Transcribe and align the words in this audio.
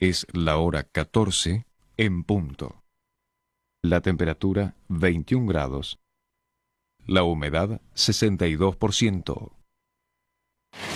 Es 0.00 0.28
la 0.32 0.58
hora 0.58 0.84
14 0.84 1.66
en 1.96 2.22
punto. 2.22 2.84
La 3.82 4.00
temperatura 4.00 4.76
21 4.86 5.48
grados. 5.48 5.98
La 7.04 7.24
humedad 7.24 7.80
62%. 7.96 9.50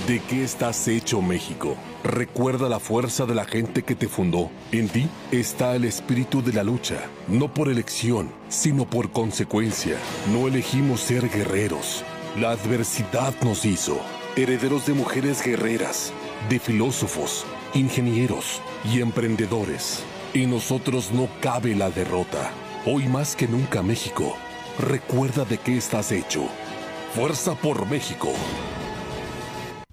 ¿De 0.07 0.21
qué 0.21 0.45
estás 0.45 0.87
hecho 0.87 1.21
México? 1.21 1.77
Recuerda 2.05 2.69
la 2.69 2.79
fuerza 2.79 3.27
de 3.27 3.35
la 3.35 3.45
gente 3.45 3.83
que 3.83 3.97
te 3.97 4.07
fundó. 4.07 4.53
En 4.71 4.89
ti 4.89 5.09
está 5.33 5.75
el 5.75 5.85
espíritu 5.85 6.41
de 6.41 6.53
la 6.53 6.63
lucha, 6.63 7.01
no 7.27 7.53
por 7.53 7.69
elección, 7.69 8.31
sino 8.49 8.89
por 8.89 9.11
consecuencia. 9.11 9.99
No 10.33 10.47
elegimos 10.47 11.01
ser 11.01 11.29
guerreros. 11.29 12.05
La 12.39 12.53
adversidad 12.53 13.35
nos 13.43 13.65
hizo 13.65 14.01
herederos 14.37 14.87
de 14.87 14.95
mujeres 14.95 15.45
guerreras, 15.45 16.13
de 16.49 16.61
filósofos, 16.61 17.45
ingenieros 17.75 18.63
y 18.85 19.01
emprendedores. 19.01 20.05
En 20.35 20.51
nosotros 20.51 21.13
no 21.13 21.29
cabe 21.41 21.75
la 21.75 21.91
derrota. 21.91 22.51
Hoy 22.87 23.07
más 23.07 23.37
que 23.37 23.47
nunca 23.47 23.83
México, 23.83 24.35
recuerda 24.79 25.45
de 25.45 25.59
qué 25.59 25.77
estás 25.77 26.11
hecho. 26.11 26.49
Fuerza 27.15 27.55
por 27.55 27.87
México. 27.89 28.33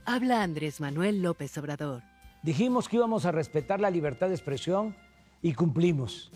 Habla 0.05 0.41
Andrés 0.41 0.79
Manuel 0.79 1.21
López 1.21 1.57
Obrador. 1.57 2.01
Dijimos 2.41 2.87
que 2.87 2.95
íbamos 2.95 3.25
a 3.25 3.31
respetar 3.31 3.79
la 3.79 3.91
libertad 3.91 4.29
de 4.29 4.35
expresión 4.35 4.95
y 5.41 5.53
cumplimos. 5.53 6.31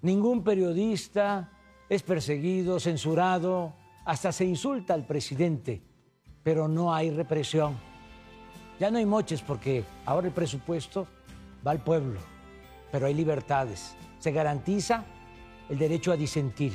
Ningún 0.00 0.42
periodista 0.42 1.52
es 1.88 2.02
perseguido, 2.02 2.80
censurado, 2.80 3.74
hasta 4.04 4.32
se 4.32 4.44
insulta 4.44 4.94
al 4.94 5.06
presidente, 5.06 5.82
pero 6.42 6.66
no 6.66 6.92
hay 6.92 7.10
represión. 7.10 7.76
Ya 8.80 8.90
no 8.90 8.98
hay 8.98 9.06
moches 9.06 9.42
porque 9.42 9.84
ahora 10.04 10.26
el 10.26 10.32
presupuesto 10.32 11.06
va 11.66 11.72
al 11.72 11.82
pueblo, 11.82 12.20
pero 12.90 13.06
hay 13.06 13.14
libertades. 13.14 13.96
Se 14.18 14.32
garantiza 14.32 15.04
el 15.68 15.78
derecho 15.78 16.12
a 16.12 16.16
disentir. 16.16 16.72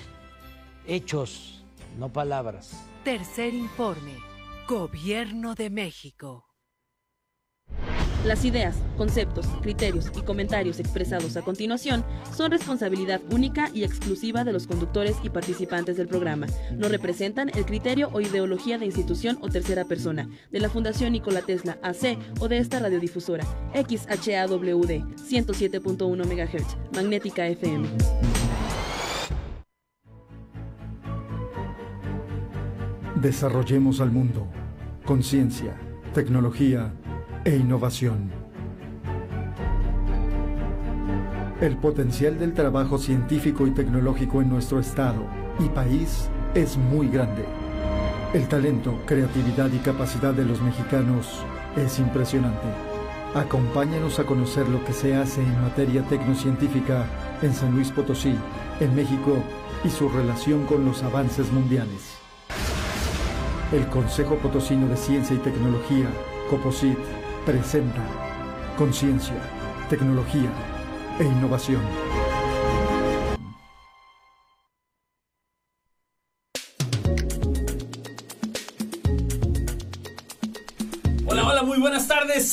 Hechos, 0.85 1.63
no 1.97 2.09
palabras. 2.09 2.85
Tercer 3.03 3.53
informe. 3.53 4.15
Gobierno 4.67 5.55
de 5.55 5.69
México. 5.69 6.46
Las 8.27 8.43
ideas, 8.43 8.75
conceptos, 8.97 9.47
criterios 9.61 10.11
y 10.13 10.21
comentarios 10.21 10.81
expresados 10.81 11.37
a 11.37 11.43
continuación 11.43 12.03
son 12.35 12.51
responsabilidad 12.51 13.21
única 13.31 13.69
y 13.73 13.85
exclusiva 13.85 14.43
de 14.43 14.51
los 14.51 14.67
conductores 14.67 15.15
y 15.23 15.29
participantes 15.29 15.95
del 15.95 16.09
programa. 16.09 16.45
No 16.75 16.89
representan 16.89 17.49
el 17.55 17.65
criterio 17.65 18.09
o 18.11 18.19
ideología 18.19 18.77
de 18.77 18.85
institución 18.85 19.37
o 19.39 19.47
tercera 19.47 19.85
persona, 19.85 20.27
de 20.51 20.59
la 20.59 20.69
Fundación 20.69 21.13
Nikola 21.13 21.41
Tesla 21.41 21.77
AC 21.81 22.17
o 22.41 22.49
de 22.49 22.57
esta 22.57 22.79
radiodifusora, 22.79 23.45
XHAWD 23.73 25.05
107.1 25.15 26.25
MHz, 26.25 26.77
Magnética 26.93 27.47
FM. 27.47 27.87
Desarrollemos 33.21 34.01
al 34.01 34.11
mundo. 34.11 34.45
Conciencia, 35.05 35.79
tecnología 36.13 36.93
e 37.45 37.55
innovación. 37.55 38.31
El 41.61 41.77
potencial 41.77 42.37
del 42.37 42.53
trabajo 42.53 42.97
científico 42.97 43.65
y 43.65 43.71
tecnológico 43.71 44.41
en 44.41 44.49
nuestro 44.49 44.79
estado 44.79 45.25
y 45.59 45.69
país 45.69 46.29
es 46.53 46.77
muy 46.77 47.07
grande. 47.07 47.45
El 48.33 48.47
talento, 48.47 48.99
creatividad 49.05 49.71
y 49.71 49.79
capacidad 49.79 50.33
de 50.33 50.45
los 50.45 50.61
mexicanos 50.61 51.43
es 51.75 51.97
impresionante. 51.97 52.67
Acompáñanos 53.33 54.19
a 54.19 54.25
conocer 54.25 54.67
lo 54.69 54.83
que 54.85 54.93
se 54.93 55.15
hace 55.15 55.41
en 55.41 55.61
materia 55.61 56.03
tecnocientífica 56.03 57.05
en 57.41 57.53
San 57.53 57.73
Luis 57.73 57.91
Potosí, 57.91 58.35
en 58.79 58.95
México 58.95 59.37
y 59.83 59.89
su 59.89 60.09
relación 60.09 60.65
con 60.65 60.85
los 60.85 61.03
avances 61.03 61.51
mundiales. 61.51 62.17
El 63.71 63.85
Consejo 63.87 64.35
Potosino 64.35 64.87
de 64.87 64.97
Ciencia 64.97 65.35
y 65.35 65.39
Tecnología, 65.39 66.07
COPOSIT, 66.49 66.97
presenta 67.47 68.03
Conciencia, 68.77 69.37
Tecnología 69.89 70.51
e 71.17 71.23
Innovación. 71.23 72.26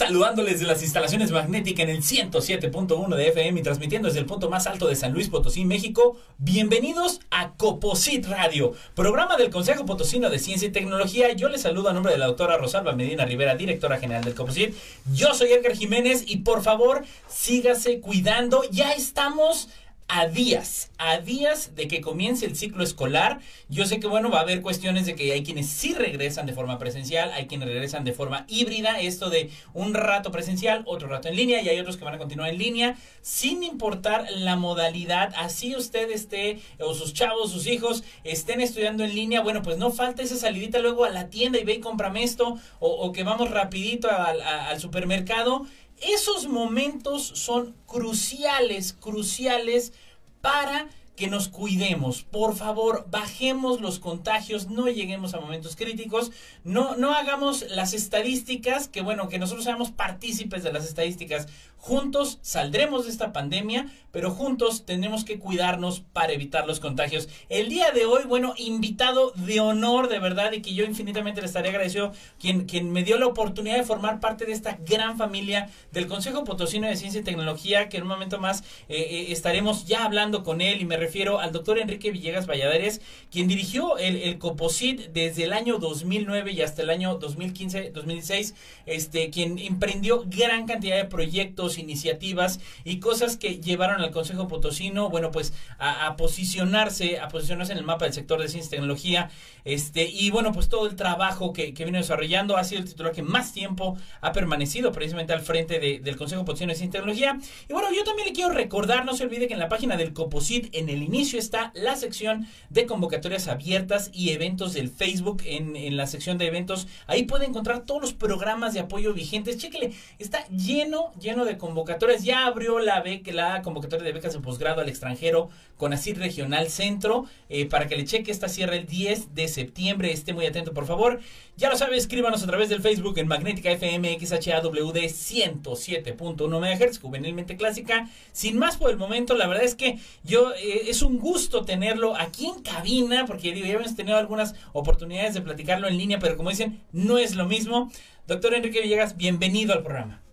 Saludándoles 0.05 0.61
de 0.61 0.67
las 0.67 0.83
instalaciones 0.83 1.31
Magnética 1.31 1.83
en 1.83 1.89
el 1.89 2.03
107.1 2.03 3.17
de 3.17 3.29
FM 3.29 3.61
y 3.61 3.63
transmitiendo 3.63 4.07
desde 4.07 4.21
el 4.21 4.27
punto 4.27 4.51
más 4.51 4.67
alto 4.67 4.87
de 4.87 4.97
San 4.97 5.15
Luis 5.15 5.31
Potosí, 5.31 5.65
México. 5.65 6.19
Bienvenidos 6.37 7.21
a 7.31 7.55
Coposit 7.55 8.27
Radio, 8.27 8.75
programa 8.95 9.39
del 9.39 9.49
Consejo 9.49 9.87
Potosino 9.87 10.29
de 10.29 10.39
Ciencia 10.39 10.69
y 10.69 10.73
Tecnología. 10.73 11.33
Yo 11.33 11.49
les 11.49 11.63
saludo 11.63 11.89
a 11.89 11.95
nombre 11.95 12.13
de 12.13 12.19
la 12.19 12.27
doctora 12.27 12.59
Rosalba 12.59 12.93
Medina 12.93 13.25
Rivera, 13.25 13.55
directora 13.55 13.97
general 13.97 14.25
del 14.25 14.35
Coposit. 14.35 14.75
Yo 15.15 15.33
soy 15.33 15.53
Edgar 15.53 15.75
Jiménez 15.75 16.25
y 16.27 16.41
por 16.41 16.63
favor, 16.63 17.07
sígase 17.27 18.01
cuidando. 18.01 18.63
Ya 18.71 18.93
estamos 18.93 19.71
a 20.09 20.27
días, 20.27 20.91
a 20.99 21.19
días 21.19 21.75
de 21.75 21.89
que 21.89 22.01
comience 22.01 22.45
el 22.47 22.57
ciclo 22.57 22.85
escolar. 22.85 23.41
Yo 23.69 23.87
sé 23.87 24.01
que, 24.01 24.07
bueno, 24.07 24.31
va 24.31 24.39
a 24.39 24.43
haber 24.43 24.61
cuestiones 24.61 25.07
de 25.07 25.15
que 25.15 25.33
hay 25.33 25.43
quienes 25.43 25.69
sí 25.69 25.95
regresan 25.95 26.47
de 26.47 26.53
forma 26.53 26.79
presencial, 26.79 27.33
hay 27.33 27.47
quienes 27.47 27.69
regresan 27.69 28.05
de 28.05 28.13
forma 28.13 28.45
híbrida, 28.49 29.01
esto 29.01 29.31
de 29.31 29.51
un 29.73 29.95
rato 29.95 30.31
presencial, 30.31 30.83
otro 30.87 31.09
rato 31.09 31.29
en 31.29 31.37
línea, 31.37 31.63
y 31.63 31.69
hay 31.69 31.81
otros 31.81 31.97
que 31.97 32.05
van 32.05 32.15
a 32.15 32.19
continuar 32.19 32.51
en 32.51 32.59
línea, 32.59 32.97
sin 33.23 33.63
importar 33.63 34.27
la 34.31 34.57
modalidad, 34.57 35.33
así 35.37 35.75
usted 35.75 36.11
esté, 36.11 36.61
o 36.79 36.95
sus 36.95 37.15
chavos, 37.15 37.51
sus 37.51 37.67
hijos, 37.67 38.05
estén 38.25 38.61
estudiando 38.61 39.05
en 39.05 39.15
línea, 39.15 39.41
bueno, 39.41 39.63
pues 39.63 39.79
no 39.79 39.91
falta 39.91 40.23
esa 40.23 40.37
salidita 40.37 40.79
luego 40.81 41.05
a 41.05 41.11
la 41.11 41.31
tienda 41.31 41.59
y 41.59 41.65
ve 41.65 41.75
y 41.75 41.81
cómprame 41.81 42.23
esto, 42.23 42.59
o, 42.79 42.89
o 42.89 43.13
que 43.13 43.25
vamos 43.25 43.51
rapidito 43.51 44.11
al, 44.11 44.81
supermercado. 44.81 45.67
Esos 46.01 46.47
momentos 46.47 47.23
son 47.23 47.75
cruciales, 47.87 48.93
cruciales 48.93 49.93
para 50.41 50.89
que 51.17 51.29
nos 51.29 51.49
cuidemos. 51.49 52.23
Por 52.23 52.57
favor, 52.57 53.07
bajemos 53.11 53.81
los 53.81 54.01
contagios, 54.01 54.69
no 54.69 54.89
lleguemos 54.89 55.35
a 55.35 55.41
momentos 55.41 55.77
críticos, 55.77 56.33
no, 56.65 56.97
no 56.97 57.15
hagamos 57.15 57.65
las 57.71 57.95
estadísticas, 57.95 58.89
que 58.89 59.01
bueno, 59.01 59.29
que 59.29 59.39
nosotros 59.39 59.65
seamos 59.65 59.91
partícipes 59.91 60.63
de 60.65 60.73
las 60.73 60.85
estadísticas. 60.85 61.47
Juntos 61.85 62.39
saldremos 62.41 63.05
de 63.05 63.11
esta 63.11 63.35
pandemia, 63.35 63.89
pero 64.11 64.31
juntos 64.31 64.87
tenemos 64.87 65.23
que 65.23 65.39
cuidarnos 65.39 66.01
para 66.01 66.33
evitar 66.33 66.67
los 66.67 66.81
contagios. 66.81 67.29
El 67.51 67.69
día 67.69 67.91
de 67.91 68.07
hoy, 68.07 68.23
bueno, 68.27 68.55
invitado 68.57 69.33
de 69.33 69.61
honor, 69.61 70.09
de 70.09 70.19
verdad, 70.19 70.53
y 70.53 70.63
que 70.63 70.73
yo 70.73 70.87
infinitamente 70.87 71.43
le 71.43 71.47
estaré 71.47 71.69
agradecido 71.69 72.13
quien, 72.41 72.65
quien 72.65 72.91
me 72.91 73.03
dio 73.03 73.19
la 73.19 73.27
oportunidad 73.27 73.77
de 73.77 73.83
formar 73.83 74.19
parte 74.19 74.47
de 74.47 74.53
esta 74.53 74.79
gran 74.87 75.19
familia 75.19 75.69
del 75.93 76.07
Consejo 76.07 76.45
Potosino 76.45 76.87
de 76.87 76.97
Ciencia 76.97 77.21
y 77.21 77.25
Tecnología, 77.25 77.91
que 77.91 77.99
en 77.99 78.05
un 78.05 78.09
momento 78.09 78.39
más 78.39 78.63
eh, 78.89 78.97
eh, 78.97 79.27
estaremos 79.29 79.85
ya 79.85 80.07
hablando 80.07 80.43
con 80.43 80.63
él, 80.63 80.81
y 80.81 80.87
me 80.87 80.97
refiero 80.97 81.39
al 81.39 81.53
doctor 81.53 81.79
Enrique 81.79 82.11
Villegas 82.11 82.47
Valladares, 82.47 83.03
quien 83.31 83.47
dirigió 83.47 83.99
el, 83.99 84.17
el 84.17 84.39
COPOSIT 84.39 85.09
desde 85.09 85.45
el 85.45 85.53
año 85.53 85.79
2009 85.79 86.51
y 86.53 86.63
hasta 86.63 86.81
el 86.81 86.89
año 86.89 87.21
2015-2016, 87.21 88.55
este, 88.87 89.29
quien 89.29 89.59
emprendió 89.59 90.25
gran 90.27 90.67
cantidad 90.67 90.97
de 90.97 91.05
proyectos, 91.05 91.74
iniciativas 91.79 92.61
y 92.85 93.01
cosas 93.01 93.37
que 93.37 93.61
llevaron 93.61 94.01
al 94.01 94.11
Consejo 94.11 94.49
Potosino, 94.49 95.11
bueno, 95.11 95.31
pues 95.31 95.53
a, 95.79 96.17
posicionarse, 96.17 97.19
a 97.19 97.29
posicionarse 97.29 97.73
en 97.73 97.79
el 97.79 97.85
mapa 97.85 98.05
del 98.05 98.15
sector 98.15 98.41
de 98.41 98.49
ciencia 98.49 98.69
y 98.69 98.71
tecnología, 98.71 99.31
este, 99.65 100.05
y 100.09 100.31
bueno, 100.31 100.53
pues 100.53 100.69
todo 100.69 100.87
el 100.87 100.95
trabajo 100.95 101.53
que, 101.53 101.73
que 101.73 101.85
vino 101.85 101.97
desarrollando 101.99 102.57
ha 102.57 102.65
sido 102.65 102.83
el 102.83 102.87
titular 102.89 103.13
que 103.13 103.23
más 103.23 103.53
tiempo 103.53 103.97
ha 104.21 104.33
permanecido 104.33 104.93
precisamente 104.93 105.33
al 105.33 105.41
frente 105.41 105.79
de- 105.81 106.01
del 106.01 106.17
Consejo 106.17 106.45
Potosino 106.45 106.71
de 106.73 106.77
Ciencia 106.77 106.99
y 106.99 107.01
Tecnología. 107.01 107.39
Y 107.69 107.73
bueno, 107.73 107.89
yo 107.97 108.05
también 108.05 108.29
le 108.29 108.35
quiero 108.35 108.51
recordar, 108.53 109.05
no 109.05 109.15
se 109.15 109.25
olvide 109.25 109.49
que 109.49 109.55
en 109.55 109.61
la 109.61 109.69
página 109.69 109.97
del 109.97 110.13
Coposit, 110.13 110.69
en 110.75 110.89
el 110.91 111.03
inicio 111.03 111.39
está 111.39 111.73
la 111.75 111.97
sección 111.97 112.47
de 112.69 112.85
convocatorias 112.87 113.49
abiertas 113.49 114.11
y 114.13 114.31
eventos 114.31 114.75
del 114.75 114.91
Facebook, 114.91 115.43
en, 115.47 115.77
en 115.77 115.97
la 115.97 116.07
sección 116.07 116.37
de 116.37 116.47
eventos, 116.47 116.87
ahí 117.07 117.23
puede 117.25 117.47
encontrar 117.47 117.87
todos 117.87 118.03
los 118.03 118.13
programas 118.13 118.75
de 118.75 118.81
apoyo 118.81 119.15
vigentes. 119.15 119.57
Chéquele, 119.57 119.95
está 120.19 120.47
lleno, 120.49 121.13
lleno 121.19 121.45
de 121.47 121.57
convocatorias. 121.65 122.23
Ya 122.23 122.45
abrió 122.45 122.79
la, 122.79 123.01
beca, 123.01 123.33
la 123.33 123.63
convocatoria 123.63 124.05
de 124.05 124.13
becas 124.13 124.35
de 124.35 124.41
posgrado 124.41 124.83
al 124.83 124.89
extranjero 124.91 125.49
con 125.79 125.95
ACID 125.95 126.19
Regional 126.19 126.69
Centro, 126.69 127.25
eh, 127.49 127.65
para 127.65 127.87
que 127.87 127.97
le 127.97 128.05
cheque, 128.05 128.31
esta 128.31 128.51
cierra 128.51 128.77
el 128.77 128.87
10 128.87 129.35
de 129.35 129.49
septiembre, 129.49 130.13
esté 130.13 130.35
muy 130.35 130.45
atento 130.45 130.75
por 130.75 130.85
favor. 130.85 131.21
Ya 131.57 131.71
lo 131.71 131.77
sabe, 131.79 131.97
escríbanos 131.97 132.43
a 132.43 132.47
través 132.47 132.69
del 132.69 132.83
Facebook 132.83 133.19
en 133.19 133.29
Magnética 133.29 133.71
FM 133.71 134.19
XHAWD 134.21 134.97
107.1 134.97 136.61
MHz, 136.61 136.99
juvenilmente 136.99 137.57
clásica. 137.57 138.11
Sin 138.33 138.59
más 138.59 138.77
por 138.77 138.91
el 138.91 138.99
momento, 138.99 139.35
la 139.35 139.47
verdad 139.47 139.65
es 139.65 139.75
que 139.75 139.99
yo 140.23 140.53
eh, 140.53 140.91
es 140.91 141.01
un 141.01 141.19
gusto 141.19 141.65
tenerlo 141.65 142.15
aquí 142.15 142.45
en 142.45 142.63
cabina, 142.63 143.25
porque 143.25 143.53
digo, 143.53 143.67
ya 143.67 143.75
hemos 143.75 143.97
tenido 143.97 144.19
algunas 144.19 144.55
oportunidades 144.75 145.33
de 145.33 145.41
platicarlo 145.41 145.89
en 145.89 145.97
línea, 145.97 146.19
pero 146.19 146.37
como 146.37 146.51
dicen, 146.51 146.83
no 146.93 147.17
es 147.17 147.35
lo 147.35 147.47
mismo. 147.47 147.91
Doctor 148.27 148.53
Enrique 148.53 148.83
Villegas, 148.83 149.17
bienvenido 149.17 149.73
al 149.73 149.83
programa. 149.83 150.24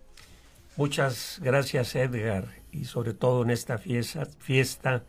Muchas 0.78 1.38
gracias 1.42 1.94
Edgar 1.96 2.48
y 2.70 2.86
sobre 2.86 3.12
todo 3.12 3.42
en 3.42 3.50
esta 3.50 3.76
fiesta, 3.76 4.24
fiesta 4.38 5.04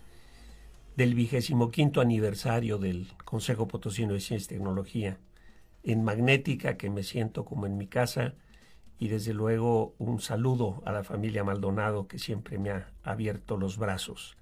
del 0.98 1.16
vigésimo 1.16 1.72
quinto 1.72 2.02
aniversario 2.02 2.78
del 2.78 3.08
Consejo 3.24 3.66
Potosino 3.70 4.14
de 4.14 4.20
Ciencia 4.20 4.46
y 4.46 4.58
Tecnología 4.58 5.18
en 5.84 6.04
Magnética, 6.04 6.76
que 6.76 6.90
me 6.90 7.02
siento 7.02 7.46
como 7.46 7.66
en 7.66 7.78
mi 7.78 7.88
casa, 7.88 8.34
y 9.00 9.08
desde 9.08 9.34
luego 9.34 9.96
un 10.00 10.20
saludo 10.20 10.84
a 10.86 10.92
la 10.92 11.06
familia 11.06 11.46
Maldonado 11.46 12.08
que 12.08 12.20
siempre 12.20 12.58
me 12.58 12.72
ha 12.72 12.92
abierto 13.02 13.56
los 13.56 13.78
brazos. 13.78 14.36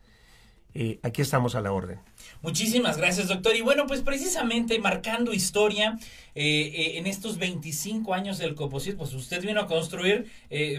Eh, 0.73 1.00
aquí 1.03 1.21
estamos 1.21 1.56
a 1.56 1.62
la 1.62 1.71
orden. 1.71 2.00
Muchísimas 2.41 2.97
gracias, 2.97 3.27
doctor. 3.27 3.56
Y 3.56 3.62
bueno, 3.62 3.88
pues 3.88 4.01
precisamente 4.01 4.79
marcando 4.79 5.33
historia 5.33 5.97
eh, 6.33 6.71
eh, 6.73 6.97
en 6.97 7.07
estos 7.07 7.38
25 7.38 8.13
años 8.13 8.38
del 8.38 8.56
Coposit, 8.56 8.95
pues 8.95 9.13
usted 9.13 9.41
vino 9.41 9.62
a 9.62 9.68
construir 9.68 10.31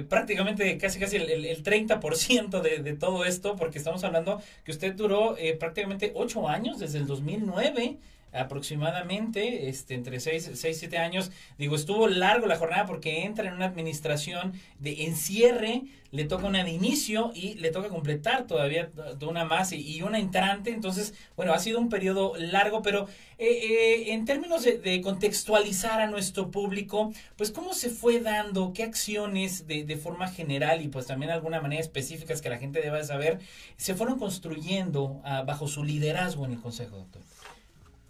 prácticamente 0.09 0.79
casi 0.79 0.99
casi 0.99 1.17
el, 1.17 1.45
el, 1.45 1.63
30% 1.63 2.61
de, 2.61 2.79
de, 2.79 2.93
todo 2.95 3.25
esto, 3.25 3.57
porque 3.57 3.79
estamos 3.79 4.03
hablando 4.05 4.41
que 4.65 4.71
usted 4.71 4.95
duró 4.95 5.37
prácticamente 5.59 6.13
8 6.15 6.49
años, 6.49 6.79
desde 6.79 6.99
el 6.99 7.07
2009 7.07 7.99
aproximadamente, 8.33 9.69
este, 9.69 9.95
entre 9.95 10.21
6 10.21 10.51
y 10.65 10.75
7 10.75 10.99
años. 10.99 11.31
Digo, 11.59 11.77
estuvo 11.77 12.09
largo 12.09 12.47
la 12.47 12.57
jornada 12.57 12.87
porque 12.87 13.25
entra 13.25 13.49
en 13.49 13.55
una 13.55 13.67
administración 13.67 14.55
de 14.79 15.05
encierre, 15.05 15.83
le 16.11 16.25
toca 16.25 16.47
una 16.47 16.63
de 16.63 16.71
inicio 16.71 17.33
y 17.35 17.55
le 17.55 17.71
toca 17.71 17.89
completar 17.89 18.47
todavía 18.47 18.91
una 19.27 19.45
más 19.45 19.73
y, 19.73 20.03
una 20.03 20.19
entrante. 20.19 20.71
Entonces, 20.71 21.15
bueno, 21.37 21.53
ha 21.53 21.59
sido 21.59 21.79
un 21.79 21.89
periodo 21.89 22.35
largo, 22.37 22.83
pero 22.83 23.09
eh, 23.39 23.49
eh, 23.49 24.13
en 24.13 24.25
términos 24.25 24.65
de, 24.65 25.01
contextualizar 25.03 26.01
a 26.01 26.07
nuestro 26.07 26.51
público, 26.51 27.13
pues 27.37 27.51
cómo 27.51 27.73
se 27.75 27.89
fue 27.89 28.21
dando, 28.21 28.73
qué 28.73 28.83
acciones 28.83 29.67
de, 29.67 29.85
de 29.85 29.97
forma 29.97 30.29
general 30.29 30.83
y 30.83 30.89
pues 30.89 31.07
también 31.07 31.29
de 31.29 31.35
alguna 31.35 31.61
manera 31.61 31.81
específicas 31.81 32.43
que 32.43 32.51
la 32.51 32.59
gente 32.59 32.81
deba 32.81 33.03
saber, 33.05 33.39
se 33.77 33.95
fueron 33.95 34.19
construyendo 34.19 35.21
ah, 35.25 35.43
bajo 35.43 35.67
su 35.67 35.83
liderazgo 35.83 36.45
en 36.45 36.53
el 36.53 36.61
Consejo, 36.61 36.97
doctor 36.97 37.23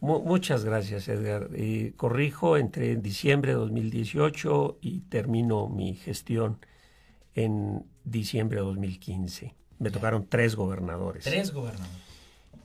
muchas 0.02 0.64
gracias, 0.64 1.08
Edgar. 1.08 1.48
corrijo, 1.96 2.56
entre 2.56 2.96
diciembre 2.96 3.52
de 3.52 3.58
2018 3.58 4.78
y 4.80 5.00
termino 5.00 5.68
mi 5.68 5.94
gestión 5.94 6.58
en 7.34 7.84
diciembre 8.04 8.58
de 8.58 8.66
2015. 8.66 9.54
Me 9.78 9.90
tocaron 9.90 10.26
tres 10.28 10.56
gobernadores. 10.56 11.24
Tres 11.24 11.52
gobernadores. 11.52 12.02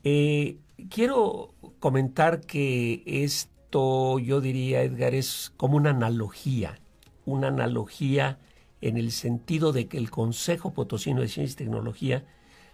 Eh, 0.04 0.58
quiero 0.90 1.54
comentar 1.80 2.42
que 2.42 3.04
esto, 3.06 4.20
yo 4.20 4.42
diría, 4.42 4.84
Edgar, 4.84 5.14
es 5.14 5.54
como 5.58 5.78
una 5.78 5.92
analogía, 5.92 6.80
una 7.26 7.48
analogía 7.48 8.40
en 8.82 8.98
el 8.98 9.12
sentido 9.12 9.72
de 9.72 9.88
que 9.88 9.98
el 9.98 10.12
Consejo 10.12 10.74
Potosino 10.74 11.22
de 11.22 11.28
Ciencia 11.28 11.54
y 11.54 11.66
Tecnología 11.66 12.26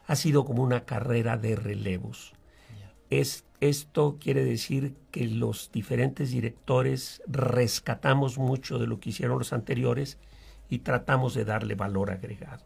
ha 0.06 0.16
sido 0.16 0.46
como 0.46 0.64
una 0.64 0.86
carrera 0.86 1.38
de 1.38 1.56
relevos. 1.56 2.34
Es 3.20 3.46
esto 3.70 4.18
quiere 4.20 4.44
decir 4.44 4.96
que 5.12 5.26
los 5.28 5.72
diferentes 5.72 6.32
directores 6.32 7.22
rescatamos 7.28 8.38
mucho 8.38 8.78
de 8.78 8.88
lo 8.88 9.00
que 9.00 9.12
hicieron 9.12 9.40
los 9.40 9.54
anteriores 9.54 10.18
y 10.70 10.80
tratamos 10.80 11.34
de 11.34 11.46
darle 11.46 11.76
valor 11.76 12.12
agregado. 12.12 12.66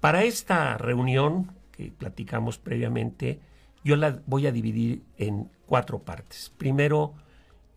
Para 0.00 0.24
esta 0.24 0.76
reunión 0.78 1.52
que 1.70 1.92
platicamos 1.92 2.58
previamente, 2.58 3.40
yo 3.84 3.94
la 3.96 4.20
voy 4.26 4.46
a 4.46 4.52
dividir 4.52 5.04
en 5.16 5.48
cuatro 5.66 6.00
partes. 6.00 6.52
Primero, 6.56 7.14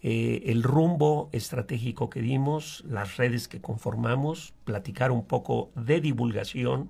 eh, 0.01 0.43
el 0.45 0.63
rumbo 0.63 1.29
estratégico 1.31 2.09
que 2.09 2.21
dimos, 2.21 2.83
las 2.87 3.17
redes 3.17 3.47
que 3.47 3.61
conformamos, 3.61 4.53
platicar 4.63 5.11
un 5.11 5.25
poco 5.25 5.71
de 5.75 6.01
divulgación, 6.01 6.89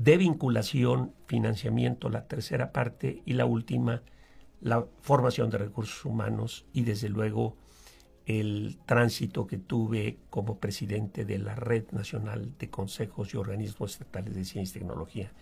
de 0.00 0.16
vinculación, 0.16 1.12
financiamiento, 1.26 2.08
la 2.08 2.26
tercera 2.26 2.72
parte, 2.72 3.22
y 3.26 3.34
la 3.34 3.44
última, 3.44 4.02
la 4.62 4.86
formación 5.02 5.50
de 5.50 5.58
recursos 5.58 6.06
humanos 6.06 6.64
y 6.72 6.84
desde 6.84 7.10
luego 7.10 7.58
el 8.24 8.78
tránsito 8.86 9.46
que 9.46 9.58
tuve 9.58 10.16
como 10.30 10.58
presidente 10.58 11.26
de 11.26 11.38
la 11.38 11.54
Red 11.54 11.90
Nacional 11.90 12.54
de 12.58 12.70
Consejos 12.70 13.34
y 13.34 13.36
Organismos 13.36 13.92
Estatales 13.92 14.34
de 14.34 14.46
Ciencia 14.46 14.78
y 14.78 14.80
Tecnología, 14.80 15.32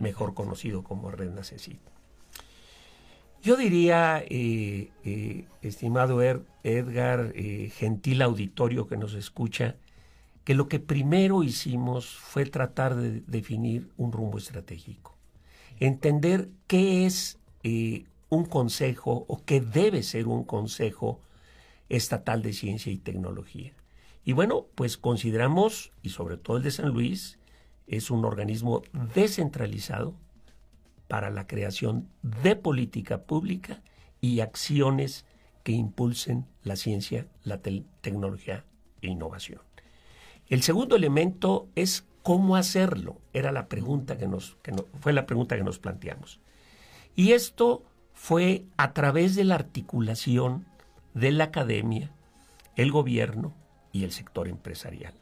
mejor 0.00 0.34
conocido 0.34 0.82
como 0.82 1.12
Red 1.12 1.30
NACECIT. 1.30 1.78
Yo 3.40 3.56
diría, 3.56 4.24
eh, 4.28 4.90
eh, 5.04 5.46
estimado 5.62 6.22
er-, 6.22 6.44
Edgar, 6.64 7.30
eh, 7.36 7.70
gentil 7.72 8.22
auditorio 8.22 8.88
que 8.88 8.96
nos 8.96 9.14
escucha, 9.14 9.76
que 10.48 10.54
lo 10.54 10.66
que 10.66 10.80
primero 10.80 11.42
hicimos 11.42 12.08
fue 12.08 12.46
tratar 12.46 12.96
de 12.96 13.20
definir 13.26 13.90
un 13.98 14.12
rumbo 14.12 14.38
estratégico, 14.38 15.14
entender 15.78 16.48
qué 16.66 17.04
es 17.04 17.38
eh, 17.64 18.06
un 18.30 18.46
consejo 18.46 19.26
o 19.28 19.44
qué 19.44 19.60
debe 19.60 20.02
ser 20.02 20.26
un 20.26 20.44
consejo 20.44 21.20
estatal 21.90 22.40
de 22.40 22.54
ciencia 22.54 22.90
y 22.90 22.96
tecnología. 22.96 23.74
Y 24.24 24.32
bueno, 24.32 24.64
pues 24.74 24.96
consideramos, 24.96 25.92
y 26.02 26.08
sobre 26.08 26.38
todo 26.38 26.56
el 26.56 26.62
de 26.62 26.70
San 26.70 26.94
Luis, 26.94 27.38
es 27.86 28.10
un 28.10 28.24
organismo 28.24 28.80
descentralizado 29.14 30.14
para 31.08 31.28
la 31.28 31.46
creación 31.46 32.08
de 32.22 32.56
política 32.56 33.24
pública 33.24 33.82
y 34.22 34.40
acciones 34.40 35.26
que 35.62 35.72
impulsen 35.72 36.46
la 36.62 36.76
ciencia, 36.76 37.28
la 37.44 37.60
tecnología 37.60 38.64
e 39.02 39.08
innovación. 39.08 39.67
El 40.48 40.62
segundo 40.62 40.96
elemento 40.96 41.68
es 41.74 42.06
cómo 42.22 42.56
hacerlo. 42.56 43.20
Era 43.32 43.52
la 43.52 43.68
pregunta 43.68 44.16
que 44.16 44.26
nos, 44.26 44.56
fue 45.00 45.12
la 45.12 45.26
pregunta 45.26 45.56
que 45.56 45.64
nos 45.64 45.78
planteamos. 45.78 46.40
Y 47.14 47.32
esto 47.32 47.84
fue 48.14 48.64
a 48.76 48.92
través 48.92 49.34
de 49.34 49.44
la 49.44 49.54
articulación 49.54 50.66
de 51.14 51.32
la 51.32 51.44
academia, 51.44 52.12
el 52.76 52.92
gobierno 52.92 53.54
y 53.92 54.04
el 54.04 54.12
sector 54.12 54.48
empresarial. 54.48 55.14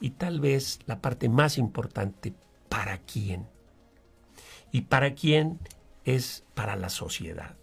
Y 0.00 0.10
tal 0.10 0.40
vez 0.40 0.80
la 0.86 1.00
parte 1.00 1.28
más 1.28 1.58
importante, 1.58 2.34
¿para 2.68 2.98
quién? 2.98 3.46
Y 4.72 4.82
para 4.82 5.14
quién 5.14 5.58
es 6.04 6.44
para 6.54 6.76
la 6.76 6.88
sociedad. 6.88 7.56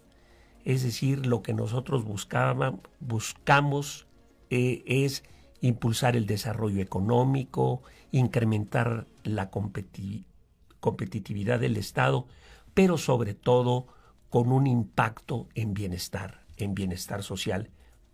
Es 0.64 0.82
decir, 0.82 1.26
lo 1.26 1.42
que 1.42 1.52
nosotros 1.52 2.04
buscábamos, 2.04 2.80
buscamos 3.00 4.06
eh, 4.50 4.82
es 4.86 5.24
impulsar 5.60 6.16
el 6.16 6.26
desarrollo 6.26 6.82
económico, 6.82 7.82
incrementar 8.12 9.06
la 9.24 9.50
competitividad 9.50 11.60
del 11.60 11.76
Estado, 11.76 12.26
pero 12.74 12.98
sobre 12.98 13.34
todo 13.34 13.86
con 14.30 14.52
un 14.52 14.66
impacto 14.66 15.48
en 15.54 15.74
bienestar, 15.74 16.44
en 16.56 16.74
bienestar 16.74 17.22
social 17.22 17.70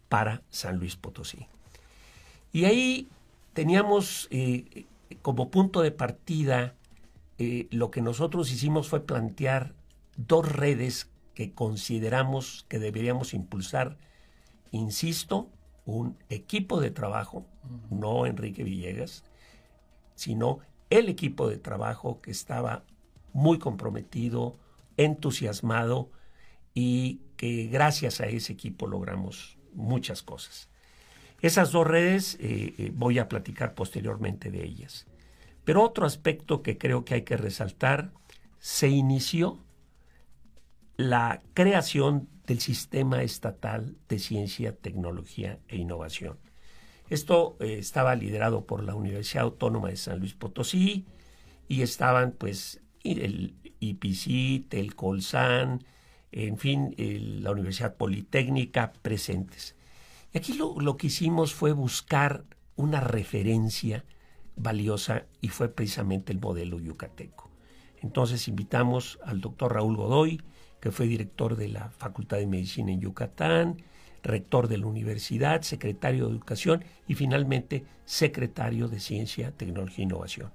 para 0.08 0.42
San 0.50 0.78
Luis 0.78 0.96
Potosí. 0.96 1.46
Y 2.52 2.64
ahí 2.64 3.08
teníamos 3.52 4.28
eh, 4.30 4.86
como 5.22 5.50
punto 5.50 5.82
de 5.82 5.90
partida 5.90 6.74
eh, 7.38 7.66
lo 7.70 7.90
que 7.90 8.00
nosotros 8.00 8.50
hicimos 8.50 8.88
fue 8.88 9.04
plantear 9.04 9.74
dos 10.16 10.50
redes 10.50 11.10
que 11.34 11.52
consideramos 11.52 12.64
que 12.68 12.78
deberíamos 12.78 13.34
impulsar, 13.34 13.98
insisto, 14.70 15.50
un 15.86 16.18
equipo 16.28 16.80
de 16.80 16.90
trabajo, 16.90 17.46
no 17.90 18.26
Enrique 18.26 18.64
Villegas, 18.64 19.24
sino 20.14 20.58
el 20.90 21.08
equipo 21.08 21.48
de 21.48 21.58
trabajo 21.58 22.20
que 22.20 22.30
estaba 22.30 22.84
muy 23.32 23.58
comprometido, 23.58 24.58
entusiasmado 24.96 26.10
y 26.74 27.20
que 27.36 27.68
gracias 27.68 28.20
a 28.20 28.26
ese 28.26 28.52
equipo 28.52 28.86
logramos 28.86 29.58
muchas 29.72 30.22
cosas. 30.22 30.68
Esas 31.40 31.70
dos 31.70 31.86
redes 31.86 32.36
eh, 32.40 32.74
eh, 32.78 32.92
voy 32.94 33.18
a 33.18 33.28
platicar 33.28 33.74
posteriormente 33.74 34.50
de 34.50 34.64
ellas. 34.64 35.06
Pero 35.64 35.82
otro 35.82 36.06
aspecto 36.06 36.62
que 36.62 36.78
creo 36.78 37.04
que 37.04 37.14
hay 37.14 37.22
que 37.22 37.36
resaltar, 37.36 38.12
se 38.58 38.88
inició 38.88 39.58
la 40.96 41.42
creación 41.54 42.28
del 42.46 42.60
Sistema 42.60 43.22
Estatal 43.22 43.96
de 44.08 44.18
Ciencia, 44.18 44.74
Tecnología 44.74 45.58
e 45.68 45.76
Innovación. 45.76 46.38
Esto 47.08 47.56
eh, 47.60 47.76
estaba 47.78 48.14
liderado 48.14 48.66
por 48.66 48.82
la 48.82 48.94
Universidad 48.94 49.44
Autónoma 49.44 49.88
de 49.88 49.96
San 49.96 50.18
Luis 50.18 50.34
Potosí 50.34 51.06
y 51.68 51.82
estaban 51.82 52.32
pues 52.32 52.80
el 53.04 53.54
IPC, 53.80 54.72
el 54.74 54.94
Colsan, 54.94 55.84
en 56.32 56.58
fin, 56.58 56.94
la 56.98 57.52
Universidad 57.52 57.96
Politécnica 57.96 58.92
presentes. 58.92 59.76
Y 60.32 60.38
aquí 60.38 60.54
lo, 60.54 60.80
lo 60.80 60.96
que 60.96 61.06
hicimos 61.06 61.54
fue 61.54 61.72
buscar 61.72 62.44
una 62.74 63.00
referencia 63.00 64.04
valiosa 64.56 65.26
y 65.40 65.48
fue 65.48 65.68
precisamente 65.68 66.32
el 66.32 66.40
modelo 66.40 66.80
yucateco. 66.80 67.50
Entonces 68.02 68.48
invitamos 68.48 69.18
al 69.24 69.40
doctor 69.40 69.74
Raúl 69.74 69.96
Godoy, 69.96 70.42
que 70.80 70.90
fue 70.90 71.06
director 71.06 71.56
de 71.56 71.68
la 71.68 71.90
Facultad 71.90 72.38
de 72.38 72.46
Medicina 72.46 72.92
en 72.92 73.00
Yucatán, 73.00 73.82
rector 74.22 74.68
de 74.68 74.78
la 74.78 74.86
universidad, 74.86 75.62
secretario 75.62 76.26
de 76.26 76.32
Educación 76.32 76.84
y 77.06 77.14
finalmente 77.14 77.84
secretario 78.04 78.88
de 78.88 79.00
Ciencia, 79.00 79.52
Tecnología 79.52 80.02
e 80.02 80.06
Innovación. 80.06 80.50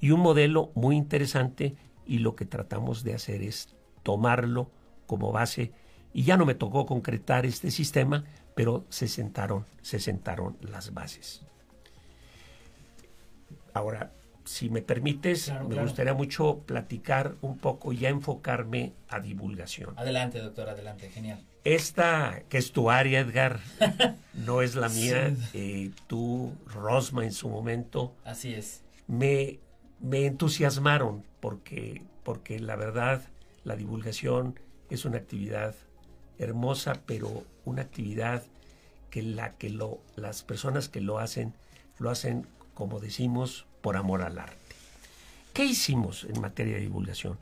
Y 0.00 0.10
un 0.10 0.20
modelo 0.20 0.70
muy 0.74 0.96
interesante 0.96 1.74
y 2.06 2.18
lo 2.18 2.36
que 2.36 2.44
tratamos 2.44 3.02
de 3.02 3.14
hacer 3.14 3.42
es 3.42 3.74
tomarlo 4.02 4.70
como 5.06 5.32
base 5.32 5.72
y 6.12 6.22
ya 6.22 6.36
no 6.36 6.46
me 6.46 6.54
tocó 6.54 6.86
concretar 6.86 7.44
este 7.44 7.70
sistema, 7.70 8.24
pero 8.54 8.84
se 8.88 9.08
sentaron, 9.08 9.66
se 9.82 9.98
sentaron 9.98 10.56
las 10.60 10.94
bases. 10.94 11.42
Ahora, 13.74 14.12
si 14.46 14.70
me 14.70 14.80
permites, 14.80 15.52
me 15.68 15.80
gustaría 15.82 16.14
mucho 16.14 16.60
platicar 16.66 17.34
un 17.42 17.58
poco 17.58 17.92
y 17.92 17.98
ya 17.98 18.08
enfocarme 18.08 18.92
a 19.08 19.20
divulgación. 19.20 19.92
Adelante, 19.98 20.38
doctor, 20.38 20.68
adelante, 20.68 21.10
genial. 21.10 21.44
Esta, 21.64 22.42
que 22.48 22.58
es 22.58 22.72
tu 22.72 22.90
área, 22.90 23.20
Edgar, 23.20 23.60
no 24.34 24.62
es 24.62 24.76
la 24.76 24.88
mía. 24.88 25.34
Eh, 25.52 25.90
tú, 26.06 26.54
Rosma, 26.66 27.24
en 27.24 27.32
su 27.32 27.48
momento. 27.48 28.14
Así 28.24 28.54
es. 28.54 28.84
Me, 29.08 29.58
me 30.00 30.26
entusiasmaron 30.26 31.24
porque, 31.40 32.02
porque 32.22 32.60
la 32.60 32.76
verdad, 32.76 33.22
la 33.64 33.74
divulgación 33.74 34.60
es 34.90 35.04
una 35.04 35.18
actividad 35.18 35.74
hermosa, 36.38 37.02
pero 37.04 37.44
una 37.64 37.82
actividad 37.82 38.44
que, 39.10 39.22
la, 39.22 39.50
que 39.50 39.70
lo, 39.70 40.00
las 40.14 40.44
personas 40.44 40.88
que 40.88 41.00
lo 41.00 41.18
hacen, 41.18 41.54
lo 41.98 42.10
hacen, 42.10 42.46
como 42.74 43.00
decimos, 43.00 43.66
por 43.86 43.96
amor 43.96 44.22
al 44.22 44.36
arte. 44.36 44.74
¿Qué 45.52 45.64
hicimos 45.64 46.24
en 46.24 46.40
materia 46.40 46.74
de 46.74 46.80
divulgación? 46.80 47.38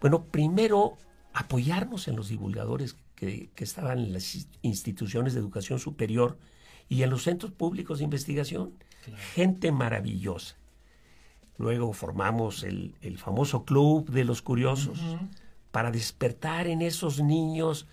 Bueno, 0.00 0.24
primero 0.24 0.98
apoyarnos 1.32 2.08
en 2.08 2.16
los 2.16 2.28
divulgadores 2.28 2.96
que, 3.14 3.50
estaban 3.58 4.00
en 4.00 4.12
las 4.12 4.48
instituciones 4.62 5.34
de 5.34 5.38
educación 5.38 5.78
superior 5.78 6.36
y 6.88 7.04
en 7.04 7.10
los 7.10 7.22
centros 7.22 7.52
públicos 7.52 7.98
de 7.98 8.04
investigación. 8.06 8.72
Gente 9.34 9.70
maravillosa. 9.70 10.56
Luego 11.58 11.92
formamos 11.92 12.64
el, 12.64 12.96
famoso 13.16 13.64
Club 13.64 14.10
de 14.10 14.24
los 14.24 14.42
Curiosos 14.42 14.98
para 15.70 15.92
despertar 15.92 16.66
en 16.66 16.82
esos 16.82 17.22
niños 17.22 17.86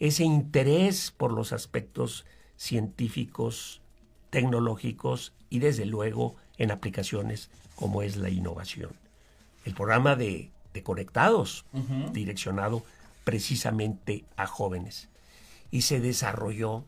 ese 0.00 0.24
interés 0.24 1.12
por 1.12 1.32
los 1.32 1.52
aspectos 1.52 2.26
científicos, 2.56 3.80
tecnológicos 4.30 5.34
y 5.50 5.60
desde 5.60 5.86
luego 5.86 6.34
en 6.58 6.70
aplicaciones 6.70 7.50
como 7.74 8.02
es 8.02 8.16
la 8.16 8.30
innovación. 8.30 8.92
El 9.64 9.74
programa 9.74 10.16
de, 10.16 10.50
Conectados, 10.82 11.64
direccionado 12.12 12.82
precisamente 13.22 14.24
a 14.36 14.48
jóvenes. 14.48 15.08
Y 15.70 15.82
se 15.82 16.00
desarrolló 16.00 16.84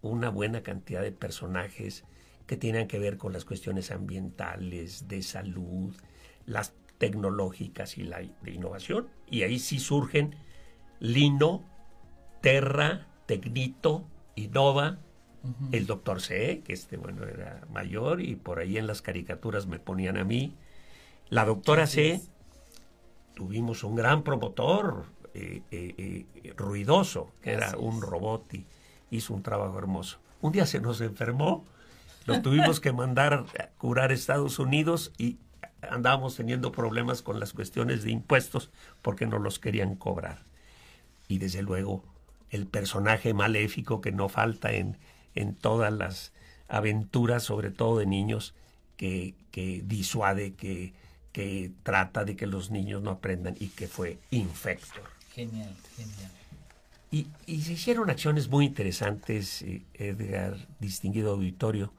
una 0.00 0.30
buena 0.30 0.62
cantidad 0.62 1.02
de 1.02 1.12
personajes 1.12 2.04
que 2.46 2.56
tienen 2.56 2.88
que 2.88 2.98
ver 2.98 3.18
con 3.18 3.34
las 3.34 3.44
cuestiones 3.44 3.90
ambientales, 3.90 5.08
de 5.08 5.22
salud, 5.22 5.94
las 6.46 6.72
tecnológicas 6.96 7.98
y 7.98 8.04
la 8.04 8.18
de 8.18 8.50
innovación. 8.50 9.08
Y 9.30 9.42
ahí 9.42 9.58
sí 9.58 9.78
surgen 9.78 10.34
Lino, 10.98 11.64
Terra, 12.40 13.06
Tecnito, 13.26 14.04
Innova, 14.36 14.98
el 15.72 15.86
doctor 15.86 16.20
C, 16.20 16.62
que 16.64 16.72
este, 16.72 16.96
bueno, 16.96 17.24
era 17.24 17.62
mayor 17.72 18.20
y 18.20 18.36
por 18.36 18.60
ahí 18.60 18.78
en 18.78 18.86
las 18.86 19.02
caricaturas 19.02 19.66
me 19.66 19.78
ponían 19.78 20.16
a 20.16 20.24
mí. 20.24 20.54
La 21.28 21.44
doctora 21.44 21.86
C, 21.86 22.20
tuvimos 23.34 23.82
un 23.84 23.96
gran 23.96 24.22
promotor 24.22 25.06
eh, 25.34 25.62
eh, 25.70 26.26
eh, 26.34 26.54
ruidoso, 26.56 27.32
que 27.40 27.52
era 27.52 27.76
un 27.76 28.02
robot 28.02 28.54
y 28.54 28.66
hizo 29.10 29.34
un 29.34 29.42
trabajo 29.42 29.78
hermoso. 29.78 30.18
Un 30.40 30.52
día 30.52 30.66
se 30.66 30.80
nos 30.80 31.00
enfermó, 31.00 31.64
lo 32.26 32.40
tuvimos 32.40 32.80
que 32.80 32.92
mandar 32.92 33.34
a 33.58 33.66
curar 33.78 34.10
a 34.10 34.14
Estados 34.14 34.58
Unidos 34.58 35.12
y 35.18 35.38
andábamos 35.80 36.36
teniendo 36.36 36.70
problemas 36.70 37.22
con 37.22 37.40
las 37.40 37.52
cuestiones 37.52 38.04
de 38.04 38.10
impuestos 38.10 38.70
porque 39.00 39.26
no 39.26 39.38
los 39.38 39.58
querían 39.58 39.96
cobrar. 39.96 40.44
Y 41.28 41.38
desde 41.38 41.62
luego 41.62 42.04
el 42.50 42.66
personaje 42.66 43.34
maléfico 43.34 44.00
que 44.00 44.12
no 44.12 44.28
falta 44.28 44.72
en, 44.72 44.98
en 45.34 45.54
todas 45.54 45.92
las 45.92 46.32
aventuras, 46.68 47.42
sobre 47.42 47.70
todo 47.70 47.98
de 47.98 48.06
niños, 48.06 48.54
que, 48.96 49.34
que 49.50 49.82
disuade, 49.84 50.54
que, 50.54 50.92
que 51.32 51.72
trata 51.82 52.24
de 52.24 52.36
que 52.36 52.46
los 52.46 52.70
niños 52.70 53.02
no 53.02 53.10
aprendan 53.10 53.56
y 53.58 53.68
que 53.68 53.88
fue 53.88 54.18
Infector. 54.30 55.10
Genial, 55.34 55.74
genial. 55.96 56.30
Y, 57.10 57.26
y 57.46 57.62
se 57.62 57.74
hicieron 57.74 58.08
acciones 58.08 58.48
muy 58.48 58.64
interesantes, 58.64 59.62
eh, 59.62 59.82
Edgar, 59.94 60.56
distinguido 60.80 61.32
auditorio. 61.32 61.92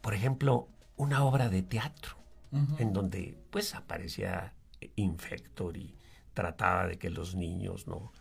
Por 0.00 0.14
ejemplo, 0.14 0.66
una 0.96 1.24
obra 1.24 1.48
de 1.48 1.62
teatro, 1.62 2.16
en 2.78 2.92
donde 2.92 3.36
pues 3.50 3.74
aparecía 3.74 4.54
Infector 4.96 5.76
y 5.76 5.94
trataba 6.34 6.86
de 6.86 6.98
que 6.98 7.10
los 7.10 7.34
niños 7.34 7.86
no, 7.86 8.12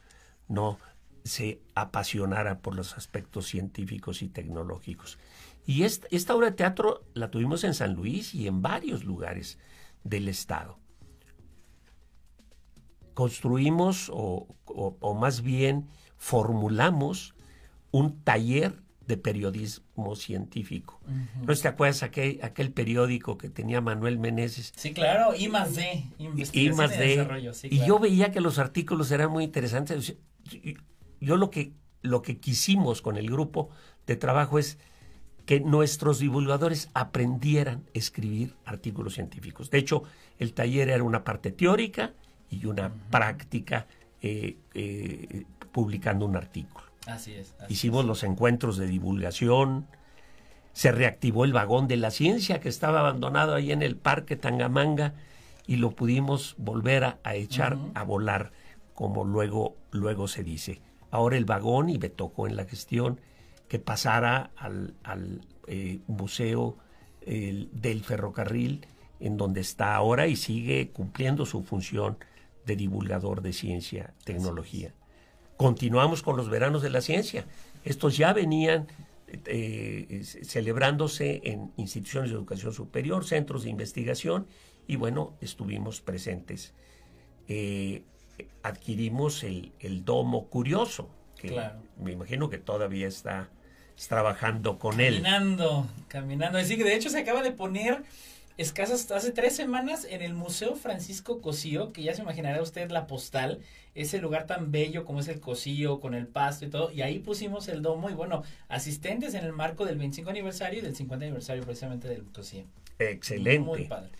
no 0.48 0.78
se 1.24 1.62
apasionara 1.76 2.60
por 2.60 2.76
los 2.76 2.98
aspectos 2.98 3.48
científicos 3.48 4.22
y 4.22 4.30
tecnológicos. 4.30 5.18
Y 5.66 5.84
esta, 5.84 6.36
obra 6.36 6.48
de 6.48 6.56
teatro 6.56 7.06
la 7.14 7.30
tuvimos 7.30 7.64
en 7.64 7.74
San 7.74 7.94
Luis 7.94 8.34
y 8.34 8.48
en 8.48 8.62
varios 8.62 9.04
lugares 9.04 9.60
del 10.04 10.28
estado. 10.28 10.80
Construimos 13.14 14.10
o, 14.12 14.48
más 15.20 15.42
bien 15.42 15.88
formulamos 16.18 17.36
un 17.92 18.24
taller 18.24 18.82
de 19.06 19.18
periodismo 19.18 20.16
científico. 20.16 21.02
¿No 21.46 21.56
te 21.56 21.68
acuerdas 21.68 22.04
aquel, 22.04 22.40
aquel 22.42 22.72
periódico 22.72 23.38
que 23.38 23.50
tenía 23.50 23.82
Manuel 23.82 24.20
Meneses? 24.20 24.72
Sí, 24.76 24.94
claro, 24.94 25.36
I 25.36 25.50
más 25.50 25.76
D. 25.76 26.06
I 26.18 26.70
más 26.72 26.98
D. 26.98 27.28
Y 27.64 27.86
yo 27.86 28.00
veía 28.00 28.32
que 28.32 28.40
los 28.42 28.60
artículos 28.60 29.12
eran 29.12 29.32
muy 29.32 29.44
interesantes 29.44 30.16
yo 31.20 31.38
lo 31.38 31.50
que, 31.50 31.74
lo 32.02 32.22
que 32.22 32.38
quisimos 32.38 33.02
con 33.02 33.18
el 33.18 33.30
grupo 33.30 33.70
de 34.08 34.16
trabajo 34.16 34.60
es 34.60 34.78
que 35.46 35.60
nuestros 35.60 36.20
divulgadores 36.20 36.90
aprendieran 36.94 37.84
a 37.88 37.98
escribir 37.98 38.56
artículos 38.66 39.16
científicos. 39.16 39.72
De 39.72 39.80
hecho, 39.80 40.04
el 40.38 40.54
taller 40.54 40.90
era 40.90 41.04
una 41.04 41.24
parte 41.24 41.52
teórica 41.52 42.14
y 42.52 42.66
una 42.66 42.92
práctica 43.10 43.88
eh, 44.22 44.58
eh, 44.76 45.46
publicando 45.72 46.26
un 46.28 46.36
artículo. 46.36 46.86
Así 47.08 47.34
es. 47.34 47.56
Hicimos 47.68 48.06
los 48.06 48.24
encuentros 48.24 48.78
de 48.78 48.86
divulgación, 48.86 49.88
se 50.74 50.92
reactivó 50.92 51.46
el 51.46 51.54
vagón 51.54 51.88
de 51.88 51.98
la 51.98 52.12
ciencia 52.12 52.60
que 52.60 52.70
estaba 52.70 53.00
abandonado 53.00 53.56
ahí 53.56 53.72
en 53.72 53.82
el 53.82 53.96
parque 53.96 54.36
Tangamanga 54.36 55.16
y 55.66 55.78
lo 55.78 55.92
pudimos 55.92 56.54
volver 56.60 57.04
a, 57.04 57.36
echar 57.36 57.78
a 57.96 58.04
volar, 58.04 58.52
como 58.94 59.26
luego, 59.26 59.76
luego 59.92 60.28
se 60.28 60.44
dice 60.44 60.80
ahora 61.12 61.38
el 61.38 61.46
vagón 61.46 61.90
y 61.90 61.98
me 61.98 62.10
tocó 62.10 62.48
en 62.48 62.56
la 62.56 62.66
gestión 62.66 63.20
que 63.68 63.80
pasara 63.80 64.52
al, 64.56 64.96
eh, 65.68 66.00
museo 66.08 66.78
del 67.26 68.04
ferrocarril 68.04 68.88
en 69.20 69.38
donde 69.38 69.62
está 69.62 69.96
ahora 69.96 70.28
y 70.28 70.36
sigue 70.36 70.90
cumpliendo 70.92 71.46
su 71.46 71.64
función 71.64 72.18
de 72.66 72.76
divulgador 72.76 73.42
de 73.42 73.54
ciencia, 73.54 74.14
tecnología. 74.24 74.94
Continuamos 75.58 76.22
con 76.22 76.38
los 76.38 76.50
veranos 76.50 76.82
de 76.82 76.90
la 76.90 77.02
ciencia. 77.02 77.46
Estos 77.84 78.16
ya 78.18 78.34
venían 78.34 78.88
eh, 79.28 80.22
celebrándose 80.24 81.42
en 81.44 81.72
instituciones 81.78 82.32
de 82.32 82.38
educación 82.38 82.74
superior, 82.74 83.26
centros 83.26 83.64
de 83.64 83.70
investigación, 83.70 84.48
y 84.88 84.96
bueno, 84.96 85.34
estuvimos 85.42 86.02
presentes. 86.02 86.74
Eh, 87.48 88.04
adquirimos 88.64 89.44
el, 89.44 89.72
domo 90.06 90.48
curioso, 90.48 91.10
que 91.36 91.60
me 91.98 92.12
imagino 92.12 92.50
que 92.50 92.58
todavía 92.58 93.08
está 93.08 93.50
trabajando 94.08 94.80
con 94.80 95.00
él. 95.00 95.22
Caminando, 95.22 95.88
caminando. 96.08 96.58
Así 96.58 96.78
que 96.78 96.84
de 96.84 96.96
hecho 96.96 97.10
se 97.10 97.20
acaba 97.20 97.44
de 97.44 97.52
poner 97.52 98.04
escasas, 98.58 99.10
hace 99.12 99.32
tres 99.32 99.56
semanas 99.56 100.06
en 100.10 100.22
el 100.22 100.34
Museo 100.34 100.76
Francisco 100.76 101.42
Cosío, 101.42 101.94
que 101.94 102.04
ya 102.04 102.14
se 102.14 102.22
imaginará 102.22 102.62
usted 102.62 102.92
la 102.92 103.08
postal, 103.08 103.60
ese 103.96 104.20
lugar 104.20 104.48
tan 104.48 104.72
bello 104.72 105.06
como 105.06 105.22
es 105.22 105.28
el 105.30 105.40
Cosío, 105.40 106.00
con 106.00 106.14
el 106.14 106.28
pasto 106.28 106.66
y 106.66 106.70
todo, 106.70 106.92
y 106.92 107.02
ahí 107.02 107.20
pusimos 107.20 107.68
el 107.70 107.82
domo 107.82 108.10
y 108.10 108.14
bueno, 108.14 108.44
asistentes 108.68 109.34
en 109.34 109.46
el 109.46 109.54
marco 109.54 109.86
del 109.86 109.98
25 109.98 110.30
aniversario 110.30 110.80
y 110.80 110.82
del 110.82 110.96
50 110.96 111.26
aniversario 111.26 111.64
precisamente 111.64 112.08
del 112.08 112.24
Cosío. 112.26 112.66
Excelente. 113.00 113.60
Muy 113.60 113.86
padre. 113.86 114.12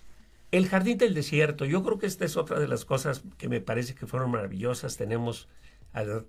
El 0.52 0.68
jardín 0.68 0.98
del 0.98 1.14
desierto, 1.14 1.66
yo 1.66 1.84
creo 1.84 2.00
que 2.00 2.08
esta 2.08 2.26
es 2.26 2.36
otra 2.36 2.60
de 2.60 2.68
las 2.68 2.84
cosas 2.84 3.24
que 3.38 3.50
me 3.50 3.62
parece 3.62 3.94
que 3.94 4.08
fueron 4.08 4.32
maravillosas. 4.32 4.98
Tenemos 4.98 5.48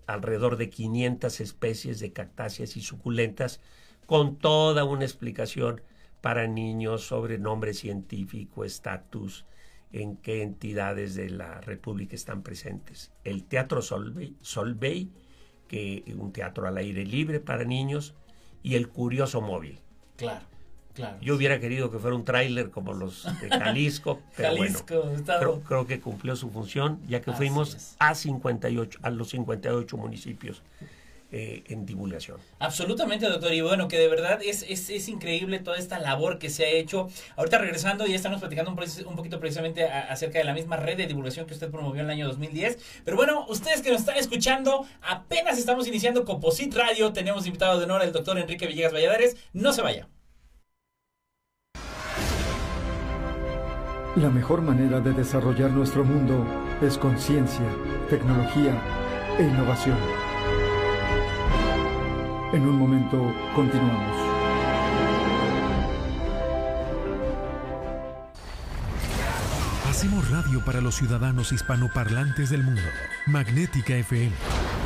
alrededor 0.07 0.57
de 0.57 0.69
500 0.69 1.41
especies 1.41 2.01
de 2.01 2.13
cactáceas 2.13 2.77
y 2.77 2.83
suculentas 2.83 3.61
con 4.07 4.37
toda 4.37 4.85
una 4.85 5.05
explicación 5.05 5.81
para 6.21 6.47
niños 6.47 7.07
sobre 7.07 7.39
nombre 7.39 7.73
científico, 7.73 8.65
estatus, 8.65 9.47
en 9.93 10.17
qué 10.17 10.43
entidades 10.43 11.15
de 11.15 11.31
la 11.31 11.61
República 11.63 12.15
están 12.15 12.43
presentes. 12.43 13.13
El 13.25 13.45
Teatro 13.45 13.81
Solvay, 13.81 15.11
que 15.67 16.05
un 16.19 16.33
teatro 16.33 16.67
al 16.67 16.77
aire 16.77 17.05
libre 17.05 17.41
para 17.41 17.65
niños 17.65 18.15
y 18.63 18.75
el 18.75 18.89
curioso 18.89 19.41
móvil. 19.41 19.79
Claro. 20.17 20.45
Claro. 20.95 21.17
Yo 21.21 21.37
hubiera 21.37 21.61
querido 21.61 21.91
que 21.91 21.99
fuera 21.99 22.17
un 22.17 22.25
tráiler 22.25 22.71
como 22.71 22.93
los 22.93 23.25
de 23.41 23.49
Jalisco, 23.59 24.21
pero 24.37 24.49
Jalisco, 24.57 25.03
bueno, 25.03 25.23
creo, 25.25 25.61
creo 25.61 25.87
que 25.87 26.01
cumplió 26.01 26.35
su 26.37 26.51
función, 26.51 27.01
ya 27.09 27.21
que 27.21 27.31
Así 27.31 27.39
fuimos 27.39 27.75
es. 27.75 27.97
a 27.99 28.15
58, 28.15 28.99
a 29.03 29.11
los 29.11 29.29
58 29.31 29.97
municipios 29.97 30.63
eh, 31.33 31.63
en 31.69 31.87
divulgación. 31.87 32.39
Absolutamente, 32.59 33.27
doctor. 33.29 33.53
Y 33.55 33.61
bueno, 33.61 33.87
que 33.87 33.99
de 34.01 34.09
verdad 34.09 34.41
es, 34.45 34.65
es, 34.69 34.91
es 34.91 35.09
increíble 35.09 35.61
toda 35.61 35.79
esta 35.79 36.01
labor 36.01 36.41
que 36.41 36.51
se 36.51 36.65
ha 36.65 36.69
hecho. 36.71 37.09
Ahorita 37.37 37.59
regresando, 37.59 38.05
ya 38.05 38.17
estamos 38.17 38.41
platicando 38.41 38.73
un, 38.73 39.15
poquito 39.17 39.39
precisamente 39.39 39.85
a- 39.85 40.11
acerca 40.11 40.41
de 40.41 40.45
la 40.45 40.53
misma 40.55 40.77
red 40.77 40.97
de 40.97 41.07
divulgación 41.07 41.47
que 41.47 41.55
usted 41.55 41.71
promovió 41.71 42.01
en 42.01 42.07
el 42.07 42.11
año 42.11 42.27
2010. 42.27 42.79
Pero 43.05 43.17
bueno, 43.17 43.47
ustedes 43.49 43.81
que 43.81 43.91
nos 43.93 44.01
están 44.01 44.17
escuchando, 44.17 44.85
apenas 45.03 45.57
estamos 45.57 45.87
iniciando 45.87 46.25
Composit 46.25 46.75
Radio. 46.75 47.13
Tenemos 47.13 47.47
invitado 47.47 47.79
de 47.79 47.85
honor 47.85 48.03
al 48.03 48.11
doctor 48.13 48.37
Enrique 48.37 48.67
Villegas 48.67 48.93
Valladares. 48.93 49.37
No 49.53 49.73
se 49.73 49.83
vaya. 49.83 50.09
La 54.21 54.29
mejor 54.29 54.61
manera 54.61 55.01
de 55.01 55.15
desarrollar 55.15 55.71
nuestro 55.71 56.05
mundo 56.05 56.45
es 56.83 56.99
con 56.99 57.19
ciencia, 57.19 57.65
tecnología 58.11 58.79
e 59.39 59.45
innovación. 59.45 59.97
En 62.53 62.69
un 62.69 62.79
momento 62.79 63.33
continuamos. 63.55 64.17
Hacemos 69.89 70.31
radio 70.31 70.63
para 70.67 70.83
los 70.83 70.97
ciudadanos 70.97 71.53
hispanoparlantes 71.53 72.51
del 72.51 72.63
mundo. 72.63 72.83
Magnética 73.27 73.97
FM 73.97 74.33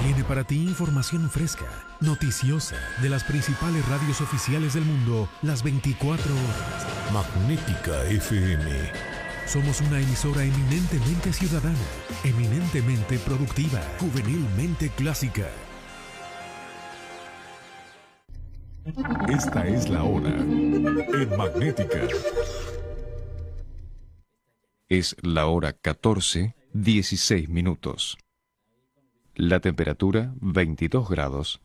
tiene 0.01 0.23
para 0.23 0.45
ti 0.45 0.63
información 0.63 1.29
fresca, 1.29 1.67
noticiosa, 2.01 2.77
de 3.03 3.09
las 3.09 3.25
principales 3.25 3.85
radios 3.89 4.21
oficiales 4.21 4.75
del 4.75 4.85
mundo 4.85 5.29
las 5.43 5.65
24 5.65 6.33
horas. 6.33 6.87
Magnética 7.13 8.05
FM. 8.05 9.14
Somos 9.47 9.81
una 9.83 10.01
emisora 10.01 10.43
eminentemente 10.43 11.33
ciudadana, 11.33 11.79
eminentemente 12.25 13.19
productiva, 13.19 13.81
juvenilmente 14.01 14.89
clásica. 14.91 15.49
Esta 19.29 19.67
es 19.67 19.89
la 19.89 20.03
hora 20.03 20.31
en 20.31 21.37
Magnética. 21.37 22.09
Es 24.89 25.15
la 25.23 25.47
hora 25.47 25.73
14, 25.73 26.55
16 26.73 27.49
minutos. 27.49 28.19
La 29.35 29.61
temperatura 29.61 30.35
22 30.41 31.09
grados. 31.09 31.61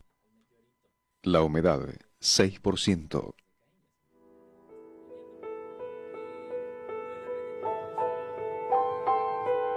La 1.22 1.42
humedad 1.42 1.80
6%. 2.20 3.34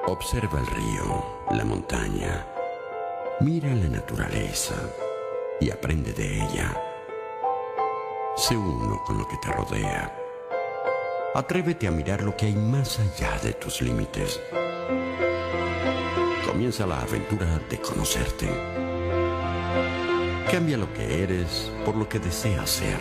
Observa 0.06 0.60
el 0.60 0.68
río, 0.68 1.26
la 1.52 1.64
montaña, 1.64 2.46
mira 3.40 3.74
la 3.74 3.88
naturaleza 3.88 4.76
y 5.62 5.72
aprende 5.72 6.12
de 6.12 6.44
ella. 6.44 6.78
Sé 8.36 8.58
uno 8.58 9.02
con 9.08 9.18
lo 9.18 9.26
que 9.26 9.38
te 9.38 9.50
rodea. 9.50 10.14
Atrévete 11.34 11.88
a 11.88 11.92
mirar 11.92 12.22
lo 12.22 12.36
que 12.36 12.48
hay 12.48 12.54
más 12.54 13.00
allá 13.00 13.40
de 13.42 13.54
tus 13.54 13.82
límites. 13.82 14.42
Comienza 16.46 16.86
la 16.86 17.00
aventura 17.00 17.62
de 17.70 17.80
conocerte. 17.80 18.50
Cambia 20.52 20.78
lo 20.78 20.94
que 20.94 21.24
eres 21.24 21.72
por 21.86 21.96
lo 21.96 22.10
que 22.10 22.20
deseas 22.20 22.70
ser. 22.70 23.00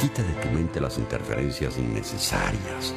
Quita 0.00 0.22
de 0.22 0.32
tu 0.32 0.48
mente 0.48 0.80
las 0.80 0.96
interferencias 0.96 1.76
innecesarias. 1.76 2.94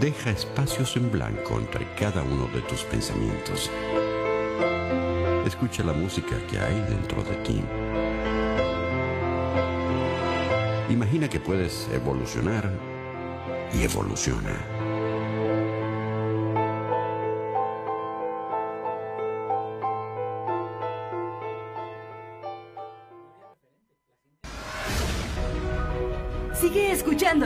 Deja 0.00 0.30
espacios 0.30 0.94
en 0.96 1.10
blanco 1.10 1.58
entre 1.58 1.86
cada 1.94 2.22
uno 2.22 2.46
de 2.48 2.60
tus 2.62 2.82
pensamientos. 2.82 3.70
Escucha 5.46 5.82
la 5.84 5.94
música 5.94 6.36
que 6.50 6.58
hay 6.58 6.80
dentro 6.82 7.22
de 7.22 7.34
ti. 7.36 7.62
Imagina 10.90 11.28
que 11.28 11.40
puedes 11.40 11.88
evolucionar 11.94 12.70
y 13.72 13.84
evoluciona. 13.84 14.75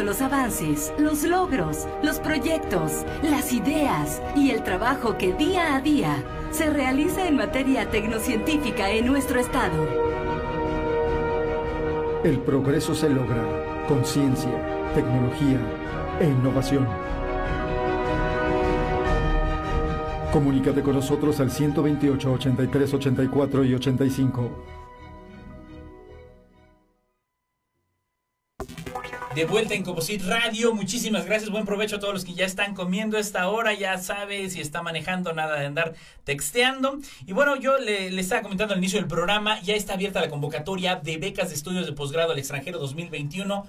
Los 0.03 0.21
avances, 0.21 0.93
los 0.99 1.23
logros, 1.23 1.87
los 2.03 2.19
proyectos, 2.19 3.05
las 3.23 3.53
ideas 3.53 4.21
y 4.37 4.51
el 4.51 4.63
trabajo 4.63 5.17
que 5.19 5.33
día 5.33 5.75
a 5.75 5.81
día 5.81 6.23
se 6.51 6.71
realiza 6.71 7.27
en 7.27 7.37
materia 7.37 7.91
tecnocientífica 7.91 8.91
en 8.91 9.07
nuestro 9.07 9.41
estado. 9.41 9.87
El 12.25 12.39
progreso 12.41 12.95
se 12.95 13.09
logra 13.09 13.87
con 13.89 14.05
ciencia, 14.05 14.93
tecnología 14.95 15.59
e 16.21 16.27
innovación. 16.27 16.87
Comunícate 20.33 20.83
con 20.83 20.95
nosotros 20.95 21.41
al 21.41 21.51
128 21.51 22.33
83 22.33 22.95
84 22.95 23.65
y 23.65 23.75
85. 23.75 24.80
De 29.35 29.45
vuelta 29.45 29.75
en 29.75 29.85
Composit 29.85 30.25
Radio, 30.27 30.75
muchísimas 30.75 31.25
gracias, 31.25 31.51
buen 31.51 31.65
provecho 31.65 31.97
a 31.97 32.01
todos 32.01 32.13
los 32.13 32.25
que 32.25 32.35
ya 32.35 32.45
están 32.45 32.75
comiendo 32.75 33.17
esta 33.17 33.49
hora, 33.49 33.73
ya 33.75 33.97
sabe 33.99 34.51
si 34.51 34.61
está 34.61 34.83
manejando 34.83 35.33
nada 35.33 35.57
de 35.57 35.67
andar 35.67 35.95
texteando. 36.25 36.99
Y 37.27 37.33
bueno, 37.33 37.55
yo 37.55 37.79
le, 37.79 38.11
le 38.11 38.21
estaba 38.21 38.43
comentando 38.43 38.75
al 38.75 38.79
inicio 38.79 38.99
del 38.99 39.07
programa, 39.07 39.61
ya 39.61 39.77
está 39.77 39.95
abierta 39.95 40.21
la 40.21 40.31
convocatoria 40.31 40.97
de 40.97 41.19
becas 41.19 41.51
de 41.51 41.55
estudios 41.55 41.87
de 41.87 41.93
posgrado 41.93 42.33
al 42.33 42.41
extranjero 42.41 42.81
2021 42.81 43.69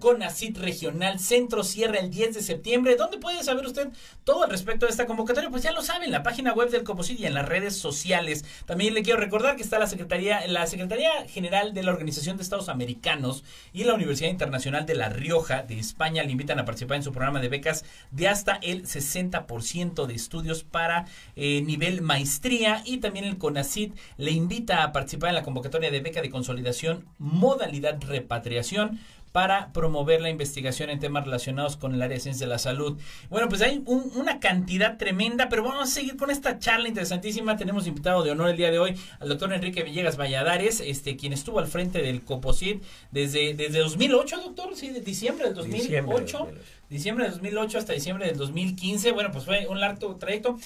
con 0.00 0.22
ACID 0.22 0.58
Regional 0.58 1.18
Centro 1.18 1.64
cierra 1.64 1.98
el 1.98 2.10
10 2.10 2.34
de 2.34 2.42
septiembre. 2.42 2.96
¿Dónde 2.96 3.18
puede 3.18 3.42
saber 3.42 3.66
usted 3.66 3.88
todo 4.24 4.44
al 4.44 4.50
respecto 4.50 4.86
de 4.86 4.90
esta 4.90 5.06
convocatoria? 5.06 5.50
Pues 5.50 5.62
ya 5.62 5.72
lo 5.72 5.82
sabe, 5.82 6.04
en 6.04 6.12
la 6.12 6.22
página 6.22 6.52
web 6.52 6.70
del 6.70 6.84
Composit 6.84 7.18
y 7.18 7.26
en 7.26 7.34
las 7.34 7.48
redes 7.48 7.76
sociales. 7.76 8.44
También 8.66 8.94
le 8.94 9.02
quiero 9.02 9.18
recordar 9.18 9.56
que 9.56 9.62
está 9.62 9.78
la 9.78 9.86
Secretaría, 9.86 10.46
la 10.46 10.66
Secretaría 10.66 11.10
General 11.28 11.74
de 11.74 11.82
la 11.82 11.92
Organización 11.92 12.36
de 12.36 12.42
Estados 12.42 12.68
Americanos 12.68 13.44
y 13.72 13.84
la 13.84 13.94
Universidad 13.94 14.30
Internacional 14.30 14.86
de 14.86 14.94
La 14.94 15.08
Rioja 15.08 15.62
de 15.62 15.78
España 15.78 16.22
le 16.22 16.32
invitan 16.32 16.58
a 16.58 16.64
participar 16.64 16.98
en 16.98 17.02
su 17.02 17.12
programa 17.12 17.40
de 17.40 17.48
becas 17.48 17.84
de 18.10 18.28
hasta 18.28 18.56
el 18.62 18.84
60% 18.84 20.06
de 20.06 20.14
estudios 20.14 20.64
para 20.64 21.06
eh, 21.34 21.62
nivel 21.62 22.02
maestría 22.02 22.82
y 22.84 22.98
también 22.98 23.24
el 23.24 23.38
CONACID 23.38 23.92
le 24.18 24.30
invita 24.30 24.82
a 24.82 24.92
participar 24.92 25.30
en 25.30 25.36
la 25.36 25.42
convocatoria 25.42 25.90
de 25.90 26.00
beca 26.00 26.22
de 26.22 26.30
consolidación 26.30 27.06
modalidad 27.18 28.00
repatriación 28.02 29.00
para 29.36 29.70
promover 29.74 30.22
la 30.22 30.30
investigación 30.30 30.88
en 30.88 30.98
temas 30.98 31.26
relacionados 31.26 31.76
con 31.76 31.92
el 31.92 32.00
área 32.00 32.14
de 32.16 32.20
ciencias 32.22 32.40
de 32.40 32.46
la 32.46 32.56
salud. 32.58 32.98
Bueno, 33.28 33.50
pues 33.50 33.60
hay 33.60 33.82
un- 33.84 34.10
una 34.14 34.40
cantidad 34.40 34.96
tremenda, 34.96 35.50
pero 35.50 35.62
vamos 35.62 35.82
a 35.82 35.92
seguir 35.92 36.16
con 36.16 36.30
esta 36.30 36.58
charla 36.58 36.88
interesantísima. 36.88 37.54
Tenemos 37.58 37.86
invitado 37.86 38.22
de 38.22 38.30
honor 38.30 38.48
el 38.48 38.56
día 38.56 38.70
de 38.70 38.78
hoy 38.78 38.94
al 39.20 39.28
doctor 39.28 39.52
Enrique 39.52 39.82
Villegas 39.82 40.16
Valladares, 40.18 40.80
este, 40.80 41.18
quien 41.18 41.34
estuvo 41.34 41.58
al 41.58 41.66
frente 41.66 42.00
del 42.00 42.22
COPOSIT 42.22 42.82
desde, 43.10 43.52
desde 43.52 43.80
2008, 43.80 44.40
doctor, 44.40 44.74
sí, 44.74 44.88
de 44.88 45.02
diciembre 45.02 45.44
del 45.44 45.54
2008. 45.54 45.82
Diciembre 45.82 46.14
del 46.14 46.24
2008. 46.24 46.60
Diciembre 46.88 47.24
de 47.26 47.30
2008 47.32 47.78
hasta 47.78 47.92
diciembre 47.92 48.26
del 48.28 48.38
2015. 48.38 49.12
Bueno, 49.12 49.30
pues 49.32 49.44
fue 49.44 49.66
un 49.68 49.80
largo 49.80 50.16
trayecto. 50.16 50.56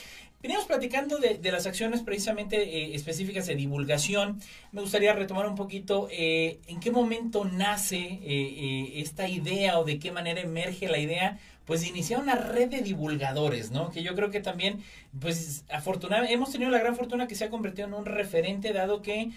Veníamos 0.42 0.66
platicando 0.66 1.18
de, 1.18 1.34
de 1.34 1.52
las 1.52 1.66
acciones 1.66 2.00
precisamente 2.00 2.62
eh, 2.62 2.94
específicas 2.94 3.46
de 3.46 3.56
divulgación. 3.56 4.40
Me 4.72 4.80
gustaría 4.80 5.12
retomar 5.12 5.46
un 5.46 5.54
poquito 5.54 6.08
eh, 6.10 6.58
en 6.66 6.80
qué 6.80 6.90
momento 6.90 7.44
nace 7.44 7.98
eh, 7.98 8.20
eh, 8.24 8.92
esta 8.96 9.28
idea 9.28 9.78
o 9.78 9.84
de 9.84 9.98
qué 9.98 10.12
manera 10.12 10.40
emerge 10.40 10.88
la 10.88 10.98
idea 10.98 11.38
pues 11.66 11.82
de 11.82 11.88
iniciar 11.88 12.20
una 12.20 12.34
red 12.34 12.68
de 12.68 12.80
divulgadores, 12.80 13.70
¿no? 13.70 13.90
Que 13.90 14.02
yo 14.02 14.16
creo 14.16 14.30
que 14.30 14.40
también, 14.40 14.82
pues 15.20 15.64
afortunadamente, 15.70 16.34
hemos 16.34 16.50
tenido 16.50 16.68
la 16.68 16.80
gran 16.80 16.96
fortuna 16.96 17.28
que 17.28 17.36
se 17.36 17.44
ha 17.44 17.50
convertido 17.50 17.86
en 17.86 17.94
un 17.94 18.06
referente, 18.06 18.72
dado 18.72 19.02
que 19.02 19.30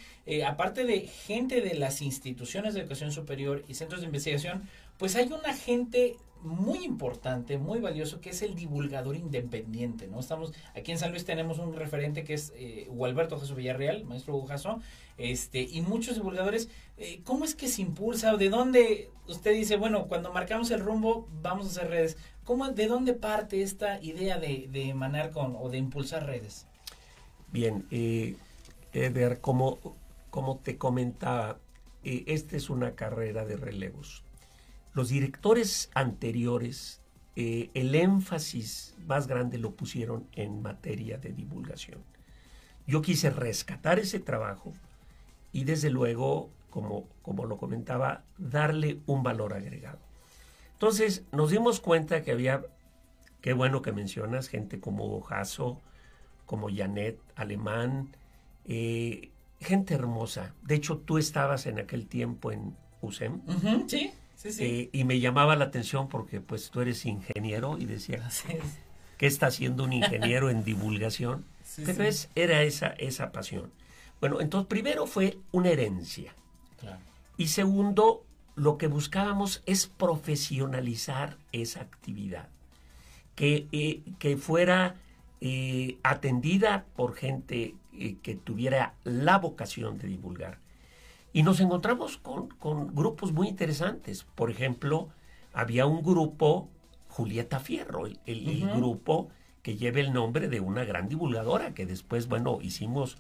aparte 0.48 0.84
de 0.84 1.02
gente 1.02 1.62
de 1.62 1.76
las 1.76 2.02
instituciones 2.02 2.74
de 2.74 2.80
educación 2.80 3.12
superior 3.12 3.64
y 3.68 3.76
centros 3.76 4.02
de 4.02 4.08
investigación, 4.08 4.68
pues 5.04 5.18
hay 5.18 5.30
una 5.34 5.54
gente 5.54 6.16
muy 6.44 6.86
importante, 6.86 7.58
muy 7.58 7.82
valioso, 7.82 8.22
que 8.22 8.30
es 8.30 8.42
el 8.42 8.56
divulgador 8.56 9.18
independiente, 9.18 10.08
¿no? 10.08 10.18
Estamos, 10.18 10.54
aquí 10.78 10.94
en 10.94 10.98
San 10.98 11.12
Luis 11.12 11.26
tenemos 11.26 11.60
un 11.60 11.76
referente 11.76 12.24
que 12.24 12.36
es 12.36 12.54
eh, 12.56 12.88
Gualberto 12.90 13.38
Villarreal, 13.54 14.06
maestro 14.06 14.42
Jasso, 14.46 14.80
este, 15.18 15.62
y 15.62 15.82
muchos 15.82 16.16
divulgadores, 16.16 16.70
eh, 16.96 17.20
¿cómo 17.26 17.44
es 17.44 17.54
que 17.54 17.68
se 17.68 17.82
impulsa 17.82 18.38
de 18.38 18.48
dónde 18.48 19.12
usted 19.28 19.52
dice, 19.52 19.76
bueno, 19.76 20.08
cuando 20.08 20.32
marcamos 20.32 20.72
el 20.72 20.80
rumbo, 20.80 21.28
vamos 21.42 21.66
a 21.66 21.70
hacer 21.72 21.90
redes? 21.90 22.18
¿Cómo, 22.46 22.70
de 22.70 22.88
dónde 22.88 23.12
parte 23.12 23.62
esta 23.62 24.02
idea 24.02 24.40
de, 24.40 24.70
de 24.72 24.88
emanar 24.88 25.32
con 25.32 25.58
o 25.60 25.68
de 25.68 25.80
impulsar 25.80 26.26
redes? 26.28 26.66
Bien, 27.52 27.86
eh, 27.92 28.38
Eder, 28.94 29.42
como, 29.42 29.80
como 30.30 30.60
te 30.60 30.78
comentaba, 30.78 31.60
eh, 32.06 32.24
esta 32.28 32.56
es 32.56 32.70
una 32.70 32.96
carrera 32.96 33.44
de 33.44 33.58
relevos. 33.58 34.24
Los 34.94 35.10
directores 35.10 35.90
anteriores, 35.96 37.02
eh, 37.36 37.70
el 37.74 37.96
énfasis 37.96 38.96
más 39.08 39.28
grande 39.28 39.58
lo 39.58 39.72
pusieron 39.72 40.28
en 40.34 40.62
materia 40.62 41.18
de 41.18 41.34
divulgación. 41.34 42.02
Yo 42.86 43.02
quise 43.02 43.30
rescatar 43.30 44.00
ese 44.00 44.20
trabajo 44.20 44.74
y 45.52 45.64
desde 45.64 45.90
luego, 45.90 46.50
como, 46.70 47.08
como 47.22 47.46
lo 47.46 47.58
comentaba, 47.58 48.24
darle 48.38 49.00
un 49.06 49.24
valor 49.24 49.54
agregado. 49.54 50.00
Entonces 50.74 51.24
nos 51.32 51.50
dimos 51.50 51.80
cuenta 51.80 52.24
que 52.24 52.32
había, 52.32 52.62
qué 53.42 53.54
bueno 53.54 53.82
que 53.82 53.94
mencionas, 53.94 54.48
gente 54.48 54.80
como 54.80 55.22
Jasso, 55.22 55.80
como 56.46 56.68
Janet 56.70 57.20
Alemán, 57.36 58.10
eh, 58.66 59.32
gente 59.60 59.94
hermosa. 59.94 60.54
De 60.62 60.76
hecho, 60.76 60.98
tú 60.98 61.18
estabas 61.18 61.66
en 61.66 61.80
aquel 61.80 62.08
tiempo 62.08 62.52
en 62.52 62.76
USEM. 63.02 63.42
sí, 63.88 64.12
sí, 64.44 64.52
sí. 64.52 64.64
Eh, 64.64 64.90
y 64.92 65.04
me 65.06 65.20
llamaba 65.20 65.56
la 65.56 65.66
atención 65.66 66.10
porque 66.10 66.42
pues 66.42 66.70
tú 66.70 66.82
eres 66.82 67.06
ingeniero 67.06 67.78
y 67.78 67.86
decía, 67.86 68.30
¿qué 69.18 69.28
está 69.28 69.48
haciendo 69.48 69.86
un 69.86 69.94
ingeniero 69.94 70.50
en 70.50 70.64
divulgación? 70.64 71.46
Sí, 71.64 71.82
Pero 71.88 72.04
es, 72.04 72.30
era 72.36 72.62
esa, 72.62 72.88
esa 73.00 73.32
pasión. 73.32 73.72
Bueno, 74.20 74.42
entonces 74.42 74.68
primero 74.68 75.08
fue 75.08 75.40
una 75.52 75.70
herencia. 75.70 76.36
Claro. 76.80 77.00
Y 77.36 77.48
segundo, 77.48 78.24
lo 78.54 78.78
que 78.78 78.86
buscábamos 78.86 79.64
es 79.66 79.88
profesionalizar 79.88 81.38
esa 81.52 81.82
actividad. 81.82 82.50
Que, 83.34 83.66
eh, 83.72 84.04
que 84.20 84.38
fuera 84.38 84.98
eh, 85.42 85.98
atendida 86.04 86.86
por 86.96 87.16
gente 87.16 87.74
que 88.22 88.36
tuviera 88.36 88.94
la 89.04 89.40
vocación 89.40 89.98
de 89.98 90.10
divulgar. 90.10 90.60
Y 91.34 91.44
nos 91.44 91.60
encontramos 91.60 92.18
con, 92.18 92.48
con 92.50 92.94
grupos 92.96 93.32
muy 93.34 93.48
interesantes. 93.48 94.24
Por 94.36 94.52
ejemplo, 94.52 95.10
había 95.54 95.86
un 95.86 96.04
grupo, 96.04 96.70
Julieta 97.10 97.60
Fierro, 97.60 98.06
el, 98.06 98.20
el- 98.26 98.50
el 98.50 98.64
Ujú. 98.68 98.78
grupo 98.78 99.30
que 99.64 99.76
lleva 99.78 100.00
el 100.00 100.14
nombre 100.14 100.48
de 100.48 100.60
una 100.60 100.84
gran 100.86 101.10
divulgadora, 101.10 101.74
que 101.74 101.86
después, 101.86 102.28
bueno, 102.28 102.60
hicimos 102.62 103.18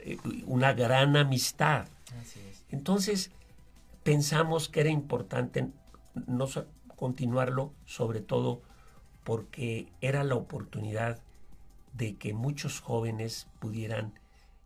eh, 0.00 0.18
una 0.46 0.74
gran 0.74 1.16
amistad. 1.16 1.86
Así 2.20 2.40
es. 2.50 2.64
Entonces, 2.70 3.30
pensamos 4.04 4.68
que 4.68 4.80
era 4.80 4.90
importante 4.90 5.68
no 6.26 6.46
continuarlo, 6.96 7.72
sobre 7.84 8.20
todo 8.20 8.62
porque 9.24 9.88
era 10.00 10.24
la 10.24 10.36
oportunidad 10.36 11.20
de 11.94 12.16
que 12.16 12.34
muchos 12.34 12.80
jóvenes 12.80 13.48
pudieran 13.58 14.12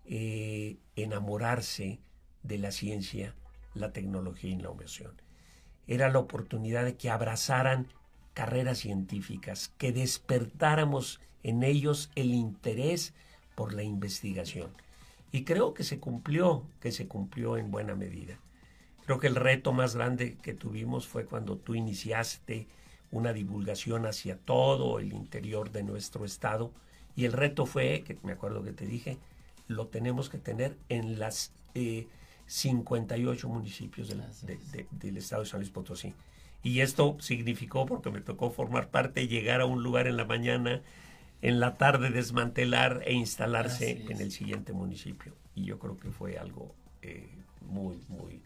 eh, 0.06 0.76
enamorarse 0.96 2.00
de 2.42 2.58
la 2.58 2.70
ciencia, 2.70 3.34
la 3.74 3.92
tecnología 3.92 4.50
y 4.50 4.54
la 4.54 4.60
innovación. 4.60 5.12
Era 5.86 6.10
la 6.10 6.18
oportunidad 6.18 6.84
de 6.84 6.96
que 6.96 7.10
abrazaran 7.10 7.88
carreras 8.34 8.78
científicas, 8.78 9.72
que 9.78 9.92
despertáramos 9.92 11.20
en 11.42 11.62
ellos 11.62 12.10
el 12.14 12.32
interés 12.34 13.14
por 13.54 13.74
la 13.74 13.82
investigación. 13.82 14.70
Y 15.32 15.44
creo 15.44 15.74
que 15.74 15.84
se 15.84 16.00
cumplió, 16.00 16.64
que 16.80 16.92
se 16.92 17.06
cumplió 17.06 17.56
en 17.56 17.70
buena 17.70 17.94
medida. 17.94 18.38
Creo 19.04 19.18
que 19.18 19.26
el 19.26 19.36
reto 19.36 19.72
más 19.72 19.96
grande 19.96 20.36
que 20.42 20.54
tuvimos 20.54 21.06
fue 21.06 21.24
cuando 21.24 21.56
tú 21.56 21.74
iniciaste 21.74 22.66
una 23.10 23.32
divulgación 23.32 24.06
hacia 24.06 24.36
todo 24.38 24.98
el 24.98 25.12
interior 25.12 25.72
de 25.72 25.82
nuestro 25.82 26.24
estado 26.24 26.72
y 27.16 27.24
el 27.24 27.32
reto 27.32 27.66
fue, 27.66 28.04
que 28.06 28.18
me 28.22 28.32
acuerdo 28.32 28.62
que 28.62 28.72
te 28.72 28.86
dije, 28.86 29.18
lo 29.66 29.88
tenemos 29.88 30.28
que 30.30 30.38
tener 30.38 30.76
en 30.88 31.18
las 31.18 31.52
eh, 31.74 32.06
58 32.50 33.48
municipios 33.48 34.08
del, 34.08 34.22
de- 34.42 34.58
de- 34.72 34.86
del 34.90 35.16
estado 35.18 35.42
de 35.44 35.48
San 35.48 35.60
Luis 35.60 35.70
Potosí. 35.70 36.12
Y 36.64 36.80
esto 36.80 37.16
significó, 37.20 37.86
porque 37.86 38.10
me 38.10 38.20
tocó 38.20 38.50
formar 38.50 38.88
parte, 38.88 39.28
llegar 39.28 39.60
a 39.60 39.66
un 39.66 39.82
lugar 39.84 40.08
en 40.08 40.16
la 40.16 40.24
mañana, 40.24 40.82
en 41.42 41.60
la 41.60 41.76
tarde 41.76 42.10
desmantelar 42.10 43.02
e 43.06 43.12
instalarse 43.14 44.02
en 44.10 44.20
el 44.20 44.32
siguiente 44.32 44.72
municipio. 44.72 45.32
Y 45.54 45.64
yo 45.64 45.78
creo 45.78 45.96
que 45.96 46.10
fue 46.10 46.38
algo 46.38 46.74
eh, 47.02 47.30
muy, 47.62 47.98
muy 48.08 48.42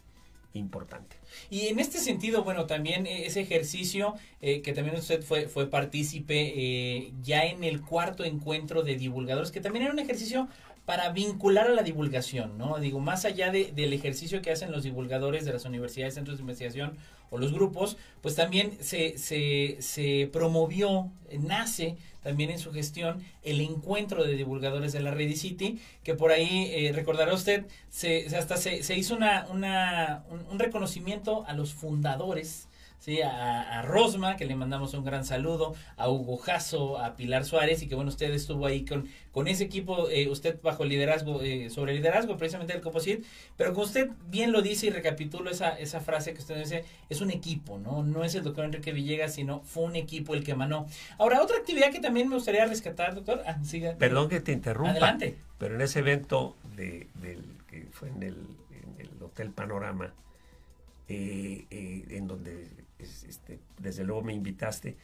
importante. 0.53 1.17
Y 1.51 1.63
en 1.69 1.81
este 1.81 1.99
sentido, 1.99 2.45
bueno, 2.45 2.67
también 2.67 3.07
eh, 3.07 3.27
ese 3.27 3.41
ejercicio 3.41 4.15
eh, 4.43 4.61
que 4.61 4.73
también 4.75 4.97
usted 4.97 5.23
fue, 5.23 5.49
fue 5.49 5.69
partícipe 5.69 6.53
eh, 6.55 7.13
ya 7.23 7.45
en 7.47 7.65
el 7.65 7.81
cuarto 7.81 8.23
encuentro 8.23 8.83
de 8.83 8.97
divulgadores, 8.97 9.51
que 9.51 9.61
también 9.61 9.87
era 9.87 9.93
un 9.95 9.99
ejercicio 9.99 10.47
para 10.85 11.11
vincular 11.11 11.67
a 11.67 11.71
la 11.75 11.83
divulgación, 11.83 12.59
¿no? 12.59 12.79
Digo, 12.79 13.01
más 13.01 13.25
allá 13.25 13.51
de- 13.51 13.73
del 13.73 13.93
ejercicio 13.93 14.43
que 14.43 14.51
hacen 14.51 14.71
los 14.71 14.83
divulgadores 14.83 15.45
de 15.45 15.53
las 15.53 15.65
universidades, 15.65 16.15
centros 16.15 16.37
de 16.39 16.43
investigación 16.43 16.97
o 17.31 17.39
los 17.39 17.53
grupos, 17.53 17.97
pues 18.21 18.35
también 18.37 18.77
se, 18.81 19.17
se, 19.19 19.79
se 19.81 20.29
promovió, 20.33 21.11
nace 21.41 21.97
también 22.23 22.51
en 22.51 22.59
su 22.59 22.73
gestión 22.73 23.23
el 23.43 23.61
encuentro 23.61 24.25
de 24.25 24.35
divulgadores 24.37 24.93
de 24.93 25.01
la 25.01 25.11
Ready 25.11 25.37
City, 25.37 25.79
que 26.03 26.15
por 26.15 26.31
ahí 26.33 26.69
eh, 26.73 26.93
recordará 26.95 27.35
usted, 27.35 27.67
se, 27.91 28.27
hasta 28.37 28.57
se, 28.57 28.83
se 28.83 28.97
hizo 28.97 29.15
una, 29.17 29.47
una, 29.51 30.25
un, 30.31 30.41
un 30.51 30.59
reconocimiento 30.59 31.45
a 31.47 31.55
los 31.55 31.73
fundadores, 31.75 32.69
¿sí? 33.05 33.21
a, 33.21 33.81
a 33.81 33.83
Rosma, 33.83 34.37
que 34.37 34.47
le 34.47 34.57
mandamos 34.57 34.95
un 34.95 35.05
gran 35.05 35.25
saludo, 35.27 35.75
a 35.97 36.09
Hugo 36.09 36.39
Jasso, 36.39 36.99
a 36.99 37.17
Pilar 37.17 37.45
Suárez, 37.45 37.83
y 37.83 37.87
que 37.87 37.95
bueno, 37.95 38.09
usted 38.09 38.33
estuvo 38.33 38.65
ahí 38.65 38.85
con, 38.85 39.09
con 39.31 39.47
ese 39.47 39.65
equipo, 39.65 40.09
eh, 40.09 40.29
usted 40.29 40.59
bajo 40.63 40.85
liderazgo, 40.85 41.43
eh, 41.43 41.69
sobre 41.69 41.93
liderazgo 41.93 42.39
precisamente 42.39 42.73
del 42.73 42.81
Composit, 42.81 43.23
pero 43.59 43.75
como 43.75 43.85
usted 43.85 44.11
bien 44.29 44.53
lo 44.53 44.63
dice 44.63 44.87
y 44.87 44.91
recapitulo 44.91 45.51
esa, 45.51 45.79
esa 45.79 46.01
frase 46.01 46.33
que 46.33 46.41
usted 46.41 46.57
dice, 46.59 46.85
es 47.11 47.21
un 47.21 47.31
equipo, 47.31 47.79
¿no? 47.79 48.03
No 48.03 48.25
es 48.25 48.35
el 48.35 48.43
doctor 48.43 48.65
Enrique 48.65 48.93
Villegas, 48.93 49.35
sino 49.35 49.61
fue 49.61 49.85
un 49.85 49.97
equipo 49.97 50.35
el 50.35 50.43
que 50.43 50.53
emanó. 50.53 50.87
Ahora, 51.19 51.43
otra 51.43 51.59
actividad 51.59 51.93
que 51.93 52.01
también 52.01 52.29
me 52.29 52.37
gustaría 52.37 52.65
rescatar, 52.65 53.15
doctor. 53.15 53.43
Ah, 53.47 53.59
siga. 53.63 53.97
Perdón 53.97 54.31
que 54.31 54.41
te 54.41 54.53
interrumpa. 54.53 54.93
Adelante. 54.93 55.37
Pero 55.59 55.75
en 55.75 55.83
ese 55.83 55.99
evento 55.99 56.57
de, 56.75 57.09
del, 57.21 57.45
que 57.69 57.87
fue 57.93 58.09
en 58.09 58.23
el, 58.23 58.37
en 58.71 59.01
el 59.01 59.23
Hotel 59.23 59.51
Panorama, 59.51 60.13
eh, 61.09 61.67
eh, 61.71 62.05
en 62.11 62.27
donde 62.27 62.84
este, 63.05 63.61
desde 63.79 64.05
luego 64.05 64.23
me 64.23 64.33
invitaste, 64.33 64.97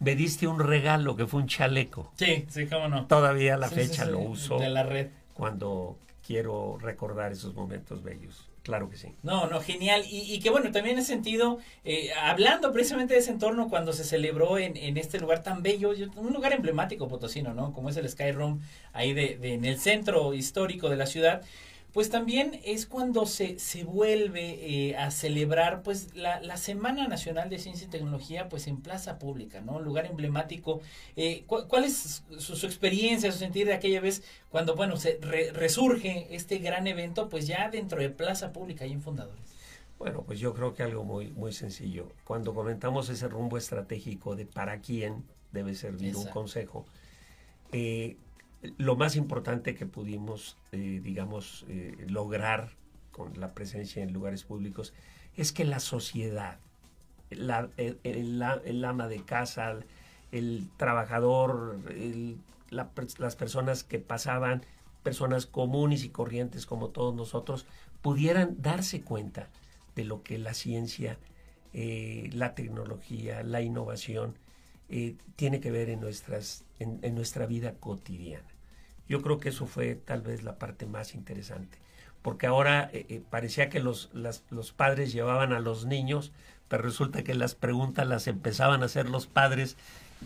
me 0.00 0.14
diste 0.14 0.46
un 0.46 0.60
regalo 0.60 1.16
que 1.16 1.26
fue 1.26 1.40
un 1.40 1.48
chaleco. 1.48 2.12
Sí, 2.16 2.44
sí, 2.48 2.66
cómo 2.66 2.88
no. 2.88 3.06
Todavía 3.06 3.54
a 3.54 3.58
la 3.58 3.68
Sí, 3.68 3.74
fecha 3.76 4.02
sí, 4.04 4.06
sí, 4.06 4.10
lo 4.12 4.20
uso 4.20 4.58
De 4.58 4.70
la 4.70 4.84
red. 4.84 5.08
cuando 5.34 5.98
quiero 6.26 6.78
recordar 6.80 7.32
esos 7.32 7.54
momentos 7.54 8.02
bellos. 8.02 8.44
Claro 8.62 8.90
que 8.90 8.98
sí. 8.98 9.14
No, 9.22 9.46
no, 9.46 9.62
genial. 9.62 10.04
Y, 10.10 10.34
y 10.34 10.40
que 10.40 10.50
bueno, 10.50 10.70
también 10.70 10.98
ese 10.98 11.08
sentido, 11.08 11.58
eh, 11.84 12.10
hablando 12.22 12.70
precisamente 12.70 13.14
de 13.14 13.20
ese 13.20 13.30
entorno 13.30 13.68
cuando 13.70 13.94
se 13.94 14.04
celebró 14.04 14.58
en, 14.58 14.76
en 14.76 14.98
este 14.98 15.18
lugar 15.18 15.42
tan 15.42 15.62
bello, 15.62 15.92
un 16.16 16.32
lugar 16.34 16.52
emblemático 16.52 17.08
potosino, 17.08 17.54
¿no? 17.54 17.72
Como 17.72 17.88
es 17.88 17.96
el 17.96 18.06
Sky 18.08 18.30
Room, 18.32 18.60
ahí 18.92 19.14
de, 19.14 19.38
de- 19.38 19.54
en 19.54 19.64
el 19.64 19.78
centro 19.78 20.34
histórico 20.34 20.90
de 20.90 20.96
la 20.96 21.06
ciudad. 21.06 21.40
Pues 21.92 22.10
también 22.10 22.60
es 22.64 22.86
cuando 22.86 23.24
se, 23.26 23.58
se 23.58 23.82
vuelve 23.82 24.88
eh, 24.90 24.96
a 24.96 25.10
celebrar 25.10 25.82
pues 25.82 26.14
la, 26.14 26.38
la 26.40 26.56
Semana 26.58 27.08
Nacional 27.08 27.48
de 27.48 27.58
Ciencia 27.58 27.86
y 27.86 27.90
Tecnología 27.90 28.48
pues 28.48 28.66
en 28.66 28.80
plaza 28.82 29.18
pública, 29.18 29.60
¿no? 29.62 29.72
Un 29.76 29.84
lugar 29.84 30.06
emblemático. 30.06 30.80
Eh, 31.16 31.44
¿cu- 31.46 31.66
¿Cuál 31.66 31.84
es 31.84 32.22
su, 32.38 32.56
su 32.56 32.66
experiencia, 32.66 33.32
su 33.32 33.38
sentir 33.38 33.66
de 33.66 33.72
aquella 33.74 34.00
vez 34.00 34.22
cuando, 34.50 34.76
bueno, 34.76 34.96
se 34.96 35.18
re- 35.20 35.50
resurge 35.52 36.28
este 36.30 36.58
gran 36.58 36.86
evento 36.86 37.28
pues 37.28 37.46
ya 37.46 37.70
dentro 37.70 38.00
de 38.00 38.10
plaza 38.10 38.52
pública 38.52 38.86
y 38.86 38.92
en 38.92 39.00
Fundadores? 39.02 39.40
Bueno, 39.98 40.22
pues 40.24 40.38
yo 40.38 40.54
creo 40.54 40.74
que 40.74 40.82
algo 40.84 41.04
muy, 41.04 41.30
muy 41.32 41.52
sencillo. 41.52 42.12
Cuando 42.24 42.54
comentamos 42.54 43.08
ese 43.08 43.26
rumbo 43.28 43.56
estratégico 43.58 44.36
de 44.36 44.46
para 44.46 44.80
quién 44.80 45.24
debe 45.52 45.74
servir 45.74 46.14
un 46.16 46.26
consejo, 46.26 46.84
eh, 47.72 48.16
lo 48.62 48.96
más 48.96 49.16
importante 49.16 49.74
que 49.74 49.86
pudimos, 49.86 50.56
eh, 50.72 51.00
digamos, 51.02 51.64
eh, 51.68 52.06
lograr 52.08 52.70
con 53.12 53.38
la 53.38 53.54
presencia 53.54 54.02
en 54.02 54.12
lugares 54.12 54.44
públicos 54.44 54.94
es 55.36 55.52
que 55.52 55.64
la 55.64 55.80
sociedad, 55.80 56.58
el, 57.30 58.84
ama 58.84 59.08
de 59.08 59.22
casa, 59.22 59.78
el 60.32 60.68
trabajador, 60.76 61.78
las 62.70 63.36
personas 63.36 63.84
que 63.84 63.98
pasaban, 63.98 64.64
personas 65.02 65.46
comunes 65.46 66.04
y 66.04 66.10
corrientes 66.10 66.66
como 66.66 66.88
todos 66.88 67.14
nosotros, 67.14 67.66
pudieran 68.02 68.60
darse 68.60 69.02
cuenta 69.02 69.48
de 69.94 70.04
lo 70.04 70.22
que 70.22 70.38
la 70.38 70.54
ciencia, 70.54 71.18
eh, 71.72 72.30
la 72.32 72.54
tecnología, 72.54 73.42
la 73.42 73.62
innovación 73.62 74.34
eh, 74.88 75.16
tiene 75.36 75.60
que 75.60 75.70
ver 75.70 75.90
en, 75.90 76.00
nuestras, 76.00 76.64
en, 76.78 77.14
nuestra 77.14 77.46
vida 77.46 77.74
cotidiana. 77.74 78.48
Yo 79.08 79.22
creo 79.22 79.38
que 79.38 79.50
eso 79.50 79.66
fue 79.66 79.94
tal 79.94 80.22
vez 80.22 80.42
la 80.42 80.58
parte 80.58 80.86
más 80.86 81.14
interesante, 81.14 81.78
porque 82.22 82.46
ahora 82.46 82.90
eh, 82.92 83.06
eh, 83.08 83.22
parecía 83.28 83.68
que 83.68 83.80
los, 83.80 84.10
los 84.12 84.72
padres 84.72 85.12
llevaban 85.12 85.52
a 85.52 85.60
los 85.60 85.86
niños, 85.86 86.32
pero 86.68 86.82
resulta 86.82 87.22
que 87.22 87.34
las 87.34 87.54
preguntas 87.54 88.06
las 88.06 88.26
empezaban 88.26 88.82
a 88.82 88.86
hacer 88.86 89.08
los 89.08 89.26
padres 89.26 89.76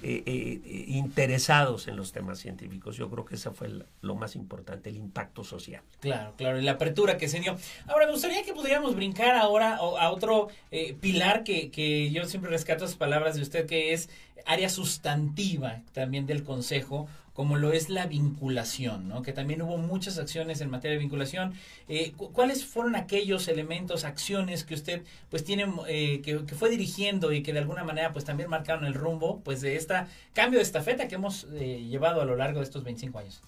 eh, 0.03 0.23
eh, 0.27 0.85
interesados 0.89 1.87
en 1.87 1.97
los 1.97 2.13
temas 2.13 2.39
científicos. 2.39 2.97
Yo 2.97 3.11
creo 3.11 3.25
que 3.25 3.35
eso 3.35 3.53
fue 3.53 3.71
lo 4.01 4.15
más 4.15 4.35
importante, 4.37 4.91
el 4.91 4.97
impacto 4.97 5.45
social. 5.45 5.83
Claro, 6.01 6.35
claro, 6.37 6.59
y 6.59 6.63
la 6.63 6.73
apertura 6.73 7.19
que 7.19 7.29
se 7.29 7.41
dio. 7.41 7.57
Ahora, 7.87 8.07
me 8.07 8.13
gustaría 8.13 8.43
que 8.43 8.55
pudiéramos 8.55 8.97
brincar 8.97 9.35
ahora 9.37 9.77
a 9.77 10.11
otro 10.11 10.49
eh, 10.71 10.95
pilar 10.95 11.45
que, 11.45 11.71
que 11.71 12.11
yo 12.11 12.25
siempre 12.25 12.51
rescato 12.51 12.85
las 12.85 12.95
palabras 12.95 13.37
de 13.37 13.43
usted, 13.43 13.67
que 13.67 13.93
es 13.93 14.09
área 14.47 14.69
sustantiva 14.69 15.83
también 15.93 16.27
del 16.27 16.43
Consejo 16.43 17.09
como 17.33 17.57
lo 17.57 17.73
es 17.73 17.89
la 17.89 18.07
vinculación, 18.07 19.09
¿no? 19.09 19.23
que 19.23 19.33
también 19.33 19.63
hubo 19.63 19.79
muchas 19.79 20.19
acciones 20.19 20.61
en 20.61 20.71
materia 20.71 20.97
de 20.97 21.01
vinculación. 21.01 21.55
Eh, 21.89 22.13
¿Cuáles 22.17 22.65
fueron 22.65 22.95
aquellos 22.95 23.49
elementos, 23.49 24.05
acciones 24.05 24.65
que 24.65 24.75
usted 24.75 25.03
pues 25.31 25.45
tiene, 25.45 25.67
eh, 25.89 26.21
que, 26.23 26.39
fue 26.55 26.69
dirigiendo 26.69 27.33
y 27.33 27.43
que 27.43 27.53
de 27.53 27.61
alguna 27.61 27.85
manera 27.85 28.13
pues 28.13 28.25
también 28.25 28.51
marcaron 28.51 28.85
el 28.85 28.95
rumbo 28.95 29.41
pues 29.41 29.61
de 29.61 29.77
este 29.77 29.95
cambio 30.35 30.59
de 30.59 30.65
estafeta 30.65 31.09
que 31.09 31.15
hemos 31.15 31.47
eh, 31.55 31.83
llevado 31.89 32.21
a 32.21 32.25
lo 32.25 32.37
largo 32.37 32.59
de 32.61 32.65
estos 32.65 32.85
25 32.85 33.19
años? 33.19 33.43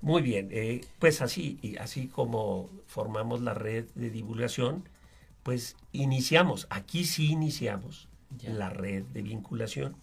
Muy 0.00 0.22
bien, 0.22 0.50
pues 1.00 1.20
así, 1.22 1.58
y 1.60 1.76
así 1.78 2.06
como 2.06 2.70
formamos 2.86 3.40
la 3.40 3.52
red 3.52 3.86
de 3.96 4.10
divulgación, 4.10 4.88
pues 5.42 5.76
iniciamos, 5.92 6.68
aquí 6.70 7.04
sí 7.04 7.32
iniciamos 7.32 8.08
la 8.44 8.70
red 8.70 9.02
de 9.06 9.22
vinculación. 9.22 9.96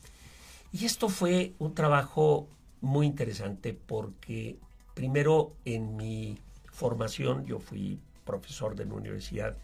Y 0.73 0.83
esto 0.83 1.07
fue 1.07 1.53
un 1.59 1.73
trabajo 1.73 2.49
muy 2.85 3.07
interesante 3.07 3.73
porque 3.73 4.57
primero 4.93 5.55
en 5.65 5.97
mi 5.97 6.39
formación 6.71 7.45
yo 7.45 7.59
fui 7.59 7.99
profesor 8.23 8.75
de 8.75 8.85
la 8.85 8.93
universidad 8.93 9.57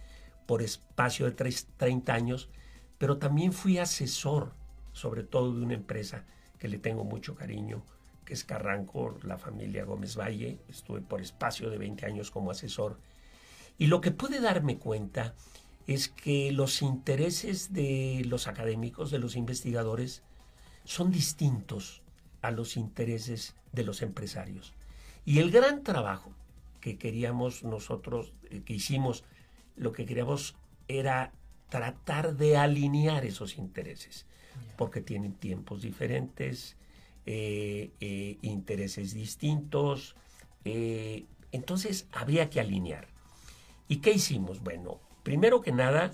por 0.46 0.62
espacio 0.62 1.26
de 1.26 1.54
30 1.78 2.14
años, 2.14 2.50
pero 2.98 3.18
también 3.18 3.54
fui 3.54 3.78
asesor, 3.78 4.54
sobre 4.92 5.24
todo 5.24 5.56
de 5.56 5.64
una 5.64 5.76
empresa 5.76 6.26
que 6.60 6.68
le 6.68 6.78
tengo 6.78 7.04
mucho 7.04 7.36
cariño, 7.36 7.84
que 8.26 8.34
es 8.34 8.44
Carranco, 8.44 9.18
la 9.24 9.38
familia 9.38 9.86
Gómez 9.86 10.18
Valle. 10.18 10.60
Estuve 10.68 11.02
por 11.02 11.22
espacio 11.22 11.70
de 11.70 11.78
20 11.78 12.06
años 12.06 12.32
como 12.32 12.52
asesor. 12.52 13.00
Y 13.78 13.88
lo 13.88 14.02
que 14.02 14.12
pude 14.12 14.42
darme 14.42 14.78
cuenta 14.78 15.34
es 15.88 16.10
que 16.10 16.52
los 16.52 16.82
intereses 16.82 17.74
de 17.74 18.24
los 18.26 18.48
académicos, 18.48 19.10
de 19.10 19.20
los 19.20 19.36
investigadores, 19.36 20.24
son 20.84 21.12
distintos 21.12 22.01
a 22.42 22.52
los 22.52 22.78
intereses 22.78 23.56
de 23.72 23.84
los 23.84 24.02
empresarios. 24.02 24.74
Y 25.26 25.40
el 25.40 25.52
gran 25.52 25.84
trabajo 25.84 26.34
que 26.80 26.98
queríamos 26.98 27.64
nosotros, 27.64 28.34
eh, 28.50 28.62
que 28.66 28.74
hicimos, 28.74 29.24
lo 29.78 29.92
que 29.94 30.06
queríamos 30.06 30.56
era 30.88 31.32
tratar 31.70 32.36
de 32.36 32.58
alinear 32.58 33.24
esos 33.26 33.58
intereses, 33.58 34.26
porque 34.78 35.00
tienen 35.00 35.34
tiempos 35.34 35.84
diferentes, 35.84 36.76
eh, 37.26 37.92
eh, 38.02 38.38
intereses 38.42 39.14
distintos, 39.14 40.16
entonces 41.52 42.08
había 42.12 42.50
que 42.50 42.60
alinear. 42.60 43.08
¿Y 43.88 43.98
qué 43.98 44.12
hicimos? 44.12 44.62
Bueno, 44.62 45.00
primero 45.24 45.62
que 45.62 45.72
nada, 45.72 46.12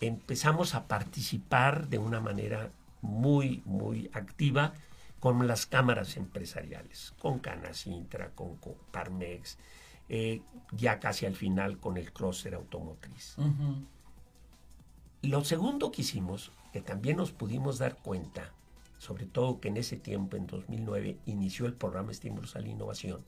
empezamos 0.00 0.74
a 0.74 0.86
participar 0.86 1.88
de 1.88 1.98
una 1.98 2.20
manera 2.20 2.72
muy, 3.00 3.62
muy 3.64 4.10
activa 4.12 4.74
con 5.20 5.46
las 5.46 5.66
cámaras 5.66 6.16
empresariales, 6.16 7.12
con 7.18 7.38
Canacintra, 7.38 8.30
con, 8.30 8.56
con 8.56 8.74
Parmex, 8.90 9.58
eh, 10.08 10.42
ya 10.72 10.98
casi 10.98 11.26
al 11.26 11.36
final 11.36 11.78
con 11.78 11.96
el 11.98 12.12
clúster 12.12 12.54
automotriz. 12.54 13.36
Lo 15.22 15.44
segundo 15.44 15.92
que 15.92 16.02
hicimos, 16.02 16.50
que 16.72 16.80
también 16.80 17.18
nos 17.18 17.32
pudimos 17.32 17.78
dar 17.78 17.98
cuenta, 17.98 18.52
sobre 18.98 19.26
todo 19.26 19.60
que 19.60 19.68
en 19.68 19.76
ese 19.76 19.96
tiempo, 19.96 20.36
en 20.36 20.46
2009, 20.46 21.18
inició 21.26 21.66
el 21.66 21.74
programa 21.74 22.10
Estímulos 22.10 22.56
a 22.56 22.60
la 22.60 22.68
Innovación, 22.68 23.22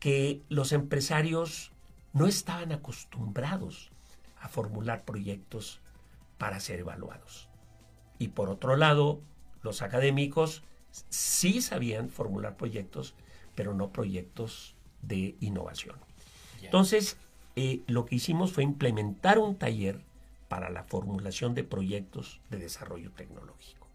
que 0.00 0.42
los 0.48 0.72
empresarios 0.72 1.70
no 2.12 2.26
estaban 2.26 2.72
acostumbrados 2.72 3.92
a 4.40 4.48
formular 4.48 5.04
proyectos 5.04 5.80
para 6.38 6.58
ser 6.58 6.80
evaluados. 6.80 7.48
Y 8.18 8.28
por 8.28 8.50
otro 8.50 8.76
lado, 8.76 9.20
los 9.62 9.80
académicos 9.80 10.64
sí 11.08 11.60
sabían 11.62 12.08
formular 12.08 12.56
proyectos, 12.56 13.14
pero 13.54 13.74
no 13.74 13.92
proyectos 13.92 14.76
de 15.02 15.36
innovación. 15.40 15.96
Entonces, 16.62 17.16
eh, 17.56 17.82
lo 17.86 18.06
que 18.06 18.16
hicimos 18.16 18.52
fue 18.52 18.62
implementar 18.62 19.38
un 19.38 19.56
taller 19.56 20.00
para 20.48 20.70
la 20.70 20.84
formulación 20.84 21.54
de 21.54 21.64
proyectos 21.64 22.40
de 22.50 22.58
desarrollo 22.58 23.10
tecnológico. 23.12 23.88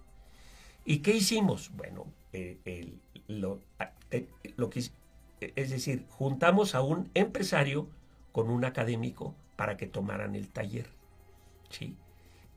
¿Y 0.85 0.99
qué 0.99 1.15
hicimos? 1.15 1.71
Bueno, 1.75 2.05
eh, 2.33 2.97
lo, 3.27 3.61
eh, 4.11 4.27
lo 4.55 4.69
que, 4.69 4.79
es 5.39 5.69
decir, 5.69 6.05
juntamos 6.09 6.75
a 6.75 6.81
un 6.81 7.09
empresario 7.13 7.87
con 8.31 8.49
un 8.49 8.65
académico 8.65 9.35
para 9.55 9.77
que 9.77 9.87
tomaran 9.87 10.35
el 10.35 10.49
taller. 10.49 10.89
¿sí? 11.69 11.95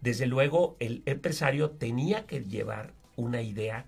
Desde 0.01 0.27
luego, 0.27 0.77
el 0.79 1.03
empresario 1.07 1.71
tenía 1.71 2.27
que 2.27 2.45
llevar 2.45 2.95
una 3.17 3.43
idea 3.43 3.87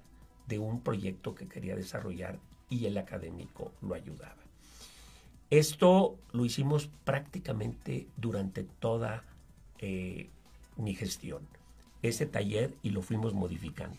de 0.52 0.58
un 0.58 0.82
proyecto 0.82 1.34
que 1.34 1.48
quería 1.48 1.74
desarrollar 1.74 2.38
y 2.68 2.84
el 2.84 2.98
académico 2.98 3.72
lo 3.80 3.94
ayudaba. 3.94 4.36
Esto 5.48 6.18
lo 6.32 6.44
hicimos 6.44 6.90
prácticamente 7.04 8.06
durante 8.18 8.64
toda 8.64 9.24
eh, 9.78 10.28
mi 10.76 10.94
gestión, 10.94 11.40
ese 12.02 12.26
taller, 12.26 12.74
y 12.82 12.90
lo 12.90 13.00
fuimos 13.00 13.32
modificando. 13.32 13.96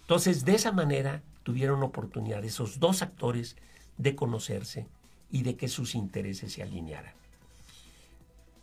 Entonces, 0.00 0.46
de 0.46 0.54
esa 0.54 0.72
manera 0.72 1.20
tuvieron 1.42 1.82
oportunidad 1.82 2.42
esos 2.42 2.80
dos 2.80 3.02
actores 3.02 3.56
de 3.98 4.14
conocerse 4.14 4.86
y 5.30 5.42
de 5.42 5.56
que 5.56 5.68
sus 5.68 5.94
intereses 5.94 6.54
se 6.54 6.62
alinearan. 6.62 7.12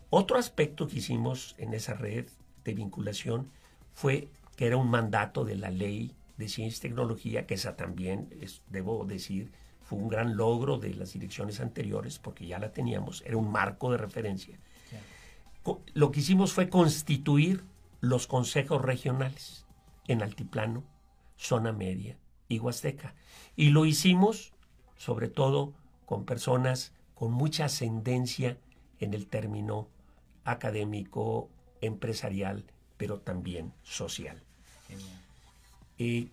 Otro 0.09 0.39
aspecto 0.39 0.87
que 0.87 0.97
hicimos 0.97 1.53
en 1.59 1.75
esa 1.75 1.93
red 1.93 2.25
de 2.63 2.73
vinculación 2.73 3.51
fue 3.93 4.29
que 4.55 4.65
era 4.65 4.77
un 4.77 4.89
mandato 4.89 5.45
de 5.45 5.57
la 5.57 5.69
ley 5.69 6.15
de 6.39 6.47
Ciencia 6.47 6.77
y 6.77 6.89
Tecnología, 6.89 7.45
que 7.45 7.55
esa 7.55 7.75
también, 7.75 8.29
es, 8.39 8.63
debo 8.69 9.05
decir, 9.05 9.51
fue 9.81 9.99
un 9.99 10.07
gran 10.07 10.37
logro 10.37 10.77
de 10.77 10.93
las 10.93 11.11
direcciones 11.11 11.59
anteriores, 11.59 12.17
porque 12.17 12.47
ya 12.47 12.59
la 12.59 12.71
teníamos, 12.71 13.21
era 13.25 13.35
un 13.35 13.51
marco 13.51 13.91
de 13.91 13.97
referencia. 13.97 14.57
Lo 15.93 16.11
que 16.11 16.21
hicimos 16.21 16.53
fue 16.53 16.69
constituir 16.69 17.65
los 17.99 18.25
consejos 18.25 18.81
regionales 18.81 19.67
en 20.07 20.23
Altiplano, 20.23 20.85
Zona 21.35 21.73
Media 21.73 22.17
y 22.47 22.59
Huasteca. 22.59 23.15
Y 23.57 23.71
lo 23.71 23.85
hicimos 23.85 24.53
sobre 24.95 25.27
todo 25.27 25.73
con 26.05 26.23
personas 26.25 26.93
con 27.15 27.33
mucha 27.33 27.65
ascendencia 27.65 28.57
en 28.99 29.13
el 29.13 29.27
término 29.27 29.89
académico, 30.45 31.49
empresarial, 31.81 32.63
pero 32.95 33.19
también 33.19 33.73
social. 33.83 34.41
Y, 35.99 36.29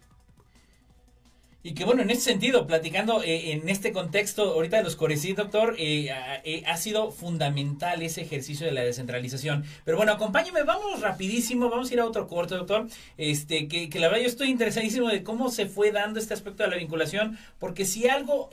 que 1.74 1.84
bueno, 1.84 2.02
en 2.02 2.10
ese 2.10 2.20
sentido, 2.20 2.68
platicando 2.68 3.24
eh, 3.24 3.50
en 3.50 3.68
este 3.68 3.90
contexto 3.90 4.52
ahorita 4.52 4.76
de 4.76 4.84
los 4.84 4.94
Corecí, 4.94 5.32
doctor, 5.32 5.74
eh, 5.78 6.08
eh, 6.44 6.62
ha 6.64 6.76
sido 6.76 7.10
fundamental 7.10 8.00
ese 8.02 8.22
ejercicio 8.22 8.64
de 8.64 8.72
la 8.72 8.82
descentralización. 8.82 9.64
Pero 9.84 9.96
bueno, 9.96 10.12
acompáñeme, 10.12 10.62
vamos 10.62 11.00
rapidísimo, 11.00 11.68
vamos 11.68 11.90
a 11.90 11.94
ir 11.94 11.98
a 11.98 12.06
otro 12.06 12.28
corte, 12.28 12.54
doctor. 12.54 12.86
Este, 13.18 13.66
que, 13.66 13.90
que 13.90 13.98
la 13.98 14.06
verdad 14.06 14.22
yo 14.22 14.28
estoy 14.28 14.48
interesadísimo 14.50 15.08
de 15.08 15.24
cómo 15.24 15.50
se 15.50 15.66
fue 15.66 15.90
dando 15.90 16.20
este 16.20 16.34
aspecto 16.34 16.62
de 16.62 16.70
la 16.70 16.76
vinculación, 16.76 17.36
porque 17.58 17.84
si 17.84 18.08
algo 18.08 18.48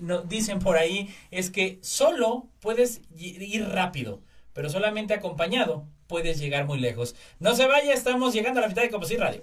nos 0.00 0.26
dicen 0.30 0.58
por 0.60 0.78
ahí 0.78 1.14
es 1.30 1.50
que 1.50 1.78
solo 1.82 2.48
puedes 2.60 3.02
ir 3.14 3.68
rápido, 3.68 4.22
pero 4.54 4.70
solamente 4.70 5.12
acompañado 5.12 5.86
puedes 6.06 6.38
llegar 6.38 6.64
muy 6.64 6.80
lejos. 6.80 7.14
No 7.40 7.54
se 7.54 7.66
vaya, 7.66 7.92
estamos 7.92 8.32
llegando 8.32 8.60
a 8.60 8.62
la 8.62 8.68
mitad 8.68 8.82
de 8.82 8.90
Composite 8.90 9.20
Radio. 9.20 9.42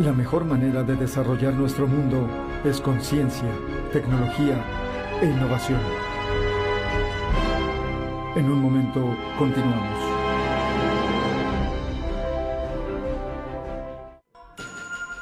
La 0.00 0.14
mejor 0.14 0.46
manera 0.46 0.82
de 0.82 0.96
desarrollar 0.96 1.52
nuestro 1.52 1.86
mundo 1.86 2.26
es 2.64 2.80
con 2.80 3.02
ciencia, 3.02 3.50
tecnología 3.92 4.64
e 5.20 5.26
innovación. 5.26 5.78
En 8.34 8.46
un 8.46 8.62
momento 8.62 9.14
continuamos. 9.38 9.98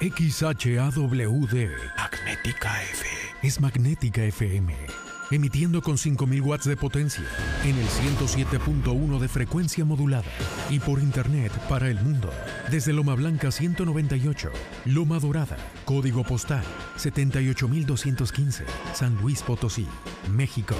XHAWD 0.00 1.70
Magnética 1.96 2.82
F 2.84 3.06
es 3.42 3.60
Magnética 3.60 4.22
FM 4.22 5.07
emitiendo 5.30 5.82
con 5.82 5.98
5000 5.98 6.40
watts 6.42 6.64
de 6.64 6.76
potencia 6.76 7.24
en 7.64 7.76
el 7.76 7.86
107.1 7.86 9.18
de 9.18 9.28
frecuencia 9.28 9.84
modulada 9.84 10.30
y 10.70 10.80
por 10.80 11.00
internet 11.00 11.52
para 11.68 11.88
el 11.88 12.00
mundo 12.00 12.30
desde 12.70 12.92
Loma 12.92 13.14
Blanca 13.14 13.50
198, 13.50 14.50
Loma 14.86 15.18
Dorada, 15.18 15.56
código 15.84 16.24
postal 16.24 16.64
78215, 16.96 18.64
San 18.94 19.16
Luis 19.16 19.42
Potosí, 19.42 19.86
México. 20.30 20.74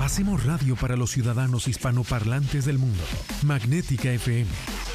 Hacemos 0.00 0.44
radio 0.44 0.74
para 0.74 0.96
los 0.96 1.10
ciudadanos 1.10 1.68
hispanoparlantes 1.68 2.64
del 2.64 2.78
mundo. 2.78 3.04
Magnética 3.44 4.10
FM 4.10 4.48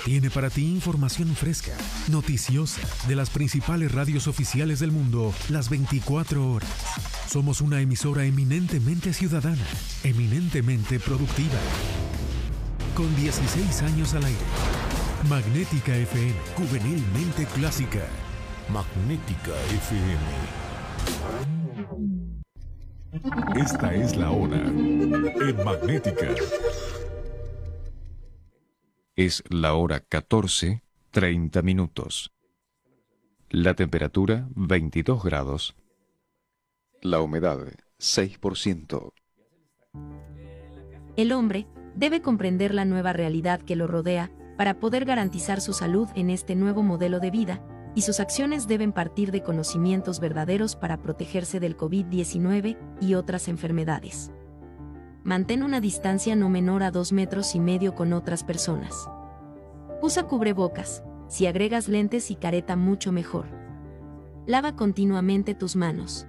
tiene 0.07 0.29
para 0.29 0.49
ti 0.49 0.63
información 0.63 1.35
fresca, 1.35 1.73
noticiosa, 2.07 2.79
de 3.09 3.15
las 3.17 3.29
principales 3.29 3.91
radios 3.91 4.27
oficiales 4.27 4.79
del 4.79 4.93
mundo, 4.93 5.33
las 5.49 5.69
24 5.69 6.49
horas. 6.49 6.69
Somos 7.29 7.59
una 7.59 7.81
emisora 7.81 8.23
eminentemente 8.23 9.11
ciudadana, 9.11 9.67
eminentemente 10.05 11.01
productiva. 11.01 11.59
Con 12.95 13.13
16 13.17 13.81
años 13.81 14.13
al 14.13 14.23
aire. 14.23 14.39
Magnética 15.27 15.93
FM, 15.93 16.35
juvenilmente 16.55 17.45
clásica. 17.53 18.07
Magnética 18.69 19.51
FM. 19.91 20.21
Esta 23.61 23.93
es 23.93 24.15
la 24.15 24.31
hora 24.31 24.55
en 24.55 25.65
Magnética. 25.65 26.27
Es 29.17 29.43
la 29.49 29.73
hora 29.73 29.99
14, 29.99 30.83
30 31.09 31.63
minutos. 31.63 32.31
La 33.49 33.73
temperatura 33.73 34.47
22 34.53 35.23
grados. 35.23 35.75
La 37.01 37.19
humedad 37.21 37.57
6%. 37.97 39.13
El 41.15 41.31
hombre 41.31 41.65
debe 41.95 42.21
comprender 42.21 42.75
la 42.75 42.85
nueva 42.85 43.11
realidad 43.11 43.59
que 43.59 43.75
lo 43.75 43.87
rodea 43.87 44.31
para 44.55 44.79
poder 44.79 45.03
garantizar 45.03 45.61
su 45.61 45.73
salud 45.73 46.07
en 46.13 46.29
este 46.29 46.53
nuevo 46.55 46.83
modelo 46.83 47.19
de 47.19 47.31
vida, 47.31 47.65
y 47.95 48.03
sus 48.03 48.19
acciones 48.19 48.67
deben 48.67 48.93
partir 48.93 49.31
de 49.31 49.41
conocimientos 49.41 50.19
verdaderos 50.19 50.75
para 50.75 51.01
protegerse 51.01 51.59
del 51.59 51.75
COVID-19 51.75 52.77
y 53.01 53.15
otras 53.15 53.47
enfermedades. 53.47 54.31
Mantén 55.27 55.61
una 55.61 55.81
distancia 55.81 56.37
no 56.37 56.47
menor 56.47 56.83
a 56.83 56.89
dos 56.89 57.11
metros 57.11 57.53
y 57.53 57.59
medio 57.59 57.95
con 57.95 58.13
otras 58.13 58.45
personas. 58.45 59.09
Usa 60.01 60.23
cubrebocas, 60.23 61.03
si 61.27 61.47
agregas 61.47 61.89
lentes 61.89 62.31
y 62.31 62.35
careta 62.35 62.77
mucho 62.77 63.11
mejor. 63.11 63.45
Lava 64.45 64.77
continuamente 64.77 65.53
tus 65.53 65.75
manos. 65.75 66.25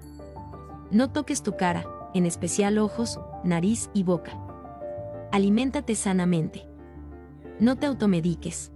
No 0.90 1.12
toques 1.12 1.44
tu 1.44 1.56
cara, 1.56 1.86
en 2.12 2.26
especial 2.26 2.76
ojos, 2.76 3.20
nariz 3.44 3.88
y 3.94 4.02
boca. 4.02 4.32
Aliméntate 5.30 5.94
sanamente. 5.94 6.68
No 7.60 7.76
te 7.76 7.86
automediques. 7.86 8.72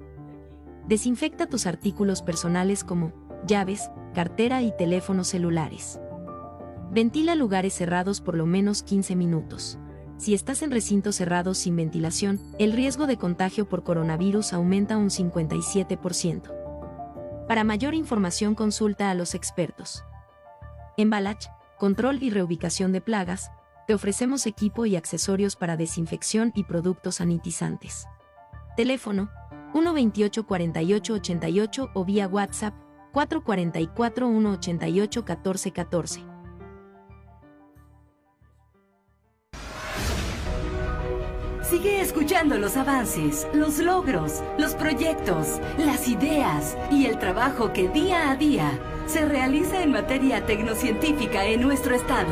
Desinfecta 0.87 1.49
tus 1.49 1.67
artículos 1.67 2.23
personales 2.23 2.85
como 2.85 3.13
llaves, 3.45 3.91
cartera 4.15 4.63
y 4.63 4.71
teléfonos 4.77 5.27
celulares. 5.27 5.99
Ventila 6.93 7.35
lugares 7.35 7.75
cerrados 7.75 8.21
por 8.21 8.37
lo 8.37 8.47
menos 8.47 8.85
15 8.85 9.17
minutos. 9.17 9.81
Si 10.19 10.35
estás 10.35 10.63
en 10.63 10.71
recintos 10.71 11.17
cerrados 11.17 11.59
sin 11.59 11.77
ventilación, 11.77 12.41
el 12.59 12.73
riesgo 12.73 13.07
de 13.07 13.17
contagio 13.17 13.69
por 13.69 13.83
coronavirus 13.83 14.53
aumenta 14.53 14.97
un 14.97 15.09
57%. 15.09 17.47
Para 17.49 17.65
mayor 17.65 17.95
información 17.95 18.55
consulta 18.55 19.11
a 19.11 19.15
los 19.15 19.35
expertos. 19.35 20.05
En 20.97 21.11
Balach, 21.11 21.47
control 21.79 22.23
y 22.23 22.31
reubicación 22.31 22.93
de 22.93 23.01
plagas, 23.01 23.51
te 23.87 23.95
ofrecemos 23.95 24.47
equipo 24.47 24.87
y 24.87 24.97
accesorios 24.97 25.57
para 25.57 25.77
desinfección 25.77 26.53
y 26.55 26.65
productos 26.65 27.17
sanitizantes. 27.17 28.07
Teléfono 28.77 29.31
128 29.73 30.47
48 30.47 31.15
88 31.15 31.91
o 31.95 32.05
vía 32.05 32.29
WhatsApp 32.29 32.75
444 33.13 34.29
188 34.29 35.25
14 35.25 35.73
14. 35.73 36.32
Sigue 41.73 42.03
escuchando 42.03 42.59
los 42.59 42.77
avances, 42.77 43.49
los 43.55 43.79
logros, 43.79 44.43
los 44.59 44.75
proyectos, 44.75 45.59
las 45.79 46.07
ideas 46.07 46.77
y 46.91 47.07
el 47.07 47.19
trabajo 47.19 47.73
que 47.73 47.89
día 47.89 48.31
a 48.31 48.37
día 48.37 48.79
se 49.07 49.25
realiza 49.25 49.83
en 49.83 49.93
materia 49.93 50.45
tecnocientífica 50.45 51.47
en 51.47 51.63
nuestro 51.63 51.95
estado. 51.95 52.29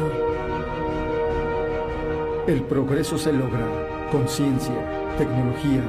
El 2.47 2.65
progreso 2.65 3.17
se 3.17 3.33
logra 3.33 3.67
con 4.13 4.29
ciencia, 4.29 4.75
tecnología 5.17 5.85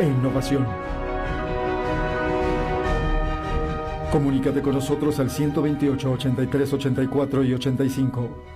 e 0.00 0.06
innovación. 0.06 0.66
Comunícate 4.10 4.62
con 4.62 4.72
nosotros 4.72 5.20
al 5.20 5.28
128 5.28 6.12
83 6.12 6.72
84 6.72 7.44
y 7.44 7.52
85. 7.52 8.55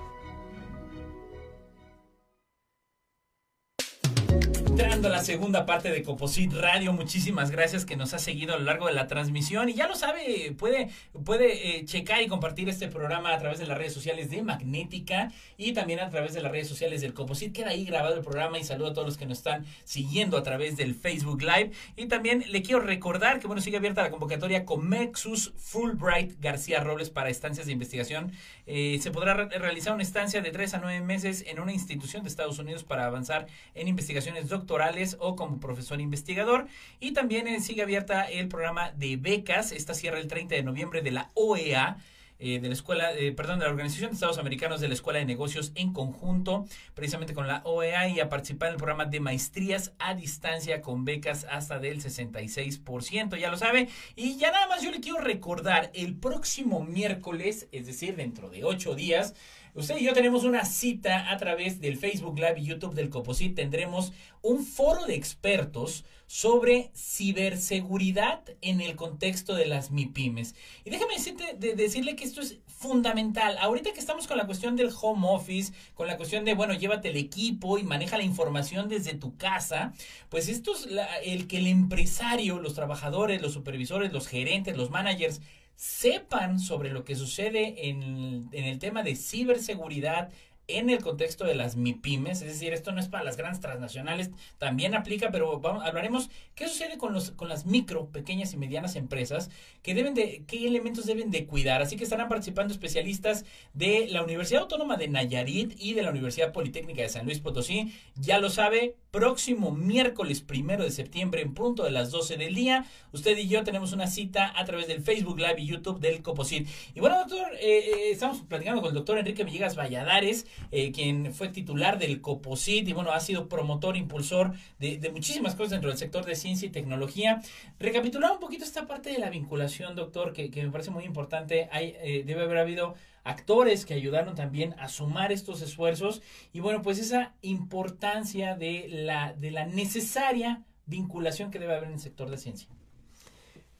La 5.08 5.24
segunda 5.24 5.64
parte 5.64 5.90
de 5.90 6.02
Coposit 6.02 6.52
Radio, 6.52 6.92
muchísimas 6.92 7.50
gracias 7.50 7.86
que 7.86 7.96
nos 7.96 8.12
ha 8.12 8.18
seguido 8.18 8.54
a 8.54 8.58
lo 8.58 8.64
largo 8.64 8.86
de 8.86 8.92
la 8.92 9.06
transmisión 9.06 9.68
y 9.68 9.74
ya 9.74 9.88
lo 9.88 9.96
sabe, 9.96 10.54
puede, 10.58 10.90
puede 11.24 11.78
eh, 11.78 11.84
checar 11.86 12.20
y 12.22 12.28
compartir 12.28 12.68
este 12.68 12.86
programa 12.86 13.32
a 13.32 13.38
través 13.38 13.58
de 13.58 13.66
las 13.66 13.78
redes 13.78 13.94
sociales 13.94 14.30
de 14.30 14.42
Magnética 14.42 15.32
y 15.56 15.72
también 15.72 16.00
a 16.00 16.10
través 16.10 16.34
de 16.34 16.42
las 16.42 16.52
redes 16.52 16.68
sociales 16.68 17.00
del 17.00 17.14
Coposit. 17.14 17.54
Queda 17.54 17.70
ahí 17.70 17.84
grabado 17.84 18.14
el 18.14 18.22
programa 18.22 18.58
y 18.58 18.64
saludo 18.64 18.88
a 18.88 18.92
todos 18.92 19.06
los 19.06 19.16
que 19.16 19.26
nos 19.26 19.38
están 19.38 19.64
siguiendo 19.84 20.36
a 20.36 20.42
través 20.42 20.76
del 20.76 20.94
Facebook 20.94 21.42
Live. 21.42 21.70
Y 21.96 22.06
también 22.06 22.44
le 22.48 22.62
quiero 22.62 22.80
recordar 22.80 23.40
que 23.40 23.46
bueno, 23.46 23.62
sigue 23.62 23.78
abierta 23.78 24.02
la 24.02 24.10
convocatoria 24.10 24.64
Comexus 24.64 25.52
Fulbright 25.56 26.40
García 26.40 26.80
Robles 26.80 27.10
para 27.10 27.30
estancias 27.30 27.66
de 27.66 27.72
investigación. 27.72 28.32
Eh, 28.72 29.00
se 29.02 29.10
podrá 29.10 29.34
re- 29.34 29.58
realizar 29.58 29.92
una 29.92 30.04
estancia 30.04 30.40
de 30.42 30.52
3 30.52 30.74
a 30.74 30.78
9 30.78 31.00
meses 31.00 31.44
en 31.48 31.58
una 31.58 31.72
institución 31.72 32.22
de 32.22 32.28
Estados 32.28 32.60
Unidos 32.60 32.84
para 32.84 33.04
avanzar 33.04 33.48
en 33.74 33.88
investigaciones 33.88 34.48
doctorales 34.48 35.16
o 35.18 35.34
como 35.34 35.58
profesor 35.58 36.00
investigador. 36.00 36.68
Y 37.00 37.12
también 37.12 37.48
eh, 37.48 37.60
sigue 37.60 37.82
abierta 37.82 38.30
el 38.30 38.46
programa 38.46 38.92
de 38.92 39.16
becas. 39.16 39.72
Esta 39.72 39.92
cierra 39.92 40.20
el 40.20 40.28
30 40.28 40.54
de 40.54 40.62
noviembre 40.62 41.02
de 41.02 41.10
la 41.10 41.30
OEA. 41.34 41.96
Eh, 42.40 42.58
de 42.58 42.68
la 42.68 42.74
escuela, 42.74 43.12
eh, 43.12 43.32
perdón, 43.32 43.58
de 43.58 43.66
la 43.66 43.70
Organización 43.70 44.10
de 44.10 44.14
Estados 44.14 44.38
Americanos 44.38 44.80
de 44.80 44.88
la 44.88 44.94
Escuela 44.94 45.18
de 45.18 45.26
Negocios 45.26 45.72
en 45.74 45.92
conjunto, 45.92 46.64
precisamente 46.94 47.34
con 47.34 47.46
la 47.46 47.60
OEA 47.64 48.08
y 48.08 48.18
a 48.18 48.30
participar 48.30 48.68
en 48.68 48.72
el 48.72 48.78
programa 48.78 49.04
de 49.04 49.20
maestrías 49.20 49.92
a 49.98 50.14
distancia 50.14 50.80
con 50.80 51.04
becas 51.04 51.46
hasta 51.50 51.78
del 51.78 52.02
66%, 52.02 53.36
ya 53.36 53.50
lo 53.50 53.58
sabe. 53.58 53.88
Y 54.16 54.38
ya 54.38 54.50
nada 54.50 54.66
más 54.68 54.82
yo 54.82 54.90
le 54.90 55.00
quiero 55.00 55.18
recordar, 55.18 55.90
el 55.94 56.16
próximo 56.16 56.82
miércoles, 56.82 57.68
es 57.72 57.86
decir, 57.86 58.16
dentro 58.16 58.48
de 58.48 58.64
ocho 58.64 58.94
días, 58.94 59.34
Usted 59.74 59.98
y 59.98 60.04
yo 60.04 60.12
tenemos 60.12 60.44
una 60.44 60.64
cita 60.64 61.30
a 61.30 61.36
través 61.36 61.80
del 61.80 61.96
Facebook 61.96 62.36
Live 62.38 62.58
y 62.58 62.64
YouTube 62.64 62.94
del 62.94 63.08
Coposit. 63.08 63.54
Tendremos 63.54 64.12
un 64.42 64.64
foro 64.64 65.06
de 65.06 65.14
expertos 65.14 66.04
sobre 66.26 66.90
ciberseguridad 66.94 68.42
en 68.62 68.80
el 68.80 68.96
contexto 68.96 69.54
de 69.54 69.66
las 69.66 69.90
MIPIMES. 69.90 70.54
Y 70.84 70.90
déjame 70.90 71.14
decirte, 71.14 71.54
de, 71.58 71.74
decirle 71.74 72.16
que 72.16 72.24
esto 72.24 72.40
es 72.40 72.58
fundamental. 72.66 73.58
Ahorita 73.58 73.92
que 73.92 74.00
estamos 74.00 74.26
con 74.26 74.36
la 74.38 74.46
cuestión 74.46 74.76
del 74.76 74.90
home 75.00 75.26
office, 75.28 75.72
con 75.94 76.06
la 76.06 76.16
cuestión 76.16 76.44
de, 76.44 76.54
bueno, 76.54 76.74
llévate 76.74 77.08
el 77.08 77.16
equipo 77.16 77.78
y 77.78 77.82
maneja 77.84 78.16
la 78.16 78.24
información 78.24 78.88
desde 78.88 79.14
tu 79.14 79.36
casa, 79.36 79.92
pues 80.28 80.48
esto 80.48 80.74
es 80.74 80.86
la- 80.86 81.16
el 81.18 81.46
que 81.46 81.58
el 81.58 81.66
empresario, 81.66 82.58
los 82.60 82.74
trabajadores, 82.74 83.42
los 83.42 83.52
supervisores, 83.52 84.12
los 84.12 84.26
gerentes, 84.26 84.76
los 84.76 84.90
managers, 84.90 85.40
sepan 85.80 86.58
sobre 86.58 86.90
lo 86.90 87.04
que 87.04 87.16
sucede 87.16 87.88
en, 87.88 88.50
el 88.52 88.78
tema 88.78 89.02
de 89.02 89.16
ciberseguridad 89.16 90.28
en 90.68 90.90
el 90.90 91.02
contexto 91.02 91.46
de 91.46 91.54
las 91.54 91.74
MIPIMES, 91.74 92.42
es 92.42 92.48
decir, 92.48 92.74
esto 92.74 92.92
no 92.92 93.00
es 93.00 93.08
para 93.08 93.24
las 93.24 93.38
grandes 93.38 93.60
transnacionales, 93.60 94.30
también 94.58 94.94
aplica, 94.94 95.30
pero 95.30 95.58
vamos, 95.58 95.82
hablaremos 95.84 96.28
qué 96.54 96.68
sucede 96.68 96.98
con 96.98 97.14
los 97.14 97.30
con 97.30 97.48
las 97.48 97.64
micro, 97.64 98.10
pequeñas 98.10 98.52
y 98.52 98.58
medianas 98.58 98.94
empresas, 98.94 99.48
que 99.82 99.94
deben 99.94 100.12
de 100.12 100.44
qué 100.46 100.66
elementos 100.66 101.06
deben 101.06 101.30
de 101.30 101.46
cuidar, 101.46 101.80
así 101.80 101.96
que 101.96 102.04
estarán 102.04 102.28
participando 102.28 102.74
especialistas 102.74 103.46
de 103.72 104.06
la 104.10 104.22
Universidad 104.22 104.62
Autónoma 104.62 104.98
de 104.98 105.08
Nayarit 105.08 105.72
y 105.80 105.94
de 105.94 106.02
la 106.02 106.10
Universidad 106.10 106.52
Politécnica 106.52 107.00
de 107.00 107.08
San 107.08 107.24
Luis 107.24 107.40
Potosí, 107.40 107.94
ya 108.16 108.38
lo 108.38 108.50
sabe, 108.50 108.96
próximo 109.10 109.72
miércoles 109.72 110.40
primero 110.40 110.84
de 110.84 110.90
septiembre 110.90 111.42
en 111.42 111.54
punto 111.54 111.84
de 111.84 111.90
las 111.90 112.10
12 112.10 112.36
del 112.36 112.54
día, 112.54 112.86
usted 113.12 113.36
y 113.36 113.48
yo 113.48 113.64
tenemos 113.64 113.92
una 113.92 114.06
cita 114.06 114.52
a 114.56 114.64
través 114.64 114.86
del 114.86 115.02
Facebook 115.02 115.38
Live 115.38 115.56
y 115.58 115.66
YouTube 115.66 116.00
del 116.00 116.22
Coposit. 116.22 116.68
Y 116.94 117.00
bueno, 117.00 117.18
doctor, 117.18 117.48
eh, 117.60 117.78
eh, 117.78 118.10
estamos 118.10 118.42
platicando 118.42 118.80
con 118.80 118.90
el 118.90 118.94
doctor 118.94 119.18
Enrique 119.18 119.44
Villegas 119.44 119.76
Valladares, 119.76 120.46
eh, 120.70 120.92
quien 120.92 121.34
fue 121.34 121.48
titular 121.48 121.98
del 121.98 122.20
Coposit 122.20 122.88
y 122.88 122.92
bueno, 122.92 123.12
ha 123.12 123.20
sido 123.20 123.48
promotor, 123.48 123.96
impulsor 123.96 124.52
de, 124.78 125.10
muchísimas 125.12 125.54
cosas 125.54 125.72
dentro 125.72 125.90
del 125.90 125.98
sector 125.98 126.24
de 126.24 126.36
ciencia 126.36 126.66
y 126.66 126.70
tecnología. 126.70 127.42
Recapitular 127.78 128.32
un 128.32 128.38
poquito 128.40 128.64
esta 128.64 128.86
parte 128.86 129.10
de 129.10 129.18
la 129.18 129.30
vinculación, 129.30 129.96
doctor, 129.96 130.32
que, 130.32 130.50
que 130.50 130.62
me 130.62 130.70
parece 130.70 130.90
muy 130.90 131.04
importante. 131.04 131.68
Hay, 131.72 131.96
eh, 132.02 132.22
debe 132.24 132.42
haber 132.42 132.58
habido 132.58 132.94
actores 133.24 133.84
que 133.84 133.94
ayudaron 133.94 134.34
también 134.34 134.74
a 134.78 134.88
sumar 134.88 135.32
estos 135.32 135.62
esfuerzos 135.62 136.22
y 136.52 136.60
bueno, 136.60 136.82
pues 136.82 136.98
esa 136.98 137.34
importancia 137.42 138.56
de 138.56 138.86
la, 138.88 139.32
de 139.34 139.50
la 139.50 139.66
necesaria 139.66 140.64
vinculación 140.86 141.50
que 141.50 141.58
debe 141.58 141.74
haber 141.74 141.88
en 141.88 141.94
el 141.94 142.00
sector 142.00 142.30
de 142.30 142.38
ciencia. 142.38 142.68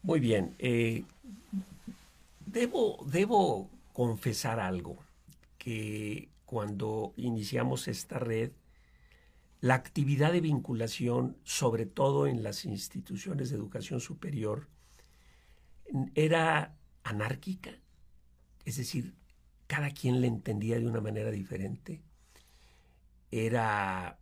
Muy 0.03 0.21
bien. 0.21 0.55
eh, 0.59 1.05
debo, 2.47 3.05
debo 3.07 3.71
confesar 3.93 4.61
algo, 4.61 4.99
que 5.59 6.29
cuando 6.47 7.13
iniciamos 7.17 7.87
esta 7.89 8.19
red, 8.19 8.53
la 9.61 9.75
actividad 9.75 10.33
de 10.33 10.41
vinculación, 10.41 11.37
sobre 11.45 11.85
todo 11.87 12.27
en 12.27 12.43
las 12.43 12.65
instituciones 12.65 13.51
de 13.51 13.57
educación 13.57 14.01
superior, 14.01 14.69
era 16.15 16.75
anárquica, 17.03 17.73
es 18.65 18.77
decir, 18.77 19.15
cada 19.71 19.93
quien 19.93 20.21
le 20.21 20.27
entendía 20.27 20.81
de 20.81 20.87
una 20.89 21.01
manera 21.01 21.31
diferente, 21.31 22.03
era 23.31 24.19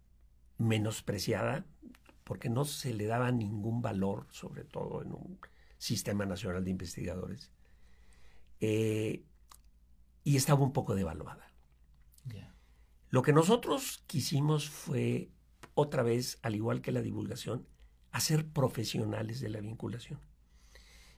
menospreciada 0.58 1.64
porque 2.22 2.50
no 2.50 2.66
se 2.66 2.92
le 2.92 3.06
daba 3.06 3.32
ningún 3.32 3.80
valor, 3.80 4.26
sobre 4.30 4.64
todo 4.64 5.00
en 5.00 5.12
un 5.12 5.38
sistema 5.78 6.26
nacional 6.26 6.64
de 6.64 6.70
investigadores, 6.70 7.50
eh, 8.60 9.24
y 10.22 10.36
estaba 10.36 10.62
un 10.62 10.74
poco 10.74 10.94
devaluada. 10.94 11.50
Lo 13.08 13.22
que 13.22 13.32
nosotros 13.32 14.04
quisimos 14.06 14.68
fue, 14.68 15.30
otra 15.72 16.02
vez, 16.02 16.38
al 16.42 16.54
igual 16.54 16.82
que 16.82 16.92
la 16.92 17.00
divulgación, 17.00 17.66
hacer 18.10 18.46
profesionales 18.46 19.40
de 19.40 19.48
la 19.48 19.62
vinculación. 19.62 20.20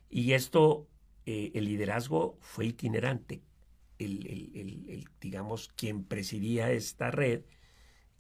Y 0.09 0.35
esto, 0.35 0.87
eh, 1.27 1.51
el 1.57 1.65
liderazgo 1.65 2.39
fue 2.41 2.67
itinerante. 2.67 3.43
El, 4.05 5.09
digamos, 5.21 5.69
quien 5.77 6.05
presidía 6.05 6.71
esta 6.73 7.11
red 7.11 7.43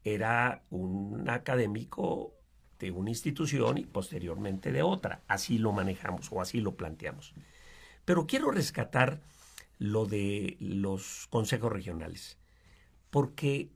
era 0.05 0.65
un 0.71 1.29
académico 1.29 2.35
de 2.79 2.91
una 2.91 3.11
institución 3.11 3.79
y 3.79 3.85
posteriormente 3.85 4.73
de 4.73 4.83
otra. 4.83 5.23
Así 5.29 5.59
lo 5.59 5.73
manejamos 5.73 6.31
o 6.33 6.41
así 6.41 6.61
lo 6.61 6.77
planteamos. 6.77 7.35
Pero 8.05 8.27
quiero 8.27 8.51
rescatar 8.51 9.21
lo 9.79 10.07
de 10.07 10.57
los 10.61 11.27
consejos 11.31 11.73
regionales, 11.73 12.39
porque 13.11 13.71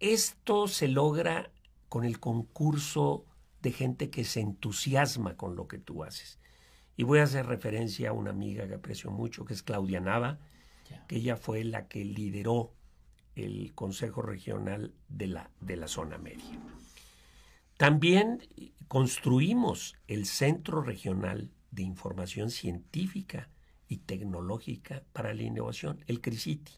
esto 0.00 0.68
se 0.68 0.88
logra 0.88 1.50
con 1.88 2.04
el 2.04 2.20
concurso 2.20 3.24
de 3.62 3.72
gente 3.72 4.10
que 4.10 4.24
se 4.24 4.40
entusiasma 4.40 5.36
con 5.36 5.56
lo 5.56 5.68
que 5.68 5.78
tú 5.78 6.04
haces. 6.04 6.38
Y 6.96 7.04
voy 7.04 7.18
a 7.20 7.24
hacer 7.24 7.46
referencia 7.46 8.10
a 8.10 8.12
una 8.12 8.30
amiga 8.30 8.66
que 8.66 8.74
aprecio 8.74 9.10
mucho, 9.10 9.44
que 9.44 9.54
es 9.54 9.62
Claudia 9.62 10.00
Nava, 10.00 10.38
que 11.06 11.16
ella 11.16 11.36
fue 11.36 11.64
la 11.64 11.88
que 11.88 12.04
lideró 12.04 12.72
el 13.34 13.72
Consejo 13.74 14.22
Regional 14.22 14.94
de 15.08 15.28
la, 15.28 15.50
de 15.60 15.76
la 15.76 15.88
Zona 15.88 16.18
Media. 16.18 16.58
También 17.76 18.42
construimos 18.88 19.94
el 20.08 20.26
Centro 20.26 20.82
Regional 20.82 21.50
de 21.70 21.82
Información 21.82 22.50
Científica 22.50 23.48
y 23.86 23.98
Tecnológica 23.98 25.04
para 25.12 25.32
la 25.34 25.42
Innovación, 25.42 26.04
el 26.06 26.20
CRICITI. 26.20 26.72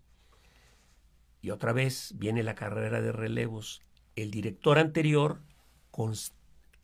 Y 1.42 1.50
otra 1.50 1.72
vez 1.72 2.14
viene 2.18 2.42
la 2.42 2.54
carrera 2.54 3.00
de 3.00 3.12
relevos. 3.12 3.80
El 4.14 4.30
director 4.30 4.78
anterior, 4.78 5.40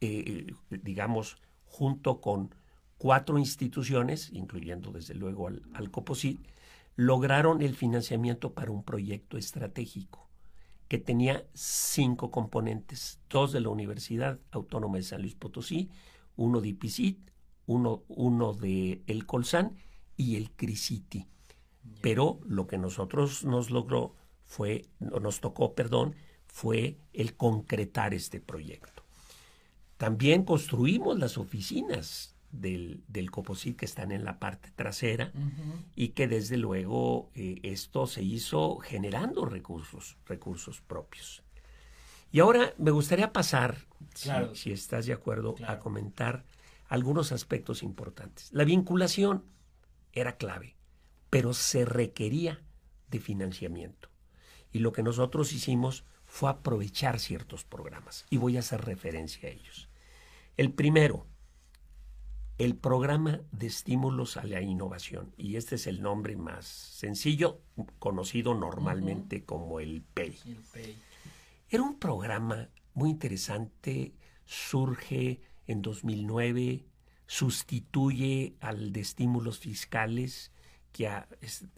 eh, 0.00 0.46
digamos, 0.70 1.36
junto 1.66 2.20
con 2.22 2.54
cuatro 2.96 3.38
instituciones, 3.38 4.30
incluyendo 4.32 4.92
desde 4.92 5.14
luego 5.14 5.48
al, 5.48 5.62
al 5.74 5.90
COPOSIT, 5.90 6.40
lograron 6.96 7.62
el 7.62 7.76
financiamiento 7.76 8.52
para 8.54 8.70
un 8.70 8.82
proyecto 8.82 9.36
estratégico 9.38 10.26
que 10.88 10.98
tenía 10.98 11.44
cinco 11.52 12.30
componentes, 12.30 13.20
dos 13.28 13.52
de 13.52 13.60
la 13.60 13.68
Universidad 13.68 14.38
Autónoma 14.50 14.96
de 14.96 15.02
San 15.02 15.20
Luis 15.20 15.34
Potosí, 15.34 15.90
uno 16.36 16.60
de 16.60 16.68
IPICIT, 16.68 17.18
uno, 17.66 18.04
uno 18.08 18.52
de 18.52 19.02
El 19.06 19.26
Colsan 19.26 19.76
y 20.16 20.36
el 20.36 20.52
CRICITI. 20.52 21.26
Pero 22.00 22.40
lo 22.44 22.66
que 22.66 22.78
nosotros 22.78 23.44
nos 23.44 23.70
logró 23.70 24.14
fue, 24.44 24.86
nos 25.00 25.40
tocó, 25.40 25.74
perdón, 25.74 26.14
fue 26.46 26.98
el 27.12 27.36
concretar 27.36 28.14
este 28.14 28.40
proyecto. 28.40 29.02
También 29.96 30.44
construimos 30.44 31.18
las 31.18 31.36
oficinas 31.36 32.35
del, 32.50 33.02
del 33.08 33.30
Coposit 33.30 33.76
que 33.76 33.84
están 33.84 34.12
en 34.12 34.24
la 34.24 34.38
parte 34.38 34.70
trasera 34.74 35.32
y 35.94 36.08
que 36.08 36.28
desde 36.28 36.56
luego 36.56 37.30
eh, 37.34 37.60
esto 37.62 38.06
se 38.06 38.22
hizo 38.22 38.78
generando 38.78 39.44
recursos, 39.44 40.16
recursos 40.26 40.80
propios. 40.80 41.42
Y 42.32 42.40
ahora 42.40 42.74
me 42.78 42.90
gustaría 42.90 43.32
pasar, 43.32 43.78
si, 44.54 44.72
estás 44.72 45.06
de 45.06 45.12
acuerdo, 45.12 45.54
a 45.66 45.78
comentar 45.78 46.44
algunos 46.88 47.32
aspectos 47.32 47.82
importantes. 47.82 48.50
La 48.52 48.64
vinculación 48.64 49.44
era 50.12 50.36
clave, 50.36 50.76
pero 51.30 51.54
se 51.54 51.84
requería 51.84 52.62
de 53.10 53.20
financiamiento. 53.20 54.08
Y 54.72 54.80
lo 54.80 54.92
que 54.92 55.02
nosotros 55.02 55.52
hicimos 55.52 56.04
fue 56.26 56.50
aprovechar 56.50 57.20
ciertos 57.20 57.64
programas 57.64 58.26
y 58.30 58.36
voy 58.36 58.56
a 58.56 58.60
hacer 58.60 58.84
referencia 58.84 59.48
a 59.48 59.52
ellos. 59.52 59.88
El 60.56 60.72
primero, 60.72 61.26
el 62.58 62.74
programa 62.74 63.40
de 63.52 63.66
estímulos 63.66 64.36
a 64.36 64.44
la 64.44 64.62
innovación, 64.62 65.34
y 65.36 65.56
este 65.56 65.74
es 65.74 65.86
el 65.86 66.00
nombre 66.00 66.36
más 66.36 66.64
sencillo, 66.64 67.60
conocido 67.98 68.54
normalmente 68.54 69.44
como 69.44 69.78
el 69.78 70.02
PEI. 70.02 70.38
Era 71.68 71.82
un 71.82 71.98
programa 71.98 72.68
muy 72.94 73.10
interesante, 73.10 74.14
surge 74.46 75.40
en 75.66 75.82
2009, 75.82 76.86
sustituye 77.26 78.56
al 78.60 78.92
de 78.92 79.00
estímulos 79.00 79.58
fiscales 79.58 80.52
que 80.92 81.10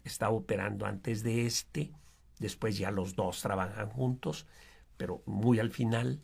estaba 0.04 0.32
operando 0.32 0.86
antes 0.86 1.24
de 1.24 1.46
este, 1.46 1.92
después 2.38 2.78
ya 2.78 2.92
los 2.92 3.16
dos 3.16 3.40
trabajan 3.40 3.90
juntos, 3.90 4.46
pero 4.96 5.22
muy 5.26 5.58
al 5.58 5.72
final. 5.72 6.20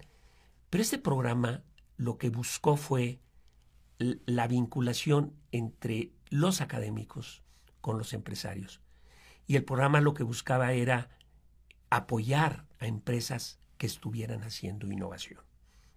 Pero 0.70 0.82
este 0.82 0.98
programa 0.98 1.64
lo 1.96 2.18
que 2.18 2.28
buscó 2.28 2.76
fue 2.76 3.18
la 3.98 4.46
vinculación 4.48 5.34
entre 5.52 6.12
los 6.30 6.60
académicos 6.60 7.42
con 7.80 7.98
los 7.98 8.12
empresarios. 8.12 8.80
Y 9.46 9.56
el 9.56 9.64
programa 9.64 10.00
lo 10.00 10.14
que 10.14 10.22
buscaba 10.22 10.72
era 10.72 11.10
apoyar 11.90 12.66
a 12.78 12.86
empresas 12.86 13.60
que 13.78 13.86
estuvieran 13.86 14.42
haciendo 14.42 14.90
innovación. 14.90 15.40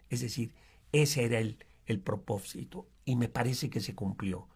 Es 0.10 0.22
decir, 0.22 0.54
ese 0.92 1.26
era 1.26 1.40
el, 1.40 1.58
propósito 2.04 2.90
y 3.06 3.16
me 3.16 3.30
parece 3.30 3.70
que 3.70 3.80
se 3.80 3.96
cumplió. 3.96 4.50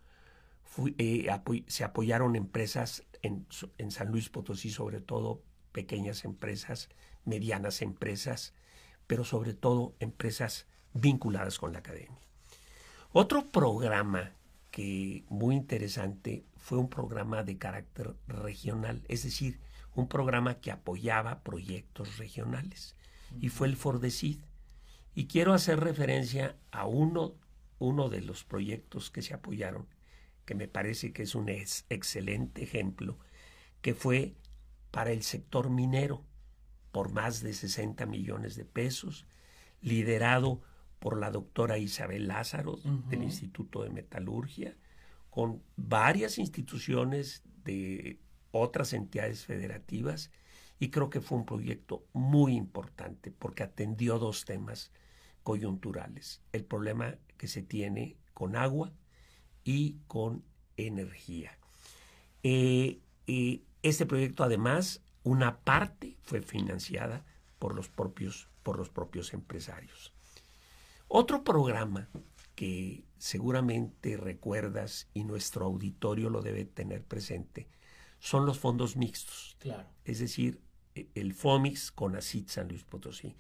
Eh, 0.98 1.28
se 1.68 1.84
apoyaron 1.84 2.36
empresas 2.36 3.06
en, 3.22 3.48
en 3.78 3.92
San 3.92 4.12
Luis 4.12 4.30
Potosí, 4.30 4.70
sobre 4.70 5.00
todo 5.00 5.44
pequeñas 5.72 6.26
empresas, 6.26 6.90
medianas 7.24 7.82
empresas, 7.82 8.54
pero 9.08 9.24
sobre 9.24 9.54
todo 9.54 9.96
empresas 10.00 10.68
vinculadas 10.94 11.58
con 11.58 11.74
la 11.74 11.80
academia. 11.80 12.20
Otro 13.14 13.50
programa 13.50 14.32
que 14.72 15.26
muy 15.28 15.58
interesante 15.58 16.46
fue 16.56 16.78
un 16.78 16.90
programa 16.90 17.44
de 17.44 17.58
carácter 17.58 18.16
regional, 18.26 19.04
es 19.10 19.24
decir, 19.24 19.60
un 19.96 20.08
programa 20.08 20.62
que 20.62 20.72
apoyaba 20.72 21.44
proyectos 21.44 22.18
regionales 22.18 22.96
y 23.42 23.50
fue 23.50 23.68
el 23.68 23.76
Fordecid. 23.76 24.40
Y 25.14 25.28
quiero 25.28 25.54
hacer 25.54 25.82
referencia 25.82 26.56
a 26.72 26.88
uno, 26.88 27.36
uno 27.80 28.08
de 28.08 28.22
los 28.22 28.46
proyectos 28.46 29.12
que 29.12 29.22
se 29.22 29.34
apoyaron, 29.34 29.88
que 30.46 30.56
me 30.56 30.70
parece 30.70 31.12
que 31.12 31.24
es 31.24 31.36
un 31.36 31.50
excelente 31.50 32.64
ejemplo, 32.64 33.20
que 33.82 33.94
fue 33.94 34.36
para 34.90 35.12
el 35.12 35.24
sector 35.24 35.70
minero, 35.70 36.24
por 36.94 37.12
más 37.12 37.42
de 37.42 37.54
60 37.54 38.06
millones 38.06 38.56
de 38.56 38.64
pesos, 38.64 39.26
liderado 39.82 40.62
por 41.02 41.20
la 41.20 41.32
doctora 41.32 41.80
Isabel 41.80 42.28
Lázaro 42.28 42.78
del 43.10 43.24
Instituto 43.24 43.82
de 43.82 43.90
Metalurgia, 43.90 44.78
con 45.32 45.64
varias 45.76 46.38
instituciones 46.38 47.42
de 47.66 48.20
otras 48.52 48.94
entidades 48.94 49.44
federativas 49.44 50.30
y 50.78 50.92
creo 50.92 51.10
que 51.10 51.20
fue 51.20 51.40
un 51.40 51.48
proyecto 51.48 52.06
muy 52.14 52.54
importante 52.54 53.32
porque 53.32 53.64
atendió 53.64 54.20
dos 54.20 54.46
temas 54.46 54.92
coyunturales, 55.42 56.44
el 56.52 56.66
problema 56.66 57.16
que 57.36 57.48
se 57.48 57.64
tiene 57.64 58.16
con 58.36 58.56
agua 58.56 58.94
y 59.64 59.98
con 60.06 60.44
energía. 60.78 61.58
Eh, 62.44 63.00
eh, 63.26 63.64
este 63.82 64.06
proyecto 64.06 64.44
además, 64.44 65.02
una 65.24 65.62
parte 65.62 66.16
fue 66.22 66.44
financiada 66.44 67.26
por 67.58 67.74
los 67.74 67.90
propios, 67.90 68.50
por 68.62 68.78
los 68.78 68.90
propios 68.90 69.34
empresarios. 69.34 70.14
Otro 71.14 71.44
programa 71.44 72.08
que 72.56 73.04
seguramente 73.18 74.16
recuerdas 74.16 75.10
y 75.14 75.26
nuestro 75.26 75.66
auditorio 75.66 76.30
lo 76.30 76.42
debe 76.42 76.64
tener 76.64 77.04
presente 77.04 77.68
son 78.20 78.46
los 78.46 78.60
fondos 78.60 78.96
mixtos. 78.96 79.58
Claro. 79.60 79.90
Es 80.06 80.20
decir, 80.20 80.62
e, 80.96 81.10
el 81.16 81.34
FOMIX 81.34 81.92
con 81.92 82.16
ACIT 82.16 82.48
San 82.48 82.70
Luis 82.70 82.86
Potosí, 82.86 83.36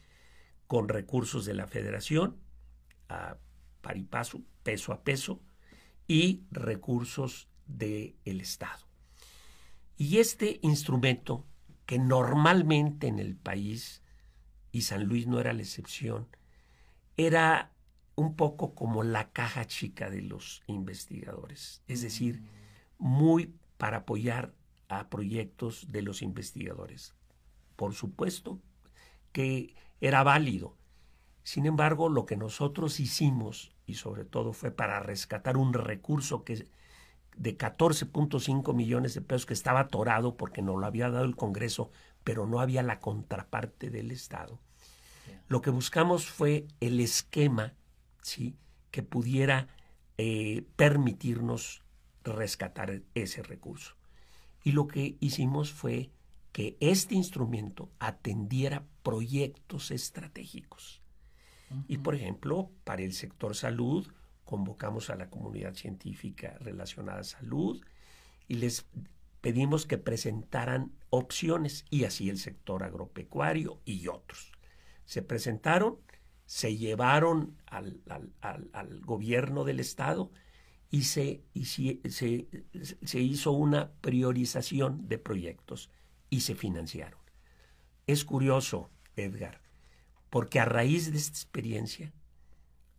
con 0.68 0.90
recursos 0.90 1.46
de 1.46 1.54
la 1.54 1.66
Federación 1.66 2.36
a 3.08 3.38
paripaso, 3.80 4.42
peso 4.64 4.92
a 4.92 5.06
peso, 5.06 5.40
y 6.10 6.44
recursos 6.52 7.48
del 7.68 8.42
Estado. 8.42 8.86
Y 9.96 10.18
este 10.18 10.60
instrumento, 10.62 11.48
que 11.86 12.00
normalmente 12.00 13.08
en 13.08 13.20
el 13.20 13.38
país 13.38 14.02
y 14.74 14.82
San 14.82 15.06
Luis 15.06 15.26
no 15.26 15.40
era 15.40 15.54
la 15.54 15.62
excepción, 15.62 16.28
era 17.26 17.72
un 18.16 18.36
poco 18.36 18.76
como 18.76 19.04
la 19.04 19.32
caja 19.32 19.66
chica 19.66 20.10
de 20.10 20.22
los 20.22 20.64
investigadores, 20.68 21.84
es 21.88 22.02
decir, 22.02 22.44
muy 22.98 23.56
para 23.78 23.98
apoyar 23.98 24.54
a 24.88 25.10
proyectos 25.10 25.92
de 25.92 26.02
los 26.02 26.22
investigadores. 26.22 27.16
Por 27.76 27.94
supuesto 27.94 28.60
que 29.32 29.76
era 30.02 30.24
válido. 30.24 30.78
Sin 31.44 31.66
embargo, 31.66 32.10
lo 32.10 32.26
que 32.26 32.38
nosotros 32.38 33.00
hicimos, 33.00 33.76
y 33.86 33.96
sobre 33.96 34.26
todo 34.26 34.54
fue 34.54 34.72
para 34.72 35.00
rescatar 35.00 35.58
un 35.58 35.74
recurso 35.74 36.44
que 36.44 36.68
de 37.38 37.58
14.5 37.58 38.74
millones 38.76 39.14
de 39.14 39.22
pesos 39.22 39.46
que 39.46 39.54
estaba 39.54 39.80
atorado 39.82 40.36
porque 40.36 40.62
no 40.62 40.78
lo 40.78 40.86
había 40.86 41.10
dado 41.10 41.26
el 41.26 41.36
Congreso, 41.36 41.92
pero 42.24 42.46
no 42.46 42.60
había 42.60 42.84
la 42.84 43.00
contraparte 43.00 43.90
del 43.90 44.12
Estado. 44.12 44.60
Lo 45.48 45.62
que 45.62 45.70
buscamos 45.70 46.28
fue 46.28 46.66
el 46.80 47.00
esquema 47.00 47.74
¿sí? 48.22 48.56
que 48.92 49.04
pudiera 49.04 49.68
eh, 50.18 50.66
permitirnos 50.76 51.82
rescatar 52.24 53.02
ese 53.16 53.44
recurso. 53.44 53.96
Y 54.64 54.74
lo 54.74 54.88
que 54.88 55.18
hicimos 55.20 55.72
fue 55.72 56.12
que 56.52 56.78
este 56.80 57.16
instrumento 57.16 57.90
atendiera 58.00 58.86
proyectos 59.04 59.92
estratégicos. 59.92 61.02
Y 61.88 62.00
por 62.00 62.16
ejemplo, 62.16 62.70
para 62.84 63.02
el 63.02 63.14
sector 63.14 63.56
salud, 63.56 64.06
convocamos 64.44 65.10
a 65.10 65.16
la 65.16 65.30
comunidad 65.30 65.74
científica 65.74 66.58
relacionada 66.60 67.22
a 67.22 67.24
salud 67.24 67.82
y 68.50 68.56
les 68.56 68.86
pedimos 69.40 69.86
que 69.86 69.98
presentaran 69.98 70.92
opciones 71.10 71.86
y 71.90 72.04
así 72.04 72.30
el 72.30 72.38
sector 72.38 72.84
agropecuario 72.84 73.80
y 73.86 74.08
otros. 74.08 74.52
Se 75.06 75.22
presentaron, 75.22 75.98
se 76.46 76.78
llevaron 76.78 77.58
al, 77.66 79.02
gobierno 79.02 79.64
del 79.64 79.80
estado 79.80 80.32
y, 80.90 81.04
se, 81.04 81.44
y 81.54 81.66
se, 81.66 82.00
se 83.04 83.20
hizo 83.20 83.52
una 83.52 83.92
priorización 84.02 85.08
de 85.08 85.18
proyectos 85.18 85.90
y 86.30 86.42
se 86.42 86.56
financiaron. 86.56 87.20
Es 88.08 88.26
curioso, 88.26 88.90
Edgar, 89.16 89.62
porque 90.30 90.60
a 90.60 90.66
raíz 90.66 91.12
de 91.12 91.18
esta 91.18 91.32
experiencia, 91.32 92.14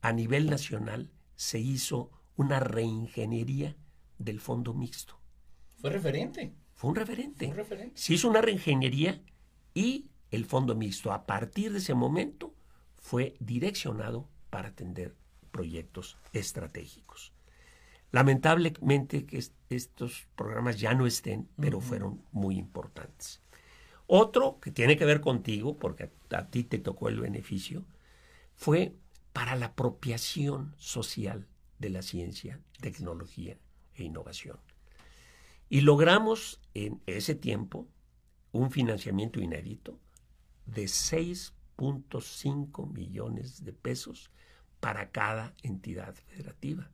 a 0.01 0.13
nivel 0.13 0.49
nacional, 0.49 1.11
se 1.35 1.59
hizo 1.59 2.11
una 2.37 2.61
reingeniería 2.61 3.77
del 4.19 4.41
fondo 4.41 4.75
mixto. 4.75 5.19
Fue 5.77 5.91
referente. 5.91 6.55
Fue 6.75 6.91
un 6.91 6.97
referente. 6.97 7.47
Fue 7.47 7.53
un 7.53 7.57
referente. 7.57 8.01
Se 8.01 8.15
hizo 8.15 8.29
una 8.29 8.41
reingeniería 8.41 9.21
y 9.75 10.12
el 10.33 10.47
fondo 10.47 10.75
mixto 10.75 11.13
a 11.13 11.27
partir 11.27 11.73
de 11.73 11.79
ese 11.79 11.95
momento 11.95 12.55
fue 12.97 13.37
direccionado 13.39 14.29
para 14.51 14.69
atender 14.69 15.15
proyectos 15.51 16.19
estratégicos. 16.33 17.33
Lamentablemente 18.11 19.27
que 19.27 19.43
estos 19.69 20.27
programas 20.35 20.81
ya 20.81 20.95
no 20.95 21.07
estén, 21.07 21.49
pero 21.61 21.81
fueron 21.81 22.23
muy 22.33 22.59
importantes. 22.59 23.41
Otro 24.07 24.59
que 24.61 24.71
tiene 24.71 24.97
que 24.97 25.05
ver 25.05 25.21
contigo, 25.21 25.79
porque 25.79 26.11
a 26.31 26.49
ti 26.49 26.65
te 26.65 26.79
tocó 26.79 27.09
el 27.09 27.21
beneficio, 27.21 27.85
fue 28.55 28.95
para 29.33 29.55
la 29.57 29.67
apropiación 29.67 30.75
social 30.79 31.47
de 31.79 31.91
la 31.91 32.03
ciencia, 32.03 32.61
tecnología 32.81 33.59
e 33.95 34.05
innovación. 34.05 34.59
Y 35.69 35.83
logramos 35.83 36.61
en 36.75 37.01
ese 37.07 37.35
tiempo 37.35 37.87
un 38.53 38.71
financiamiento 38.71 39.41
inédito 39.41 39.99
de 40.67 40.85
6.5 40.85 42.93
millones 42.93 43.65
de 43.65 43.73
pesos 43.73 44.31
para 44.81 45.11
cada 45.11 45.55
entidad 45.63 46.15
federativa, 46.15 46.91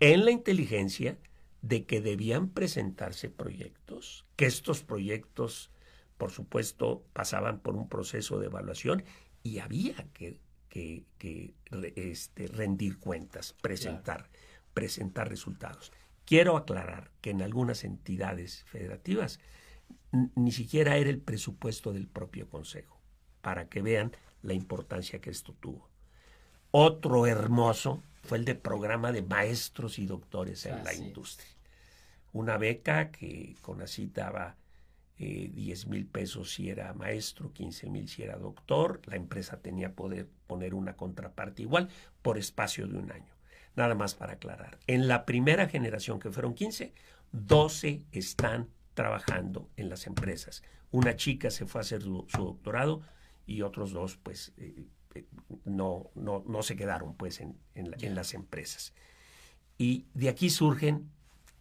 en 0.00 0.24
la 0.24 0.30
inteligencia 0.30 1.18
de 1.62 1.84
que 1.84 2.00
debían 2.00 2.48
presentarse 2.48 3.28
proyectos, 3.28 4.26
que 4.36 4.46
estos 4.46 4.82
proyectos, 4.82 5.70
por 6.16 6.30
supuesto, 6.30 7.04
pasaban 7.12 7.60
por 7.60 7.76
un 7.76 7.88
proceso 7.88 8.38
de 8.38 8.46
evaluación 8.46 9.04
y 9.42 9.58
había 9.58 10.08
que 10.12 10.38
que, 10.70 11.54
este, 11.96 12.46
rendir 12.46 12.98
cuentas, 12.98 13.54
presentar, 13.60 14.30
presentar 14.72 15.28
resultados. 15.28 15.92
Quiero 16.24 16.56
aclarar 16.56 17.10
que 17.20 17.30
en 17.30 17.42
algunas 17.42 17.84
entidades 17.84 18.62
federativas 18.64 19.40
ni 20.12 20.52
siquiera 20.52 20.96
era 20.96 21.10
el 21.10 21.20
presupuesto 21.20 21.92
del 21.92 22.06
propio 22.06 22.48
Consejo, 22.48 23.00
para 23.40 23.68
que 23.68 23.82
vean 23.82 24.12
la 24.42 24.54
importancia 24.54 25.20
que 25.20 25.30
esto 25.30 25.54
tuvo. 25.54 25.88
Otro 26.70 27.26
hermoso 27.26 28.02
fue 28.22 28.38
el 28.38 28.44
de 28.44 28.54
programa 28.54 29.12
de 29.12 29.22
maestros 29.22 29.98
y 29.98 30.06
doctores 30.06 30.66
en 30.66 30.84
la 30.84 30.94
industria. 30.94 31.50
Una 32.32 32.58
beca 32.58 33.10
que 33.10 33.56
con 33.60 33.82
así 33.82 34.06
daba 34.06 34.56
10 35.18 35.86
mil 35.88 36.06
pesos 36.06 36.54
si 36.54 36.70
era 36.70 36.94
maestro, 36.94 37.52
15 37.52 37.90
mil 37.90 38.08
si 38.08 38.22
era 38.22 38.38
doctor. 38.38 39.02
La 39.06 39.16
empresa 39.16 39.60
tenía 39.60 39.94
poder 39.94 40.28
poner 40.46 40.74
una 40.74 40.96
contraparte 40.96 41.62
igual 41.62 41.88
por 42.22 42.38
espacio 42.38 42.86
de 42.86 42.96
un 42.96 43.12
año. 43.12 43.34
Nada 43.76 43.94
más 43.94 44.14
para 44.14 44.34
aclarar. 44.34 44.78
En 44.86 45.08
la 45.08 45.26
primera 45.26 45.68
generación, 45.68 46.20
que 46.20 46.30
fueron 46.30 46.54
15, 46.54 46.92
12 47.32 48.04
están 48.12 48.68
trabajando 49.00 49.70
en 49.76 49.88
las 49.88 50.06
empresas. 50.06 50.62
Una 50.90 51.16
chica 51.16 51.50
se 51.50 51.64
fue 51.64 51.80
a 51.80 51.82
hacer 51.82 52.02
su, 52.02 52.26
doctorado 52.36 53.00
y 53.46 53.62
otros 53.62 53.92
dos, 53.92 54.18
pues, 54.22 54.52
eh, 54.58 54.84
eh, 55.14 55.24
no, 55.64 56.10
no, 56.14 56.44
no, 56.46 56.62
se 56.62 56.76
quedaron, 56.76 57.16
pues, 57.16 57.40
en, 57.40 57.56
en 57.74 58.14
las 58.14 58.34
empresas. 58.34 58.92
Y 59.78 60.04
de 60.12 60.28
aquí 60.28 60.50
surgen 60.50 61.10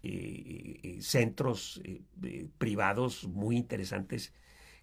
eh, 0.03 0.99
centros 1.01 1.79
eh, 1.85 2.01
privados 2.57 3.25
muy 3.29 3.55
interesantes 3.55 4.33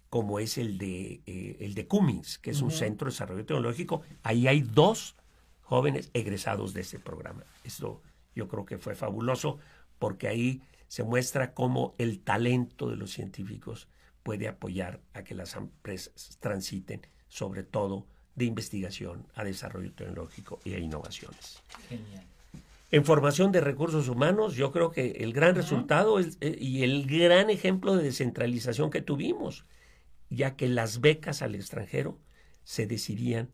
como 0.09 0.39
es 0.39 0.57
el 0.57 0.79
de, 0.79 1.21
el 1.59 1.75
de 1.75 1.85
Cummins, 1.85 2.39
que 2.39 2.49
es 2.49 2.61
un 2.61 2.71
centro 2.71 3.05
de 3.05 3.11
desarrollo 3.11 3.45
tecnológico. 3.45 4.01
Ahí 4.23 4.47
hay 4.47 4.61
dos 4.61 5.15
jóvenes 5.61 6.09
egresados 6.13 6.73
de 6.73 6.81
ese 6.81 6.97
programa. 6.97 7.43
Esto 7.63 8.01
yo 8.33 8.47
creo 8.47 8.65
que 8.65 8.79
fue 8.79 8.95
fabuloso 8.95 9.59
porque 9.99 10.27
ahí 10.27 10.63
se 10.87 11.03
muestra 11.03 11.53
cómo 11.53 11.95
el 11.97 12.19
talento 12.19 12.89
de 12.89 12.95
los 12.95 13.11
científicos 13.11 13.87
puede 14.23 14.47
apoyar 14.47 15.01
a 15.13 15.23
que 15.23 15.35
las 15.35 15.55
empresas 15.55 16.37
transiten, 16.39 17.01
sobre 17.27 17.63
todo 17.63 18.07
de 18.35 18.45
investigación 18.45 19.25
a 19.35 19.43
desarrollo 19.43 19.93
tecnológico 19.93 20.59
y 20.63 20.73
a 20.73 20.79
innovaciones. 20.79 21.61
Genial. 21.89 22.25
En 22.89 23.03
formación 23.03 23.51
de 23.51 23.59
recursos 23.59 24.07
humanos, 24.07 24.55
yo 24.55 24.71
creo 24.71 24.91
que 24.91 25.11
el 25.19 25.33
gran 25.33 25.55
resultado 25.55 26.19
es, 26.19 26.37
eh, 26.39 26.55
y 26.57 26.83
el 26.83 27.05
gran 27.05 27.49
ejemplo 27.49 27.95
de 27.95 28.03
descentralización 28.03 28.91
que 28.91 29.01
tuvimos, 29.01 29.65
ya 30.29 30.55
que 30.55 30.69
las 30.69 31.01
becas 31.01 31.41
al 31.41 31.55
extranjero 31.55 32.17
se 32.63 32.87
decidían 32.87 33.49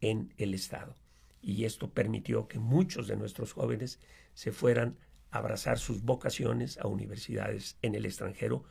en 0.00 0.32
el 0.36 0.54
Estado. 0.54 0.94
Y 1.42 1.64
esto 1.64 1.90
permitió 1.90 2.46
que 2.46 2.58
muchos 2.60 3.08
de 3.08 3.16
nuestros 3.16 3.52
jóvenes 3.52 3.98
se 4.34 4.52
fueran 4.52 4.96
a 4.98 5.05
abrazar 5.36 5.78
sus 5.78 6.02
vocaciones 6.02 6.78
a 6.78 6.86
universidades 6.86 7.76
en 7.82 7.94
el 7.94 8.06
extranjero 8.06 8.64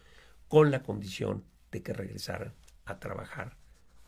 con 0.48 0.72
la 0.72 0.84
condición 0.84 1.44
de 1.72 1.82
que 1.82 1.94
regresaran 1.94 2.54
a 2.86 3.00
trabajar 3.00 3.58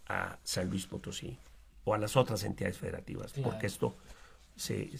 a 0.07 0.39
San 0.43 0.69
Luis 0.69 0.87
Potosí 0.87 1.39
o 1.83 1.93
a 1.93 1.97
las 1.97 2.15
otras 2.15 2.43
entidades 2.43 2.77
federativas, 2.77 3.33
porque 3.33 3.67
esto 3.67 3.97
se, 4.55 4.91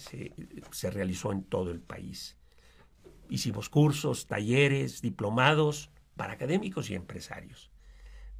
realizó 0.90 1.32
en 1.32 1.44
todo 1.44 1.70
el 1.70 1.80
país. 1.80 2.36
Hicimos 3.28 3.68
cursos, 3.68 4.26
talleres, 4.26 5.02
diplomados 5.02 5.90
para 6.16 6.32
académicos 6.32 6.90
y 6.90 6.94
empresarios. 6.94 7.70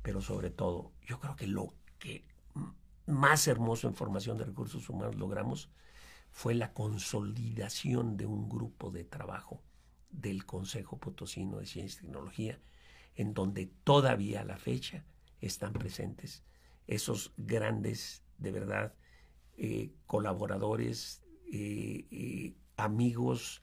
Pero 0.02 0.20
sobre 0.20 0.50
todo, 0.50 0.92
yo 1.06 1.20
creo 1.20 1.36
que 1.36 1.46
lo 1.46 1.74
que 1.98 2.24
más 3.06 3.46
hermoso 3.48 3.88
en 3.88 3.94
formación 3.94 4.38
de 4.38 4.44
recursos 4.44 4.88
humanos 4.88 5.16
logramos 5.16 5.68
fue 6.30 6.54
la 6.54 6.72
consolidación 6.72 8.16
de 8.16 8.26
un 8.26 8.48
grupo 8.48 8.90
de 8.90 9.04
trabajo 9.04 9.62
del 10.10 10.44
Consejo 10.46 10.98
Potosino 10.98 11.58
de 11.58 11.66
Ciencia 11.66 11.98
y 11.98 12.06
Tecnología, 12.06 12.60
en 13.14 13.34
donde 13.34 13.66
todavía 13.84 14.42
a 14.42 14.44
la 14.44 14.58
fecha 14.58 15.04
están 15.40 15.72
presentes 15.72 16.44
esos 16.88 17.34
grandes, 17.36 18.24
de 18.38 18.50
verdad, 18.50 18.94
eh, 19.56 19.92
colaboradores, 20.06 21.22
eh, 21.52 22.06
eh, 22.10 22.54
amigos, 22.76 23.62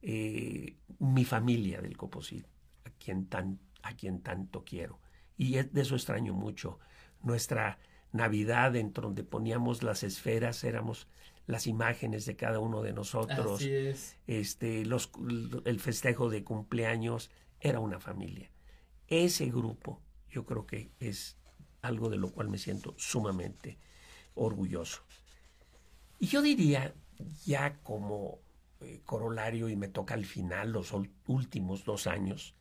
mi 0.00 1.24
familia 1.24 1.80
del 1.80 1.96
Coposit, 1.96 2.46
a 2.84 2.90
quien, 2.90 3.26
tan, 3.26 3.58
a 3.82 3.96
quien 3.96 4.20
tanto 4.22 4.64
quiero. 4.64 5.00
Y 5.36 5.54
de 5.54 5.80
eso 5.80 5.96
extraño 5.96 6.34
mucho. 6.34 6.78
Nuestra 7.20 7.80
Navidad, 8.12 8.76
en 8.76 8.92
donde 8.92 9.24
poníamos 9.24 9.82
las 9.82 10.04
esferas, 10.04 10.62
éramos 10.62 11.08
las 11.48 11.66
imágenes 11.66 12.26
de 12.26 12.36
cada 12.36 12.60
uno 12.60 12.82
de 12.82 12.92
nosotros. 12.92 13.66
Este, 14.26 14.84
los, 14.84 15.10
el 15.64 15.80
festejo 15.80 16.28
de 16.28 16.44
cumpleaños 16.44 17.30
era 17.58 17.80
una 17.80 17.98
familia. 17.98 18.50
Ese 19.08 19.46
grupo 19.46 20.02
yo 20.30 20.44
creo 20.44 20.66
que 20.66 20.90
es 21.00 21.38
algo 21.80 22.10
de 22.10 22.18
lo 22.18 22.30
cual 22.30 22.50
me 22.50 22.58
siento 22.58 22.94
sumamente 22.98 23.78
orgulloso. 24.34 25.02
Y 26.18 26.26
yo 26.26 26.42
diría, 26.42 26.94
ya 27.46 27.78
como 27.82 28.40
eh, 28.80 29.00
corolario, 29.06 29.70
y 29.70 29.76
me 29.76 29.88
toca 29.88 30.12
al 30.12 30.26
final, 30.26 30.70
los 30.72 30.92
últimos 31.26 31.84
dos 31.86 32.06
años, 32.06 32.56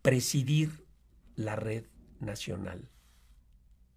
presidir 0.00 0.86
la 1.36 1.56
red 1.56 1.84
nacional 2.20 2.90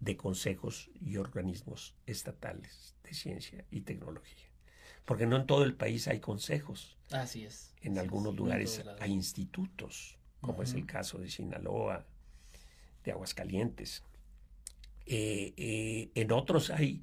de 0.00 0.16
consejos 0.16 0.90
y 1.00 1.16
organismos 1.16 1.94
estatales 2.06 2.94
de 3.02 3.14
ciencia 3.14 3.64
y 3.70 3.80
tecnología. 3.80 4.46
Porque 5.04 5.26
no 5.26 5.36
en 5.36 5.46
todo 5.46 5.64
el 5.64 5.74
país 5.74 6.06
hay 6.08 6.20
consejos. 6.20 6.96
Así 7.10 7.44
es. 7.44 7.74
En 7.80 7.98
algunos 7.98 8.36
lugares 8.36 8.84
hay 9.00 9.12
institutos, 9.12 10.18
como 10.40 10.62
es 10.62 10.74
el 10.74 10.86
caso 10.86 11.18
de 11.18 11.30
Sinaloa, 11.30 12.06
de 13.04 13.12
Aguascalientes. 13.12 14.04
Eh, 15.06 15.54
eh, 15.56 16.10
en 16.14 16.32
otros 16.32 16.70
hay 16.70 17.02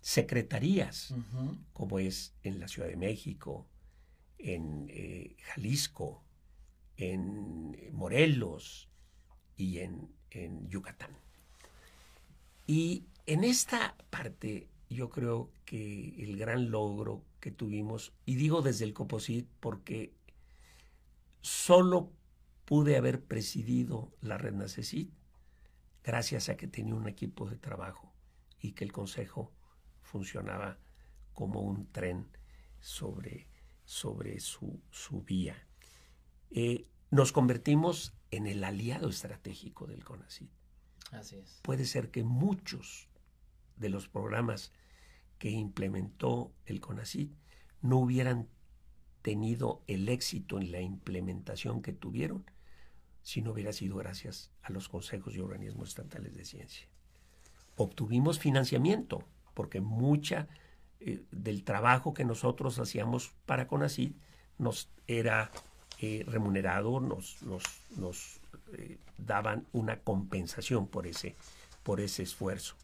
secretarías, 0.00 1.12
como 1.72 1.98
es 1.98 2.34
en 2.42 2.60
la 2.60 2.68
Ciudad 2.68 2.88
de 2.88 2.96
México, 2.96 3.66
en 4.38 4.86
eh, 4.88 5.36
Jalisco, 5.42 6.22
en 6.96 7.76
Morelos 7.92 8.88
y 9.56 9.78
en, 9.78 10.08
en 10.30 10.68
Yucatán. 10.68 11.10
Y 12.70 13.08
en 13.26 13.42
esta 13.42 13.96
parte 14.10 14.68
yo 14.88 15.10
creo 15.10 15.50
que 15.64 16.14
el 16.22 16.36
gran 16.36 16.70
logro 16.70 17.24
que 17.40 17.50
tuvimos, 17.50 18.12
y 18.26 18.36
digo 18.36 18.62
desde 18.62 18.84
el 18.84 18.94
Coposit 18.94 19.48
porque 19.58 20.14
solo 21.40 22.12
pude 22.66 22.96
haber 22.96 23.24
presidido 23.24 24.12
la 24.20 24.38
Red 24.38 24.54
Nacecit 24.54 25.10
gracias 26.04 26.48
a 26.48 26.56
que 26.56 26.68
tenía 26.68 26.94
un 26.94 27.08
equipo 27.08 27.50
de 27.50 27.56
trabajo 27.56 28.14
y 28.60 28.70
que 28.70 28.84
el 28.84 28.92
Consejo 28.92 29.52
funcionaba 30.00 30.78
como 31.32 31.62
un 31.62 31.90
tren 31.90 32.28
sobre, 32.78 33.48
sobre 33.84 34.38
su, 34.38 34.80
su 34.92 35.22
vía. 35.22 35.56
Eh, 36.52 36.86
nos 37.10 37.32
convertimos 37.32 38.14
en 38.30 38.46
el 38.46 38.62
aliado 38.62 39.08
estratégico 39.08 39.88
del 39.88 40.04
CONACYT. 40.04 40.59
Así 41.10 41.36
es. 41.36 41.60
Puede 41.62 41.84
ser 41.84 42.10
que 42.10 42.22
muchos 42.22 43.08
de 43.76 43.88
los 43.88 44.08
programas 44.08 44.72
que 45.38 45.50
implementó 45.50 46.52
el 46.66 46.80
CONACYT 46.80 47.32
no 47.82 47.98
hubieran 47.98 48.48
tenido 49.22 49.82
el 49.86 50.08
éxito 50.08 50.58
en 50.58 50.70
la 50.70 50.80
implementación 50.80 51.82
que 51.82 51.92
tuvieron 51.92 52.44
si 53.22 53.42
no 53.42 53.52
hubiera 53.52 53.72
sido 53.72 53.96
gracias 53.96 54.50
a 54.62 54.72
los 54.72 54.88
consejos 54.88 55.34
y 55.34 55.40
organismos 55.40 55.90
estatales 55.90 56.34
de 56.34 56.44
ciencia. 56.44 56.88
Obtuvimos 57.76 58.38
financiamiento, 58.38 59.24
porque 59.54 59.80
mucha 59.80 60.48
eh, 61.00 61.22
del 61.30 61.64
trabajo 61.64 62.14
que 62.14 62.24
nosotros 62.24 62.78
hacíamos 62.78 63.34
para 63.46 63.66
CONACYT 63.66 64.16
nos 64.58 64.90
era 65.06 65.50
eh, 65.98 66.24
remunerado, 66.26 67.00
nos, 67.00 67.42
nos, 67.42 67.62
nos 67.96 68.39
eh, 68.72 68.98
daban 69.18 69.66
una 69.72 70.00
compensación 70.00 70.88
por 70.88 71.06
ese, 71.06 71.36
por 71.82 72.00
ese 72.00 72.22
esfuerzo. 72.22 72.76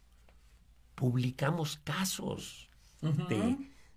Publicamos 0.94 1.76
casos 1.84 2.70
de, 3.00 3.56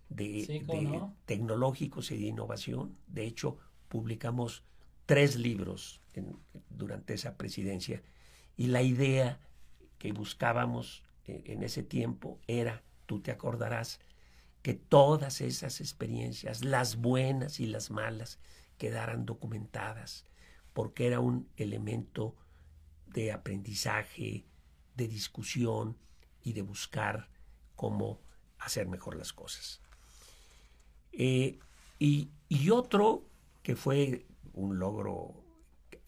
de, 0.09 1.11
tecnológicos 1.25 2.11
y 2.11 2.17
de 2.17 2.27
innovación. 2.27 2.97
De 3.07 3.25
hecho, 3.25 3.57
publicamos 3.87 4.63
tres 5.05 5.35
libros 5.35 6.01
durante 6.69 7.13
esa 7.13 7.37
presidencia 7.37 8.03
y 8.57 8.67
la 8.67 8.81
idea 8.81 9.39
que 9.97 10.11
buscábamos 10.11 11.03
en 11.25 11.63
ese 11.63 11.83
tiempo 11.83 12.39
era, 12.47 12.83
tú 13.05 13.21
te 13.21 13.31
acordarás, 13.31 13.99
que 14.61 14.73
todas 14.73 15.41
esas 15.41 15.79
experiencias, 15.79 16.65
las 16.65 16.97
buenas 16.97 17.59
y 17.59 17.67
las 17.67 17.91
malas, 17.91 18.39
quedaran 18.77 19.25
documentadas, 19.25 20.25
porque 20.73 21.07
era 21.07 21.19
un 21.19 21.47
elemento 21.57 22.35
de 23.07 23.31
aprendizaje, 23.31 24.45
de 24.95 25.07
discusión 25.07 25.97
y 26.43 26.53
de 26.53 26.61
buscar 26.61 27.29
cómo 27.75 28.19
hacer 28.59 28.87
mejor 28.87 29.15
las 29.15 29.33
cosas. 29.33 29.81
Eh, 31.11 31.59
y, 31.97 32.29
otro 32.71 33.25
que 33.63 33.75
fue 33.75 34.25
un 34.53 34.79
logro 34.79 35.43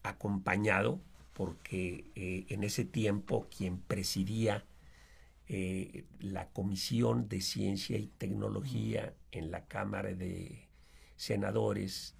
acompañado, 0.02 1.00
porque 1.32 2.10
eh, 2.14 2.46
en 2.48 2.62
ese 2.62 2.84
tiempo 2.84 3.48
quien 3.56 3.78
presidía 3.78 4.64
eh, 5.48 6.04
la 6.20 6.48
Comisión 6.50 7.28
de 7.28 7.40
Ciencia 7.40 7.98
y 7.98 8.06
Tecnología 8.06 9.14
en 9.32 9.50
la 9.50 9.66
Cámara 9.66 10.12
de 10.14 10.68
Senadores, 11.16 12.14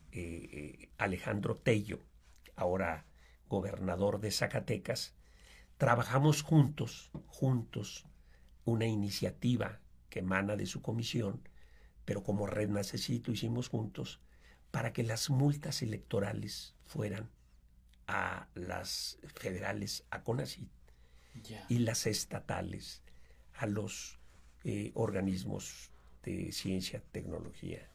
Alejandro 0.99 1.57
Tello, 1.57 1.99
ahora 2.62 3.06
gobernador 3.48 4.20
de 4.20 4.30
Zacatecas, 4.30 5.14
trabajamos 5.76 6.42
juntos, 6.42 7.10
juntos, 7.26 8.06
una 8.64 8.86
iniciativa 8.86 9.80
que 10.08 10.20
emana 10.20 10.56
de 10.56 10.66
su 10.66 10.80
comisión, 10.80 11.46
pero 12.04 12.22
como 12.22 12.46
Red 12.46 12.70
Necesito 12.70 13.32
hicimos 13.32 13.68
juntos, 13.68 14.20
para 14.70 14.92
que 14.92 15.02
las 15.02 15.28
multas 15.28 15.82
electorales 15.82 16.74
fueran 16.86 17.30
a 18.06 18.48
las 18.54 19.18
federales, 19.34 20.04
a 20.10 20.22
CONACYT, 20.22 20.70
y 21.68 21.78
las 21.78 22.06
estatales 22.06 23.02
a 23.54 23.66
los 23.66 24.18
eh, 24.64 24.92
organismos 24.94 25.90
de 26.22 26.52
ciencia, 26.52 27.02
tecnología 27.12 27.90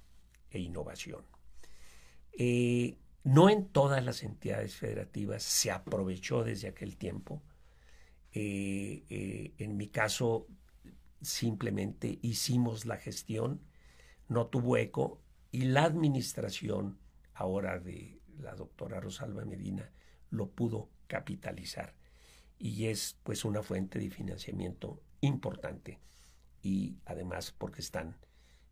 e 0.49 0.59
innovación. 0.59 1.24
Eh, 2.34 2.97
no 3.28 3.49
en 3.49 3.67
todas 3.67 4.05
las 4.05 4.23
entidades 4.23 4.78
federativas 4.78 5.43
se 5.43 5.69
aprovechó 5.69 6.45
desde 6.45 6.69
aquel 6.69 6.95
tiempo. 6.95 7.43
Eh, 8.32 9.53
en 9.57 9.75
mi 9.75 9.89
caso, 9.89 10.47
simplemente 11.21 12.19
hicimos 12.21 12.86
la 12.86 12.95
gestión, 12.95 13.59
no 14.30 14.47
tuvo 14.47 14.78
eco 14.78 15.21
y 15.51 15.65
la 15.65 15.84
administración 15.84 16.99
ahora 17.34 17.80
de 17.80 18.21
la 18.39 18.55
doctora 18.55 19.01
Rosalba 19.01 19.43
Medina 19.43 19.91
lo 20.30 20.49
pudo 20.49 20.89
capitalizar 21.07 21.95
y 22.57 22.86
es 22.86 23.19
pues 23.23 23.43
una 23.43 23.61
fuente 23.61 23.99
de 23.99 24.09
financiamiento 24.09 25.01
importante 25.19 25.99
y 26.63 26.95
además 27.03 27.51
porque 27.51 27.82
están 27.82 28.15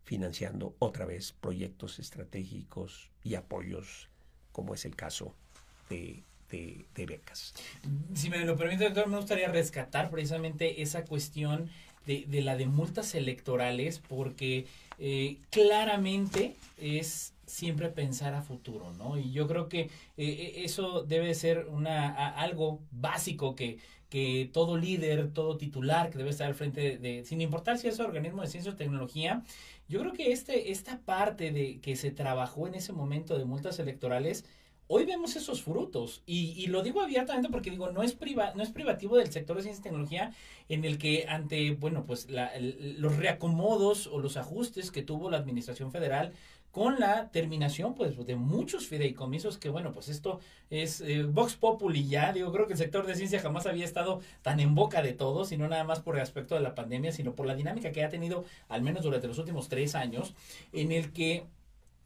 financiando 0.04 0.76
otra 0.78 1.04
vez 1.04 1.32
proyectos 1.32 1.98
estratégicos 1.98 3.12
y 3.22 3.34
apoyos, 3.34 4.08
como 4.56 4.72
es 4.72 4.86
el 4.86 4.96
caso 4.96 5.34
de, 5.90 6.22
becas. 6.94 7.52
Si 8.14 8.30
me 8.30 8.42
lo 8.42 8.56
permite, 8.56 8.84
doctor, 8.84 9.06
me 9.06 9.18
gustaría 9.18 9.48
rescatar 9.48 10.08
precisamente 10.08 10.80
esa 10.80 11.04
cuestión 11.04 11.68
de, 12.06 12.24
la 12.40 12.56
de 12.56 12.64
multas 12.64 13.14
electorales, 13.14 13.98
porque 13.98 14.64
eh, 14.98 15.36
claramente 15.50 16.56
es 16.78 17.34
siempre 17.44 17.90
pensar 17.90 18.32
a 18.32 18.40
futuro, 18.40 18.94
¿no? 18.94 19.18
Y 19.18 19.30
yo 19.32 19.46
creo 19.46 19.68
que 19.68 19.80
eh, 19.80 19.90
eh, 20.16 20.52
eso 20.64 21.02
debe 21.02 21.34
ser 21.34 21.66
una, 21.70 22.30
algo 22.30 22.80
básico 22.92 23.54
que, 23.54 23.76
que 24.08 24.48
todo 24.50 24.78
líder, 24.78 25.32
todo 25.34 25.58
titular 25.58 26.08
que 26.08 26.16
debe 26.16 26.30
estar 26.30 26.46
al 26.46 26.54
frente 26.54 26.96
de, 26.96 27.24
sin 27.26 27.42
importar 27.42 27.76
si 27.76 27.88
es 27.88 28.00
organismo 28.00 28.40
de 28.40 28.48
ciencia 28.48 28.72
o 28.72 28.76
tecnología, 28.76 29.42
yo 29.88 30.00
creo 30.00 30.12
que 30.12 30.32
este, 30.32 30.70
esta 30.72 31.00
parte 31.00 31.50
de 31.52 31.80
que 31.80 31.96
se 31.96 32.10
trabajó 32.10 32.66
en 32.66 32.74
ese 32.74 32.92
momento 32.92 33.38
de 33.38 33.44
multas 33.44 33.78
electorales, 33.78 34.44
hoy 34.88 35.04
vemos 35.04 35.36
esos 35.36 35.62
frutos. 35.62 36.22
Y, 36.26 36.52
y 36.56 36.66
lo 36.66 36.82
digo 36.82 37.00
abiertamente 37.00 37.48
porque 37.48 37.70
digo, 37.70 37.90
no 37.90 38.02
es, 38.02 38.12
priva, 38.14 38.52
no 38.54 38.62
es 38.62 38.70
privativo 38.70 39.16
del 39.16 39.30
sector 39.32 39.56
de 39.56 39.62
ciencia 39.62 39.80
y 39.80 39.84
tecnología 39.84 40.32
en 40.68 40.84
el 40.84 40.98
que 40.98 41.26
ante, 41.28 41.72
bueno, 41.72 42.04
pues 42.04 42.30
la, 42.30 42.52
los 42.58 43.16
reacomodos 43.16 44.06
o 44.06 44.18
los 44.18 44.36
ajustes 44.36 44.90
que 44.90 45.02
tuvo 45.02 45.30
la 45.30 45.38
administración 45.38 45.90
federal 45.90 46.32
con 46.76 47.00
la 47.00 47.30
terminación 47.30 47.94
pues 47.94 48.26
de 48.26 48.36
muchos 48.36 48.86
fideicomisos 48.86 49.56
que 49.56 49.70
bueno 49.70 49.94
pues 49.94 50.10
esto 50.10 50.40
es 50.68 51.00
eh, 51.00 51.22
Vox 51.22 51.56
Populi 51.56 52.06
ya 52.06 52.34
digo 52.34 52.52
creo 52.52 52.66
que 52.66 52.74
el 52.74 52.78
sector 52.78 53.06
de 53.06 53.14
ciencia 53.14 53.40
jamás 53.40 53.64
había 53.64 53.86
estado 53.86 54.20
tan 54.42 54.60
en 54.60 54.74
boca 54.74 55.00
de 55.00 55.14
todos 55.14 55.52
y 55.52 55.56
no 55.56 55.68
nada 55.68 55.84
más 55.84 56.00
por 56.00 56.16
el 56.16 56.20
aspecto 56.20 56.54
de 56.54 56.60
la 56.60 56.74
pandemia 56.74 57.12
sino 57.12 57.34
por 57.34 57.46
la 57.46 57.54
dinámica 57.54 57.92
que 57.92 58.04
ha 58.04 58.10
tenido 58.10 58.44
al 58.68 58.82
menos 58.82 59.04
durante 59.04 59.26
los 59.26 59.38
últimos 59.38 59.70
tres 59.70 59.94
años 59.94 60.34
en 60.74 60.92
el 60.92 61.14
que 61.14 61.46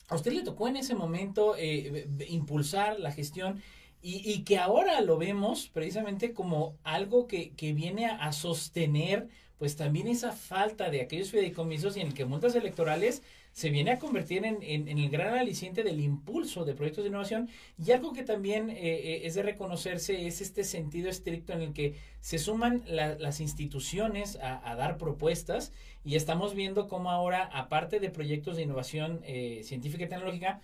a 0.07 0.15
usted 0.15 0.33
le 0.33 0.45
tocó 0.45 0.69
en 0.69 0.77
ese 0.77 0.95
momento 0.95 1.57
eh, 1.59 2.09
impulsar 2.29 3.01
la 3.01 3.11
gestión 3.11 3.61
y, 4.03 4.45
que 4.45 4.59
ahora 4.59 5.01
lo 5.03 5.19
vemos 5.19 5.69
precisamente 5.69 6.33
como 6.33 6.75
algo 6.85 7.27
que, 7.27 7.51
que 7.51 7.73
viene 7.73 8.07
a, 8.07 8.17
a 8.17 8.33
sostener 8.33 9.29
pues 9.59 9.77
también 9.77 10.09
esa 10.09 10.33
falta 10.33 10.89
de 10.89 11.03
aquellos 11.03 11.31
fideicomisos 11.31 11.97
y 11.97 12.01
en 12.01 12.09
el 12.09 12.15
que 12.15 12.25
multas 12.25 12.55
electorales 12.55 13.23
se 13.53 13.71
viene 13.71 13.91
a 13.91 13.99
convertir 13.99 14.45
en, 14.45 14.63
en, 14.63 14.89
el 14.89 15.11
gran 15.11 15.35
aliciente 15.37 15.83
del 15.83 16.01
impulso 16.01 16.65
de 16.65 16.75
proyectos 16.75 17.05
de 17.05 17.11
innovación. 17.11 17.49
Y 17.85 17.91
algo 17.91 18.13
que 18.13 18.23
también 18.23 18.71
eh, 18.71 18.77
eh, 18.81 19.21
es 19.25 19.35
de 19.35 19.43
reconocerse 19.43 20.27
es 20.27 20.41
este 20.41 20.65
sentido 20.65 21.11
estricto 21.11 21.53
en 21.53 21.63
el 21.63 21.73
que 21.73 21.97
se 22.21 22.39
suman 22.39 22.83
las 22.87 23.41
instituciones 23.41 24.39
a, 24.41 24.75
dar 24.77 24.99
propuestas 24.99 25.73
y 26.05 26.15
estamos 26.15 26.55
viendo 26.55 26.89
cómo 26.89 27.11
ahora, 27.11 27.45
aparte 27.53 28.01
de 28.01 28.09
proyectos 28.09 28.57
de 28.57 28.63
innovación 28.63 29.21
eh, 29.25 29.61
científica 29.65 30.05
y 30.05 30.09
tecnológica, 30.09 30.63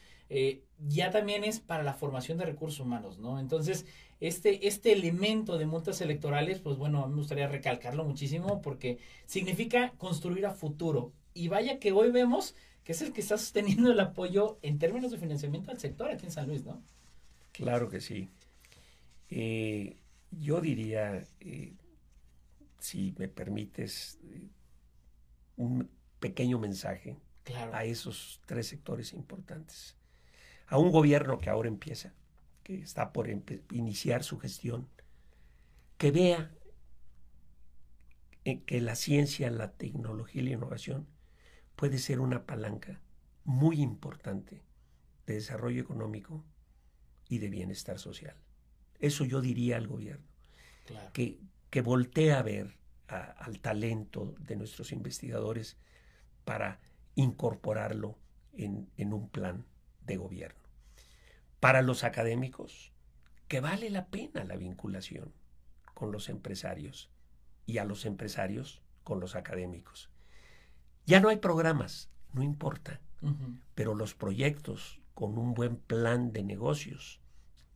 ya 0.88 1.10
también 1.10 1.44
es 1.44 1.60
para 1.60 1.82
la 1.82 1.94
formación 1.94 2.38
de 2.38 2.46
recursos 2.46 2.80
humanos, 2.80 3.18
¿no? 3.18 3.38
Entonces, 3.38 3.86
este, 4.20 4.66
este 4.66 4.92
elemento 4.92 5.58
de 5.58 5.66
multas 5.66 6.00
electorales, 6.00 6.60
pues 6.60 6.76
bueno, 6.76 7.04
a 7.04 7.06
mí 7.06 7.14
me 7.14 7.20
gustaría 7.20 7.48
recalcarlo 7.48 8.04
muchísimo 8.04 8.62
porque 8.62 8.98
significa 9.26 9.92
construir 9.98 10.46
a 10.46 10.50
futuro. 10.50 11.12
Y 11.34 11.48
vaya 11.48 11.78
que 11.78 11.92
hoy 11.92 12.10
vemos 12.10 12.54
que 12.86 12.92
es 12.92 13.02
el 13.02 13.12
que 13.12 13.20
está 13.20 13.36
sosteniendo 13.36 13.90
el 13.90 13.98
apoyo 13.98 14.58
en 14.62 14.78
términos 14.78 15.10
de 15.10 15.18
financiamiento 15.18 15.72
al 15.72 15.80
sector 15.80 16.08
aquí 16.08 16.26
en 16.26 16.32
San 16.32 16.46
Luis, 16.46 16.64
¿no? 16.64 16.80
Claro 17.50 17.88
que 17.88 18.00
sí. 18.00 18.30
Eh, 19.28 19.96
yo 20.30 20.60
diría, 20.60 21.24
eh, 21.40 21.74
si 22.78 23.12
me 23.18 23.26
permites, 23.26 24.20
eh, 24.22 24.48
un 25.56 25.90
pequeño 26.20 26.60
mensaje 26.60 27.16
a 27.72 27.84
esos 27.84 28.40
tres 28.46 28.68
sectores 28.68 29.12
importantes. 29.12 29.95
A 30.66 30.78
un 30.78 30.90
gobierno 30.90 31.38
que 31.38 31.50
ahora 31.50 31.68
empieza, 31.68 32.14
que 32.62 32.80
está 32.80 33.12
por 33.12 33.28
iniciar 33.70 34.24
su 34.24 34.38
gestión, 34.38 34.88
que 35.98 36.10
vea 36.10 36.50
que 38.44 38.80
la 38.80 38.94
ciencia, 38.94 39.50
la 39.50 39.72
tecnología 39.72 40.42
y 40.42 40.44
la 40.46 40.52
innovación 40.52 41.06
puede 41.74 41.98
ser 41.98 42.20
una 42.20 42.46
palanca 42.46 43.00
muy 43.44 43.80
importante 43.80 44.62
de 45.26 45.34
desarrollo 45.34 45.80
económico 45.80 46.44
y 47.28 47.38
de 47.38 47.50
bienestar 47.50 47.98
social. 47.98 48.36
Eso 48.98 49.24
yo 49.24 49.40
diría 49.40 49.76
al 49.76 49.88
gobierno, 49.88 50.26
que, 51.12 51.40
que 51.70 51.82
voltee 51.82 52.32
a 52.32 52.42
ver 52.42 52.76
al 53.08 53.60
talento 53.60 54.34
de 54.40 54.56
nuestros 54.56 54.92
investigadores 54.92 55.76
para 56.44 56.80
incorporarlo 57.14 58.18
en, 58.52 58.88
en 58.96 59.12
un 59.12 59.28
plan 59.28 59.64
de 60.06 60.16
gobierno. 60.16 60.60
Para 61.60 61.82
los 61.82 62.04
académicos, 62.04 62.92
que 63.48 63.60
vale 63.60 63.90
la 63.90 64.06
pena 64.06 64.44
la 64.44 64.56
vinculación 64.56 65.32
con 65.94 66.12
los 66.12 66.28
empresarios 66.28 67.10
y 67.64 67.78
a 67.78 67.84
los 67.84 68.04
empresarios 68.04 68.82
con 69.04 69.20
los 69.20 69.34
académicos. 69.36 70.10
Ya 71.06 71.20
no 71.20 71.28
hay 71.28 71.36
programas, 71.36 72.10
no 72.32 72.42
importa, 72.42 73.00
pero 73.74 73.94
los 73.94 74.14
proyectos 74.14 75.00
con 75.14 75.38
un 75.38 75.54
buen 75.54 75.76
plan 75.76 76.32
de 76.32 76.42
negocios, 76.42 77.20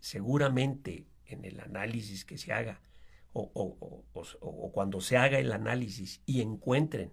seguramente 0.01 1.07
en 1.25 1.45
el 1.45 1.61
análisis 1.61 2.25
que 2.25 2.37
se 2.37 2.53
haga 2.53 2.81
o, 3.33 3.51
o, 3.55 4.73
cuando 4.73 5.01
se 5.01 5.17
haga 5.17 5.39
el 5.39 5.53
análisis 5.53 6.21
y 6.27 6.41
encuentren 6.41 7.13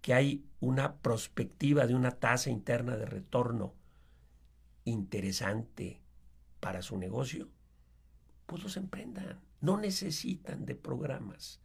que 0.00 0.14
hay 0.14 0.44
una 0.60 0.96
perspectiva 0.96 1.86
de 1.86 1.94
una 1.94 2.12
tasa 2.12 2.50
interna 2.50 2.96
de 2.96 3.06
retorno 3.06 3.74
interesante 4.84 6.00
para 6.60 6.82
su 6.82 6.98
negocio, 6.98 7.48
pues 8.46 8.62
los 8.62 8.76
emprendan. 8.76 9.40
No 9.60 9.78
necesitan 9.78 10.66
de 10.66 10.74
programas. 10.74 11.60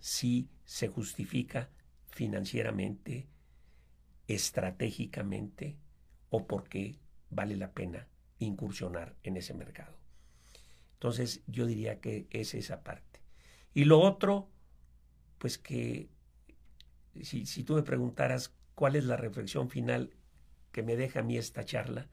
Si 0.00 0.48
se 0.64 0.88
justifica 0.88 1.70
financieramente, 2.10 3.28
estratégicamente 4.26 5.76
o 6.30 6.46
porque 6.46 6.98
vale 7.30 7.56
la 7.56 7.72
pena 7.72 8.08
incursionar 8.38 9.16
en 9.22 9.36
ese 9.36 9.54
mercado. 9.54 9.96
Entonces 10.94 11.42
yo 11.46 11.66
diría 11.66 12.00
que 12.00 12.26
es 12.30 12.54
esa 12.54 12.82
parte. 12.82 13.20
Y 13.74 13.84
lo 13.84 14.00
otro, 14.00 14.48
pues 15.38 15.58
que 15.58 16.10
si, 17.22 17.46
si 17.46 17.64
tú 17.64 17.74
me 17.74 17.82
preguntaras 17.82 18.54
cuál 18.74 18.96
es 18.96 19.04
la 19.04 19.16
reflexión 19.16 19.68
final 19.68 20.14
que 20.72 20.82
me 20.82 20.96
deja 20.96 21.20
a 21.20 21.22
mí 21.22 21.36
esta 21.36 21.64
charla, 21.64 22.08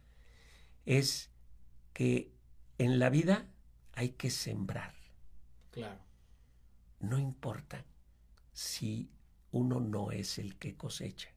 es 0.87 1.31
que 1.91 2.33
en 2.77 2.97
la 2.97 3.09
vida 3.09 3.45
hay 3.91 4.11
que 4.11 4.29
sembrar. 4.29 4.95
Claro. 5.71 5.99
No 7.01 7.19
importa 7.19 7.85
si 8.53 9.11
uno 9.51 9.81
no 9.81 10.11
es 10.11 10.39
el 10.39 10.57
que 10.57 10.77
cosecha. 10.77 11.29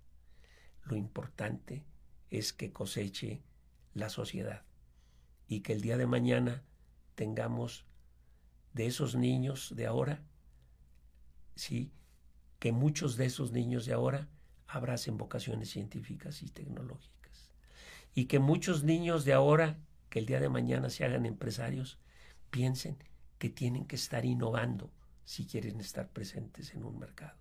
Lo 0.85 0.95
importante 0.95 1.85
es 2.31 2.53
que 2.53 2.73
coseche 2.73 3.43
la 3.93 4.09
sociedad 4.09 4.63
y 5.49 5.61
que 5.61 5.73
el 5.73 5.81
día 5.81 5.97
de 5.97 6.07
mañana 6.07 6.63
tengamos 7.17 7.85
de 8.73 8.87
esos 8.87 9.17
niños 9.17 9.75
de 9.75 9.87
ahora, 9.87 10.23
sí, 11.57 11.93
que 12.61 12.71
muchos 12.71 13.17
de 13.17 13.27
esos 13.27 13.51
niños 13.51 13.85
de 13.85 13.95
ahora 13.95 14.29
abracen 14.69 15.17
vocaciones 15.17 15.71
científicas 15.71 16.41
y 16.45 16.51
tecnológicas. 16.51 17.20
Y 18.15 18.27
que 18.27 18.39
muchos 18.39 18.85
niños 18.85 19.25
de 19.25 19.33
ahora, 19.33 19.79
que 20.09 20.19
el 20.19 20.27
día 20.27 20.41
de 20.41 20.49
mañana 20.49 20.91
se 20.91 21.05
hagan 21.05 21.27
empresarios, 21.27 21.99
piensen 22.51 22.99
que 23.39 23.49
tienen 23.49 23.87
que 23.87 23.97
estar 23.97 24.25
innovando 24.25 24.91
si 25.25 25.47
quieren 25.47 25.81
estar 25.81 26.09
presentes 26.09 26.75
en 26.75 26.85
un 26.85 26.99
mercado. 26.99 27.40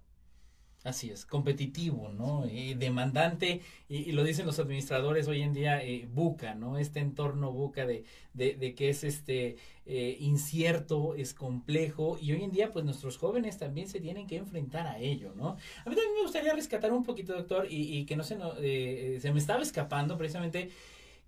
Así 0.85 1.09
es, 1.09 1.25
competitivo, 1.25 2.07
¿no? 2.07 2.45
Eh, 2.45 2.73
demandante, 2.77 3.61
y, 3.89 4.13
lo 4.13 4.23
dicen 4.23 4.45
los 4.45 4.59
administradores 4.59 5.27
hoy 5.27 5.41
en 5.41 5.53
día, 5.53 5.83
eh, 5.83 6.07
buca, 6.09 6.55
¿no? 6.55 6.77
Este 6.77 7.01
entorno 7.01 7.51
buca 7.51 7.85
de, 7.85 8.05
de, 8.33 8.75
que 8.75 8.89
es 8.89 9.03
este 9.03 9.57
eh, 9.85 10.15
incierto, 10.21 11.15
es 11.15 11.33
complejo, 11.33 12.17
y 12.21 12.31
hoy 12.31 12.43
en 12.43 12.51
día, 12.51 12.71
pues 12.71 12.85
nuestros 12.85 13.17
jóvenes 13.17 13.57
también 13.57 13.89
se 13.89 13.99
tienen 13.99 14.25
que 14.25 14.37
enfrentar 14.37 14.87
a 14.87 14.99
ello, 14.99 15.33
¿no? 15.35 15.49
A 15.49 15.89
mí 15.89 15.95
también 15.95 16.13
me 16.15 16.21
gustaría 16.21 16.53
rescatar 16.53 16.93
un 16.93 17.03
poquito, 17.03 17.33
doctor, 17.33 17.67
y, 17.69 17.97
y 17.97 18.05
que 18.05 18.15
no 18.15 18.23
se, 18.23 18.37
no, 18.37 18.55
se 18.55 19.31
me 19.33 19.39
estaba 19.39 19.61
escapando 19.61 20.17
precisamente 20.17 20.69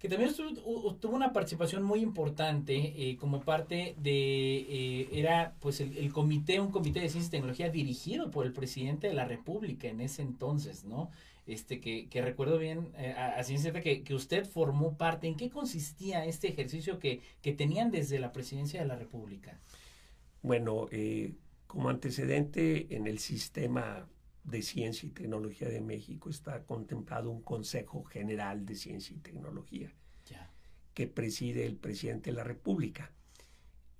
que 0.01 0.09
también 0.09 0.33
tuvo 0.33 1.15
una 1.15 1.31
participación 1.31 1.83
muy 1.83 1.99
importante 1.99 2.73
eh, 2.75 3.17
como 3.17 3.41
parte 3.41 3.93
de, 3.99 4.57
eh, 4.57 5.09
era 5.11 5.53
pues 5.59 5.79
el, 5.79 6.11
comité, 6.11 6.59
un 6.59 6.71
comité 6.71 7.01
de 7.01 7.09
ciencia 7.09 7.27
y 7.27 7.31
tecnología 7.31 7.69
dirigido 7.69 8.31
por 8.31 8.47
el 8.47 8.51
presidente 8.51 9.07
de 9.07 9.13
la 9.13 9.25
República 9.25 9.87
en 9.87 10.01
ese 10.01 10.23
entonces, 10.23 10.85
¿no? 10.85 11.11
Este, 11.45 11.79
que, 11.79 12.07
que 12.07 12.23
recuerdo 12.23 12.57
bien, 12.57 12.89
eh, 12.97 13.11
a, 13.11 13.43
ciencia 13.43 13.71
que, 13.73 14.01
que 14.01 14.15
usted 14.15 14.43
formó 14.43 14.97
parte. 14.97 15.27
¿En 15.27 15.35
qué 15.35 15.51
consistía 15.51 16.25
este 16.25 16.47
ejercicio 16.47 16.97
que, 16.97 17.21
que 17.43 17.53
tenían 17.53 17.91
desde 17.91 18.17
la 18.17 18.31
presidencia 18.31 18.81
de 18.81 18.87
la 18.87 18.95
República? 18.95 19.59
Bueno, 20.41 20.87
como 21.67 21.89
antecedente 21.89 22.95
en 22.95 23.05
el 23.05 23.19
sistema 23.19 24.07
de 24.43 24.61
Ciencia 24.61 25.07
y 25.07 25.11
Tecnología 25.11 25.69
de 25.69 25.81
México 25.81 26.29
está 26.29 26.63
contemplado 26.63 27.29
un 27.29 27.41
Consejo 27.41 28.03
General 28.03 28.65
de 28.65 28.75
Ciencia 28.75 29.15
y 29.15 29.19
Tecnología 29.19 29.93
que 30.93 31.07
preside 31.07 31.65
el 31.65 31.77
presidente 31.77 32.31
de 32.31 32.35
la 32.35 32.43
República. 32.43 33.13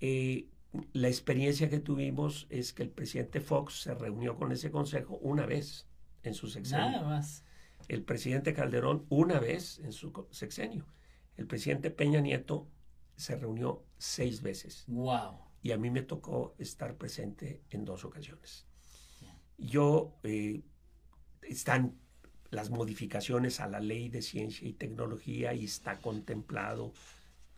Eh, 0.02 0.50
la 0.92 1.08
experiencia 1.08 1.70
que 1.70 1.80
tuvimos 1.80 2.48
es 2.50 2.74
que 2.74 2.84
el 2.84 2.89
presidente 2.89 3.39
Fox 3.39 3.82
se 3.82 3.94
reunió 3.94 4.36
con 4.36 4.52
ese 4.52 4.72
consejo 4.72 5.18
una 5.22 5.46
vez 5.46 5.88
en 6.24 6.34
su 6.34 6.48
sexenio. 6.48 6.92
Nada 6.92 7.04
más. 7.04 7.46
El 7.88 8.04
presidente 8.04 8.54
Calderón 8.54 9.06
una 9.08 9.39
vez 9.39 9.80
en 9.80 9.94
su 9.94 10.28
sexenio. 10.32 10.86
El 11.38 11.48
presidente 11.48 11.92
Peña 11.92 12.20
Nieto 12.20 12.68
se 13.16 13.38
reunió 13.38 13.86
seis 13.98 14.42
veces. 14.42 14.84
Wow. 14.88 15.39
Y 15.62 15.72
a 15.72 15.78
mí 15.78 15.89
me 15.92 16.02
tocó 16.02 16.56
estar 16.58 16.98
presente 16.98 17.62
en 17.70 17.86
dos 17.86 18.04
ocasiones 18.04 18.68
yo 19.62 20.18
eh, 20.24 20.64
están 21.43 21.95
las 22.49 22.70
modificaciones 22.70 23.59
a 23.59 23.68
la 23.68 23.80
ley 23.80 24.09
de 24.09 24.22
ciencia 24.22 24.68
y 24.68 24.74
tecnología 24.74 25.53
y 25.53 25.66
está 25.66 26.01
contemplado 26.01 26.93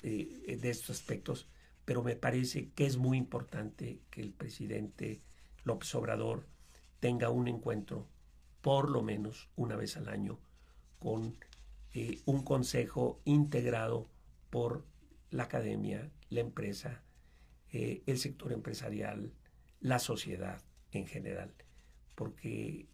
eh, 0.03 0.57
de 0.61 0.69
estos 0.69 0.97
aspectos, 0.97 1.47
pero 1.85 2.03
me 2.03 2.15
parece 2.15 2.69
que 2.71 2.85
es 2.85 2.97
muy 2.97 3.17
importante 3.17 4.01
que 4.11 4.21
el 4.21 4.33
presidente 4.33 5.21
López 5.63 5.95
Obrador 5.95 6.45
tenga 6.99 7.29
un 7.29 7.47
encuentro 7.47 8.07
por 8.61 8.89
lo 8.89 9.01
menos 9.01 9.49
una 9.55 9.75
vez 9.75 9.97
al 9.97 10.09
año 10.09 10.39
con 10.99 11.35
eh, 11.93 12.21
un 12.25 12.43
consejo 12.43 13.21
integrado 13.25 14.09
por 14.49 14.85
la 15.31 15.43
academia, 15.43 16.11
la 16.29 16.41
empresa, 16.41 17.01
el 17.71 18.19
sector 18.19 18.53
empresarial, 18.53 19.33
la 19.79 19.97
sociedad 19.97 20.61
en 20.91 21.07
general 21.07 21.55
porque 22.15 22.87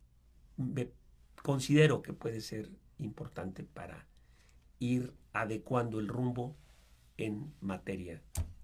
me 0.57 0.89
considero 1.41 2.01
que 2.01 2.13
puede 2.13 2.41
ser 2.41 2.69
importante 2.99 3.63
para 3.63 4.05
ir 4.79 5.13
adecuando 5.33 5.99
el 5.99 6.07
rumbo 6.07 6.55
en 7.17 7.53
materia 7.61 8.21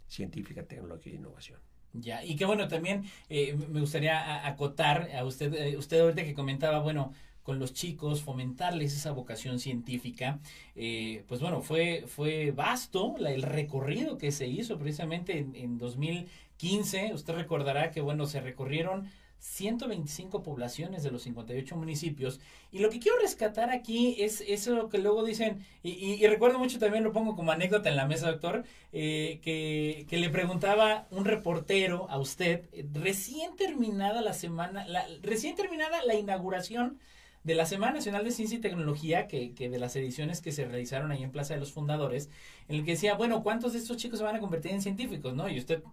científica, 0.08 0.64
tecnología 0.64 1.14
e 1.14 1.16
innovación. 1.16 1.60
Ya, 1.94 2.24
y 2.24 2.36
qué 2.36 2.46
bueno, 2.46 2.68
también 2.68 3.06
eh, 3.30 3.56
me 3.70 3.80
gustaría 3.80 4.46
acotar 4.46 5.10
a 5.16 5.24
usted, 5.24 5.54
eh, 5.54 5.78
usted 5.78 6.02
ahorita 6.02 6.24
que 6.24 6.34
comentaba, 6.34 6.80
bueno, 6.80 7.14
con 7.42 7.60
los 7.60 7.74
chicos, 7.74 8.22
fomentarles 8.22 8.94
esa 8.94 9.12
vocación 9.12 9.60
científica. 9.60 10.40
Eh, 10.76 11.24
pues 11.28 11.42
bueno, 11.42 11.62
fue, 11.62 12.04
fue 12.08 12.52
vasto 12.52 13.16
el 13.20 13.44
recorrido 13.44 14.18
que 14.18 14.32
se 14.32 14.48
hizo 14.48 14.78
precisamente 14.80 15.38
en, 15.38 15.56
en 15.56 15.78
2015. 15.78 17.14
Usted 17.14 17.36
recordará 17.36 17.92
que, 17.92 18.02
bueno, 18.02 18.26
se 18.26 18.42
recorrieron 18.42 19.10
125 19.40 20.44
poblaciones 20.44 21.04
de 21.04 21.12
los 21.12 21.24
58 21.24 21.76
municipios. 21.76 22.40
Y 22.72 22.80
lo 22.80 22.90
que 22.90 23.00
quiero 23.00 23.20
rescatar 23.20 23.70
aquí 23.70 24.16
es 24.20 24.42
eso 24.42 24.90
que 24.90 24.98
luego 24.98 25.24
dicen, 25.24 25.66
y, 25.84 26.26
recuerdo 26.28 26.60
mucho 26.60 26.80
también, 26.80 27.04
lo 27.04 27.14
pongo 27.14 27.36
como 27.36 27.52
anécdota 27.52 27.90
en 27.90 27.96
la 27.96 28.08
mesa, 28.08 28.32
doctor, 28.32 28.66
eh, 28.92 29.40
que, 29.42 30.06
que, 30.10 30.18
le 30.18 30.30
preguntaba 30.30 31.08
un 31.12 31.26
reportero 31.26 32.10
a 32.10 32.18
usted, 32.18 32.66
recién 32.94 33.56
terminada 33.56 34.22
la 34.22 34.34
semana, 34.34 34.86
la, 34.88 35.06
recién 35.22 35.56
terminada 35.56 36.04
la 36.06 36.16
inauguración 36.16 37.00
de 37.46 37.54
la 37.54 37.68
Semana 37.68 37.94
Nacional 37.94 38.26
de 38.26 38.32
Ciencia 38.32 38.58
y 38.58 38.62
Tecnología, 38.62 39.28
que, 39.28 39.54
que, 39.54 39.70
de 39.70 39.78
las 39.78 39.96
ediciones 39.96 40.42
que 40.42 40.52
se 40.52 40.66
realizaron 40.66 41.12
ahí 41.12 41.22
en 41.22 41.32
Plaza 41.32 41.54
de 41.54 41.60
los 41.60 41.72
Fundadores, 41.72 42.30
en 42.68 42.78
el 42.78 42.86
que 42.86 42.92
decía, 42.92 43.14
bueno, 43.14 43.44
¿cuántos 43.44 43.74
de 43.74 43.80
estos 43.80 43.98
chicos 43.98 44.18
se 44.18 44.26
van 44.26 44.36
a 44.36 44.40
convertir 44.40 44.72
en 44.72 44.82
científicos? 44.82 45.36
¿no? 45.36 45.48
Y 45.48 45.60
usted 45.60 45.84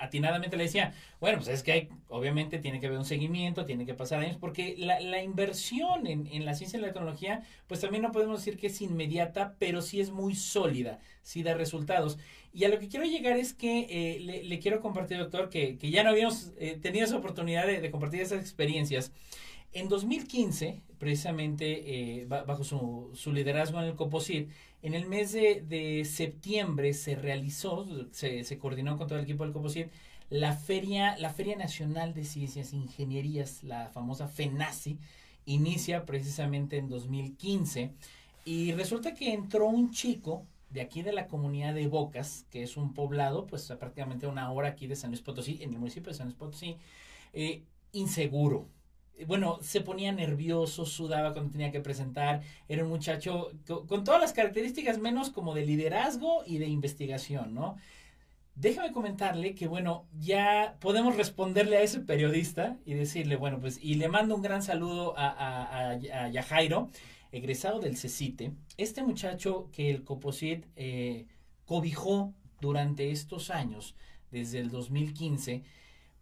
atinadamente 0.00 0.56
le 0.56 0.64
decía, 0.64 0.94
bueno, 1.20 1.36
pues 1.36 1.48
es 1.48 1.62
que 1.62 1.72
hay, 1.72 1.88
obviamente 2.08 2.58
tiene 2.58 2.80
que 2.80 2.86
haber 2.86 2.98
un 2.98 3.04
seguimiento, 3.04 3.66
tiene 3.66 3.84
que 3.84 3.92
pasar 3.92 4.20
años, 4.20 4.38
porque 4.38 4.74
la, 4.78 5.00
la 5.00 5.22
inversión 5.22 6.06
en, 6.06 6.26
en, 6.28 6.46
la 6.46 6.54
ciencia 6.54 6.78
y 6.78 6.82
la 6.82 6.94
tecnología, 6.94 7.42
pues 7.66 7.82
también 7.82 8.02
no 8.02 8.10
podemos 8.10 8.38
decir 8.38 8.58
que 8.58 8.68
es 8.68 8.80
inmediata, 8.80 9.54
pero 9.58 9.82
sí 9.82 10.00
es 10.00 10.10
muy 10.10 10.34
sólida, 10.34 10.98
sí 11.20 11.42
da 11.42 11.52
resultados. 11.52 12.18
Y 12.54 12.64
a 12.64 12.70
lo 12.70 12.78
que 12.78 12.88
quiero 12.88 13.04
llegar 13.04 13.36
es 13.36 13.52
que 13.52 13.86
eh, 13.90 14.42
le, 14.44 14.58
quiero 14.60 14.80
compartir, 14.80 15.18
doctor, 15.18 15.50
que, 15.50 15.76
que 15.76 15.90
ya 15.90 16.04
no 16.04 16.10
habíamos 16.10 16.52
eh, 16.58 16.78
tenido 16.80 17.04
esa 17.04 17.18
oportunidad 17.18 17.66
de 17.66 17.90
compartir 17.90 18.22
esas 18.22 18.40
experiencias. 18.40 19.12
En 19.74 19.88
2015, 19.88 20.82
precisamente 21.02 22.20
eh, 22.20 22.26
bajo 22.26 22.62
su, 22.62 23.32
liderazgo 23.32 23.80
en 23.80 23.86
el 23.86 23.96
COPOSIT, 23.96 24.48
en 24.82 24.94
el 24.94 25.08
mes 25.08 25.32
de, 25.32 26.08
septiembre 26.08 26.94
se 26.94 27.16
realizó, 27.16 27.88
se, 28.12 28.56
coordinó 28.60 28.96
con 28.96 29.08
todo 29.08 29.18
el 29.18 29.24
equipo 29.24 29.42
del 29.42 29.52
COPOSIT, 29.52 29.88
la 30.30 30.54
feria, 30.54 31.18
la 31.18 31.30
Feria 31.30 31.56
Nacional 31.56 32.14
de 32.14 32.22
Ciencias 32.22 32.72
e 32.72 32.76
Ingenierías, 32.76 33.64
la 33.64 33.88
famosa 33.88 34.28
FENACI, 34.28 34.96
inicia 35.44 36.06
precisamente 36.06 36.76
en 36.76 36.88
2015 36.88 37.90
y 38.44 38.70
resulta 38.70 39.12
que 39.12 39.32
entró 39.32 39.66
un 39.66 39.90
chico 39.90 40.46
de 40.70 40.82
aquí 40.82 41.02
de 41.02 41.12
la 41.12 41.26
comunidad 41.26 41.74
de 41.74 41.88
Bocas, 41.88 42.46
que 42.48 42.62
es 42.62 42.76
un 42.76 42.94
poblado, 42.94 43.48
pues 43.48 43.66
prácticamente 43.76 44.28
una 44.28 44.52
hora 44.52 44.68
aquí 44.68 44.86
de 44.86 44.94
San 44.94 45.10
Luis 45.10 45.20
Potosí, 45.20 45.58
en 45.62 45.72
el 45.72 45.80
municipio 45.80 46.12
de 46.12 46.16
San 46.18 46.28
Luis 46.28 46.38
Potosí, 46.38 46.76
eh, 47.32 47.64
inseguro, 47.90 48.68
bueno, 49.26 49.58
se 49.62 49.80
ponía 49.80 50.12
nervioso, 50.12 50.84
sudaba 50.86 51.32
cuando 51.32 51.52
tenía 51.52 51.70
que 51.70 51.80
presentar, 51.80 52.42
era 52.68 52.82
un 52.84 52.90
muchacho 52.90 53.52
con, 53.66 54.04
todas 54.04 54.20
las 54.20 54.32
características 54.32 54.98
menos 54.98 55.30
como 55.30 55.54
de 55.54 55.66
liderazgo 55.66 56.42
y 56.46 56.58
de 56.58 56.66
investigación, 56.66 57.54
¿no? 57.54 57.76
Déjame 58.54 58.92
comentarle 58.92 59.54
que, 59.54 59.66
bueno, 59.66 60.06
ya 60.18 60.76
podemos 60.80 61.16
responderle 61.16 61.78
a 61.78 61.82
ese 61.82 62.00
periodista 62.00 62.76
y 62.84 62.94
decirle, 62.94 63.36
bueno, 63.36 63.60
pues, 63.60 63.78
y 63.82 63.94
le 63.94 64.08
mando 64.08 64.34
un 64.34 64.42
gran 64.42 64.62
saludo 64.62 65.14
a, 65.16 65.28
a, 65.28 65.90
a, 65.90 66.28
Yajairo, 66.28 66.90
egresado 67.30 67.80
del 67.80 67.96
CECITE, 67.96 68.52
este 68.76 69.02
muchacho 69.02 69.70
que 69.72 69.90
el 69.90 70.04
COPOSIT 70.04 70.66
eh, 70.76 71.26
cobijó 71.64 72.34
durante 72.60 73.10
estos 73.10 73.50
años, 73.50 73.94
desde 74.30 74.58
el 74.60 74.70
2015, 74.70 75.62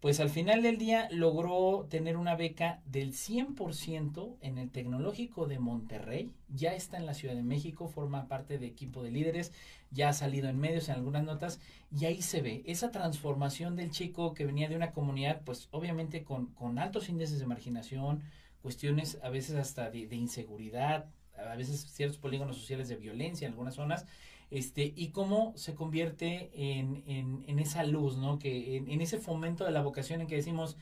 pues 0.00 0.18
al 0.18 0.30
final 0.30 0.62
del 0.62 0.78
día 0.78 1.08
logró 1.10 1.86
tener 1.90 2.16
una 2.16 2.34
beca 2.34 2.80
del 2.86 3.12
100% 3.12 4.36
en 4.40 4.56
el 4.56 4.70
Tecnológico 4.70 5.46
de 5.46 5.58
Monterrey, 5.58 6.32
ya 6.48 6.74
está 6.74 6.96
en 6.96 7.04
la 7.04 7.12
Ciudad 7.12 7.34
de 7.34 7.42
México, 7.42 7.86
forma 7.86 8.26
parte 8.26 8.58
de 8.58 8.66
equipo 8.66 9.02
de 9.02 9.10
líderes, 9.10 9.52
ya 9.90 10.08
ha 10.08 10.12
salido 10.14 10.48
en 10.48 10.58
medios, 10.58 10.88
en 10.88 10.94
algunas 10.94 11.24
notas, 11.24 11.60
y 11.94 12.06
ahí 12.06 12.22
se 12.22 12.40
ve 12.40 12.62
esa 12.64 12.90
transformación 12.90 13.76
del 13.76 13.90
chico 13.90 14.32
que 14.32 14.46
venía 14.46 14.70
de 14.70 14.76
una 14.76 14.92
comunidad, 14.92 15.42
pues 15.44 15.68
obviamente 15.70 16.24
con, 16.24 16.46
con 16.46 16.78
altos 16.78 17.10
índices 17.10 17.38
de 17.38 17.46
marginación, 17.46 18.22
cuestiones 18.62 19.18
a 19.22 19.28
veces 19.28 19.56
hasta 19.56 19.90
de, 19.90 20.06
de 20.06 20.16
inseguridad, 20.16 21.10
a 21.36 21.56
veces 21.56 21.80
ciertos 21.92 22.18
polígonos 22.18 22.56
sociales 22.56 22.88
de 22.88 22.96
violencia 22.96 23.46
en 23.46 23.52
algunas 23.52 23.74
zonas, 23.74 24.06
este, 24.50 24.92
y 24.96 25.10
cómo 25.10 25.52
se 25.56 25.74
convierte 25.74 26.50
en, 26.54 27.04
en, 27.46 27.58
esa 27.58 27.84
luz, 27.84 28.16
¿no? 28.16 28.38
Que 28.38 28.76
en, 28.76 29.00
ese 29.00 29.18
fomento 29.18 29.64
de 29.64 29.70
la 29.70 29.82
vocación 29.82 30.20
en 30.20 30.26
que 30.26 30.36
decimos, 30.36 30.76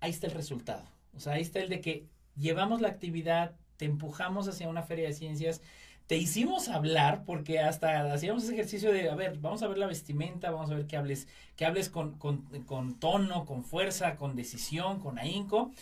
ahí 0.00 0.10
está 0.10 0.26
el 0.26 0.32
resultado. 0.32 0.88
O 1.14 1.20
sea, 1.20 1.34
ahí 1.34 1.42
está 1.42 1.60
el 1.60 1.68
de 1.68 1.80
que 1.80 2.06
llevamos 2.36 2.80
la 2.80 2.88
actividad, 2.88 3.54
te 3.76 3.84
empujamos 3.84 4.48
hacia 4.48 4.68
una 4.68 4.82
feria 4.82 5.06
de 5.06 5.12
ciencias, 5.12 5.60
te 6.06 6.16
hicimos 6.16 6.68
hablar 6.68 7.24
porque 7.24 7.58
hasta 7.58 8.12
hacíamos 8.12 8.44
ese 8.44 8.54
ejercicio 8.54 8.92
de, 8.92 9.10
a 9.10 9.14
ver, 9.14 9.38
vamos 9.38 9.62
a 9.62 9.68
ver 9.68 9.76
la 9.76 9.86
vestimenta, 9.86 10.50
vamos 10.50 10.70
a 10.70 10.74
ver 10.74 10.86
que 10.86 10.96
hables, 10.96 11.26
que 11.56 11.66
hables 11.66 11.90
con, 11.90 12.16
con, 12.18 12.42
con 12.64 12.98
tono, 12.98 13.44
con 13.44 13.64
fuerza, 13.64 14.16
con 14.16 14.36
decisión, 14.36 15.00
con 15.00 15.18
ahínco 15.18 15.72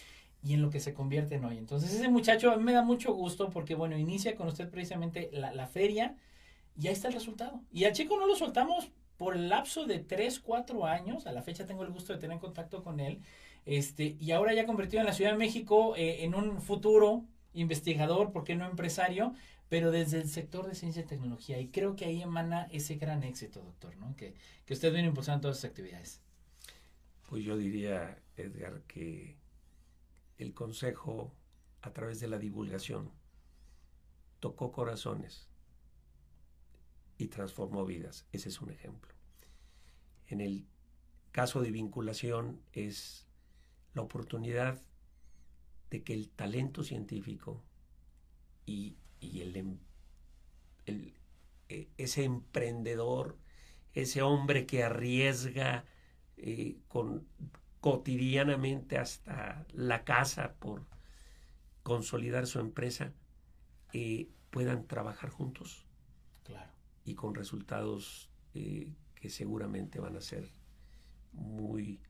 y 0.43 0.55
en 0.55 0.63
lo 0.63 0.71
que 0.71 0.81
se 0.81 0.95
convierte 0.95 1.37
en 1.37 1.45
hoy. 1.45 1.59
Entonces 1.59 1.93
ese 1.93 2.09
muchacho 2.09 2.51
a 2.51 2.57
mí 2.57 2.65
me 2.65 2.73
da 2.73 2.83
mucho 2.83 3.13
gusto 3.13 3.51
porque, 3.51 3.75
bueno, 3.75 3.97
inicia 3.99 4.35
con 4.35 4.49
usted 4.49 4.69
precisamente 4.71 5.31
la, 5.33 5.53
la 5.53 5.67
feria, 5.67 6.17
y 6.77 6.89
ahí 6.89 6.93
está 6.93 7.09
el 7.09 7.15
resultado. 7.15 7.63
Y 7.73 7.85
al 7.85 7.93
chico 7.93 8.19
no 8.19 8.27
lo 8.27 8.35
soltamos 8.35 8.91
por 9.17 9.37
el 9.37 9.49
lapso 9.49 9.87
de 9.87 10.01
3, 10.01 10.41
4 10.41 10.87
años. 10.87 11.27
A 11.27 11.33
la 11.33 11.43
fecha 11.43 11.67
tengo 11.67 11.85
el 11.85 11.91
gusto 11.91 12.13
de 12.13 12.19
tener 12.19 12.39
contacto 12.39 12.83
con 12.83 13.01
él. 13.01 13.21
Este, 13.65 14.17
y 14.21 14.33
ahora 14.33 14.53
ya 14.55 14.67
convertido 14.67 15.01
en 15.01 15.07
la 15.07 15.13
Ciudad 15.13 15.33
de 15.33 15.39
México 15.39 15.95
eh, 15.97 16.25
en 16.25 16.35
un 16.35 16.61
futuro 16.61 17.25
investigador, 17.55 18.33
¿por 18.33 18.45
qué 18.45 18.57
no 18.57 18.67
empresario? 18.67 19.35
Pero 19.69 19.91
desde 19.91 20.19
el 20.19 20.29
sector 20.29 20.67
de 20.67 20.75
ciencia 20.75 21.03
y 21.03 21.07
tecnología. 21.07 21.61
Y 21.61 21.69
creo 21.69 21.97
que 21.97 22.05
ahí 22.05 22.21
emana 22.21 22.69
ese 22.71 22.97
gran 22.97 23.23
éxito, 23.23 23.63
doctor, 23.63 23.97
¿no? 23.97 24.15
Que, 24.17 24.35
que 24.67 24.75
usted 24.75 24.93
viene 24.93 25.09
impulsando 25.09 25.43
todas 25.43 25.59
esas 25.59 25.71
actividades. 25.71 26.21
Pues 27.29 27.45
yo 27.45 27.57
diría, 27.57 28.19
Edgar, 28.37 28.83
que 28.83 29.37
el 30.39 30.53
Consejo, 30.53 31.33
a 31.83 31.93
través 31.93 32.21
de 32.21 32.29
la 32.29 32.39
divulgación, 32.39 33.11
tocó 34.41 34.73
corazones 34.73 35.49
y 37.25 37.29
transformó 37.29 37.85
vidas. 37.85 38.27
Ese 38.33 38.51
es 38.51 38.61
un 38.61 38.71
ejemplo. 38.71 39.13
En 40.27 40.41
el 40.41 40.67
caso 41.33 41.63
de 41.63 41.71
vinculación 41.71 42.61
es 42.73 43.27
la 43.95 44.03
oportunidad 44.03 44.81
de 45.91 46.03
que 46.03 46.13
el 46.13 46.29
talento 46.29 46.83
científico 46.83 47.63
y, 48.67 48.97
y 49.21 49.41
el, 49.41 49.57
em, 49.57 49.79
e, 50.87 51.89
ese 51.97 52.25
emprendedor, 52.25 53.39
ese 53.95 54.23
hombre 54.23 54.67
que 54.67 54.83
arriesga 54.83 55.85
eh, 56.37 56.77
cotidianamente 57.81 58.99
hasta 58.99 59.67
la 59.73 60.05
casa 60.05 60.55
por 60.55 60.87
consolidar 61.83 62.47
su 62.47 62.61
empresa, 62.61 63.13
eh, 63.93 64.29
puedan 64.51 64.87
trabajar 64.87 65.31
juntos. 65.31 65.87
Y 67.05 67.15
con 67.15 67.35
resultados 67.35 68.31
eh, 68.55 68.93
que 69.15 69.31
seguramente 69.31 70.01
van 70.01 70.17
a 70.17 70.21
ser 70.21 70.49
muy 71.33 72.01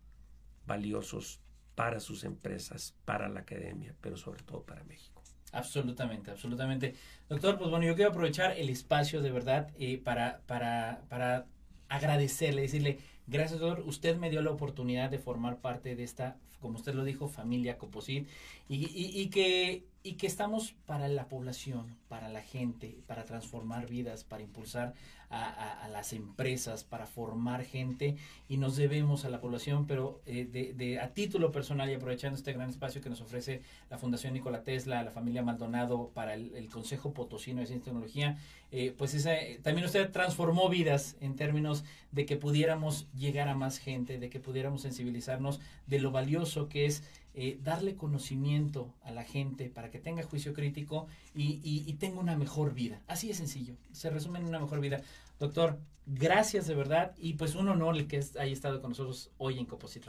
valiosos 0.66 1.40
para 1.74 2.00
sus 2.00 2.24
empresas, 2.24 2.94
para 3.04 3.28
la 3.28 3.40
academia, 3.40 3.94
pero 4.00 4.16
sobre 4.16 4.42
todo 4.42 4.62
para 4.62 4.84
México. 4.84 5.22
Absolutamente, 5.52 6.30
absolutamente. 6.30 6.94
Doctor, 7.28 7.58
pues 7.58 7.70
bueno, 7.70 7.86
yo 7.86 7.94
quiero 7.94 8.10
aprovechar 8.10 8.58
el 8.58 8.68
espacio 8.68 9.22
de 9.22 9.30
verdad 9.30 9.70
eh, 9.78 9.98
para, 9.98 10.40
para, 10.46 11.02
para 11.08 11.46
agradecerle, 11.88 12.62
decirle, 12.62 12.98
gracias 13.26 13.60
doctor, 13.60 13.84
usted 13.86 14.16
me 14.16 14.30
dio 14.30 14.42
la 14.42 14.50
oportunidad 14.50 15.10
de 15.10 15.18
formar 15.18 15.60
parte 15.60 15.94
de 15.94 16.02
esta, 16.02 16.36
como 16.60 16.76
usted 16.78 16.94
lo 16.94 17.04
dijo, 17.04 17.28
familia 17.28 17.78
Coposit, 17.78 18.28
y, 18.68 18.86
y 18.94 19.28
que 19.28 19.84
y 20.06 20.12
que 20.12 20.26
estamos 20.26 20.74
para 20.84 21.08
la 21.08 21.28
población, 21.28 21.96
para 22.08 22.28
la 22.28 22.42
gente, 22.42 22.98
para 23.06 23.24
transformar 23.24 23.88
vidas, 23.88 24.22
para 24.22 24.42
impulsar 24.42 24.92
a, 25.30 25.88
las 25.90 26.12
empresas, 26.12 26.84
para 26.84 27.06
formar 27.06 27.64
gente 27.64 28.16
y 28.48 28.58
nos 28.58 28.76
debemos 28.76 29.24
a 29.24 29.30
la 29.30 29.40
población, 29.40 29.86
pero 29.86 30.20
eh, 30.26 30.44
de, 30.76 31.00
a 31.00 31.12
título 31.12 31.50
personal 31.50 31.90
y 31.90 31.94
aprovechando 31.94 32.36
este 32.36 32.52
gran 32.52 32.70
espacio 32.70 33.00
que 33.00 33.10
nos 33.10 33.20
ofrece 33.20 33.62
la 33.90 33.98
Fundación 33.98 34.34
Nikola 34.34 34.62
Tesla, 34.62 35.02
la 35.02 35.10
familia 35.10 35.42
Maldonado 35.42 36.10
para 36.14 36.34
el, 36.34 36.68
Consejo 36.70 37.12
Potosino 37.12 37.60
de 37.60 37.66
Ciencia 37.66 37.82
y 37.82 37.84
Tecnología, 37.84 38.38
eh, 38.70 38.94
pues 38.96 39.14
esa, 39.14 39.32
también 39.62 39.86
usted 39.86 40.12
transformó 40.12 40.68
vidas 40.68 41.16
en 41.20 41.34
términos 41.34 41.84
de 42.12 42.26
que 42.26 42.36
pudiéramos 42.36 43.08
llegar 43.14 43.48
a 43.48 43.54
más 43.54 43.78
gente, 43.78 44.18
de 44.18 44.30
que 44.30 44.38
pudiéramos 44.38 44.82
sensibilizarnos 44.82 45.60
de 45.86 45.98
lo 45.98 46.12
valioso 46.12 46.68
que 46.68 46.86
es 46.86 47.02
eh, 47.36 47.58
darle 47.62 47.96
conocimiento 47.96 48.94
a 49.02 49.10
la 49.10 49.24
gente 49.24 49.68
para 49.68 49.90
que 49.90 49.98
tenga 49.98 50.22
juicio 50.22 50.54
crítico 50.54 51.08
y, 51.34 51.92
tenga 51.94 52.20
una 52.20 52.36
mejor 52.36 52.74
vida. 52.74 53.02
Así 53.08 53.26
de 53.26 53.34
sencillo, 53.34 53.74
se 53.92 54.08
resume 54.10 54.38
en 54.38 54.46
una 54.46 54.60
mejor 54.60 54.80
vida. 54.80 55.02
Doctor, 55.40 55.80
gracias 56.06 56.68
de 56.68 56.76
verdad 56.76 57.12
y 57.18 57.34
pues 57.34 57.56
un 57.56 57.68
honor 57.68 57.96
el 57.96 58.06
que 58.06 58.18
haya 58.38 58.52
estado 58.52 58.80
con 58.80 58.90
nosotros 58.90 59.32
hoy 59.38 59.58
en 59.58 59.66
Coposit 59.66 60.04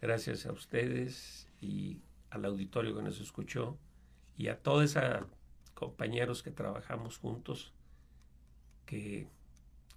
Gracias 0.00 0.46
a 0.46 0.52
ustedes 0.52 1.48
y 1.60 2.00
al 2.30 2.44
auditorio 2.44 2.96
que 2.96 3.02
nos 3.02 3.20
escuchó 3.20 3.78
y 4.36 4.48
a 4.48 4.58
todos 4.58 4.82
esos 4.84 5.26
compañeros 5.74 6.42
que 6.42 6.50
trabajamos 6.50 7.18
juntos, 7.18 7.72
que, 8.84 9.28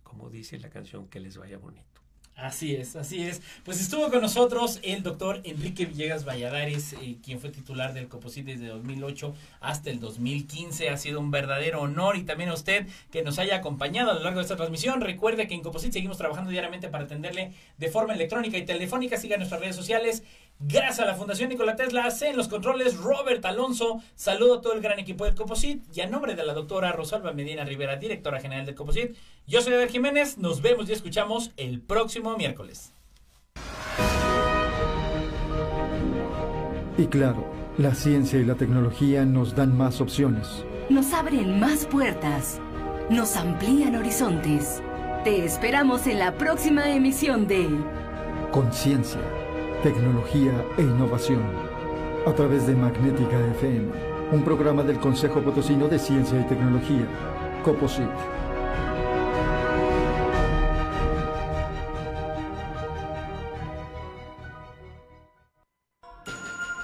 como 0.03 0.30
dice 0.30 0.59
la 0.59 0.69
canción, 0.69 1.07
que 1.07 1.19
les 1.19 1.38
vaya 1.38 1.57
bonito. 1.57 1.96
Así 2.38 2.75
es, 2.75 2.95
así 2.95 3.23
es. 3.23 3.41
Pues 3.65 3.81
estuvo 3.81 4.11
con 4.11 4.21
nosotros 4.21 4.79
el 4.83 5.01
doctor 5.01 5.41
Enrique 5.43 5.88
Villegas 5.88 6.23
Valladares, 6.23 6.93
eh, 6.93 7.17
quien 7.23 7.39
fue 7.39 7.49
titular 7.49 7.95
del 7.95 8.09
COPOSIT 8.09 8.45
desde 8.45 8.67
2008 8.67 9.33
hasta 9.59 9.89
el 9.89 9.99
2015. 9.99 10.89
Ha 10.89 10.97
sido 10.97 11.19
un 11.19 11.31
verdadero 11.31 11.81
honor 11.81 12.15
y 12.15 12.25
también 12.25 12.51
a 12.51 12.53
usted 12.53 12.85
que 13.11 13.23
nos 13.23 13.39
haya 13.39 13.55
acompañado 13.55 14.11
a 14.11 14.13
lo 14.13 14.19
largo 14.19 14.38
de 14.38 14.43
esta 14.43 14.55
transmisión. 14.55 15.01
Recuerde 15.01 15.47
que 15.47 15.55
en 15.55 15.61
COPOSIT 15.61 15.93
seguimos 15.93 16.19
trabajando 16.19 16.51
diariamente 16.51 16.89
para 16.89 17.05
atenderle 17.05 17.53
de 17.79 17.89
forma 17.89 18.13
electrónica 18.13 18.55
y 18.59 18.65
telefónica. 18.65 19.17
Siga 19.17 19.38
nuestras 19.38 19.59
redes 19.59 19.75
sociales. 19.75 20.21
Gracias 20.60 20.99
a 21.01 21.05
la 21.05 21.14
Fundación 21.14 21.49
Nikola 21.49 21.76
Tesla, 21.76 22.10
en 22.22 22.36
los 22.36 22.47
controles 22.47 22.97
Robert 22.97 23.45
Alonso. 23.45 24.01
Saludo 24.16 24.55
a 24.55 24.62
todo 24.62 24.74
el 24.74 24.82
gran 24.82 24.97
equipo 24.97 25.26
del 25.26 25.36
Coposit 25.36 25.84
y 25.95 26.01
a 26.01 26.08
nombre 26.08 26.34
de 26.34 26.43
la 26.43 26.53
doctora 26.53 26.91
Rosalba 26.91 27.32
Medina 27.32 27.64
Rivera, 27.64 27.97
directora 27.97 28.39
general 28.39 28.66
del 28.66 28.74
Coposit. 28.74 29.16
Yo 29.45 29.62
soy 29.62 29.74
Eder 29.74 29.89
Jiménez. 29.89 30.39
Nos 30.39 30.64
vemos 30.64 30.89
y 30.89 30.93
escuchamos 30.93 31.51
el 31.58 31.80
próximo 31.82 32.36
miércoles. 32.38 32.91
Y 36.97 37.05
claro, 37.05 37.45
la 37.78 37.93
ciencia 37.93 38.39
y 38.39 38.43
la 38.43 38.55
tecnología 38.55 39.26
nos 39.26 39.55
dan 39.55 39.78
más 39.78 40.01
opciones. 40.01 40.66
Nos 40.89 41.14
abren 41.14 41.60
más 41.60 41.86
puertas. 41.86 42.60
Nos 43.12 43.36
amplían 43.36 43.95
horizontes. 43.95 44.82
Te 45.24 45.45
esperamos 45.45 46.08
en 46.08 46.18
la 46.18 46.36
próxima 46.36 46.89
emisión 46.89 47.47
de 47.47 47.68
Conciencia 48.51 49.36
tecnología 49.88 50.65
e 50.77 50.81
innovación. 50.81 51.41
A 52.25 52.33
través 52.33 52.67
de 52.67 52.75
Magnética 52.75 53.39
FM, 53.55 53.88
un 54.33 54.43
programa 54.43 54.83
del 54.83 54.99
Consejo 54.99 55.41
Potosino 55.41 55.88
de 55.88 55.97
Ciencia 55.97 56.38
y 56.41 56.43
Tecnología, 56.43 57.07
COPOSIT. 57.63 58.03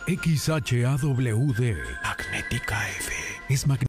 XHAWD 0.08 1.76
Magnética 2.04 2.90
F 2.90 3.14
es 3.50 3.68
magnética. 3.68 3.82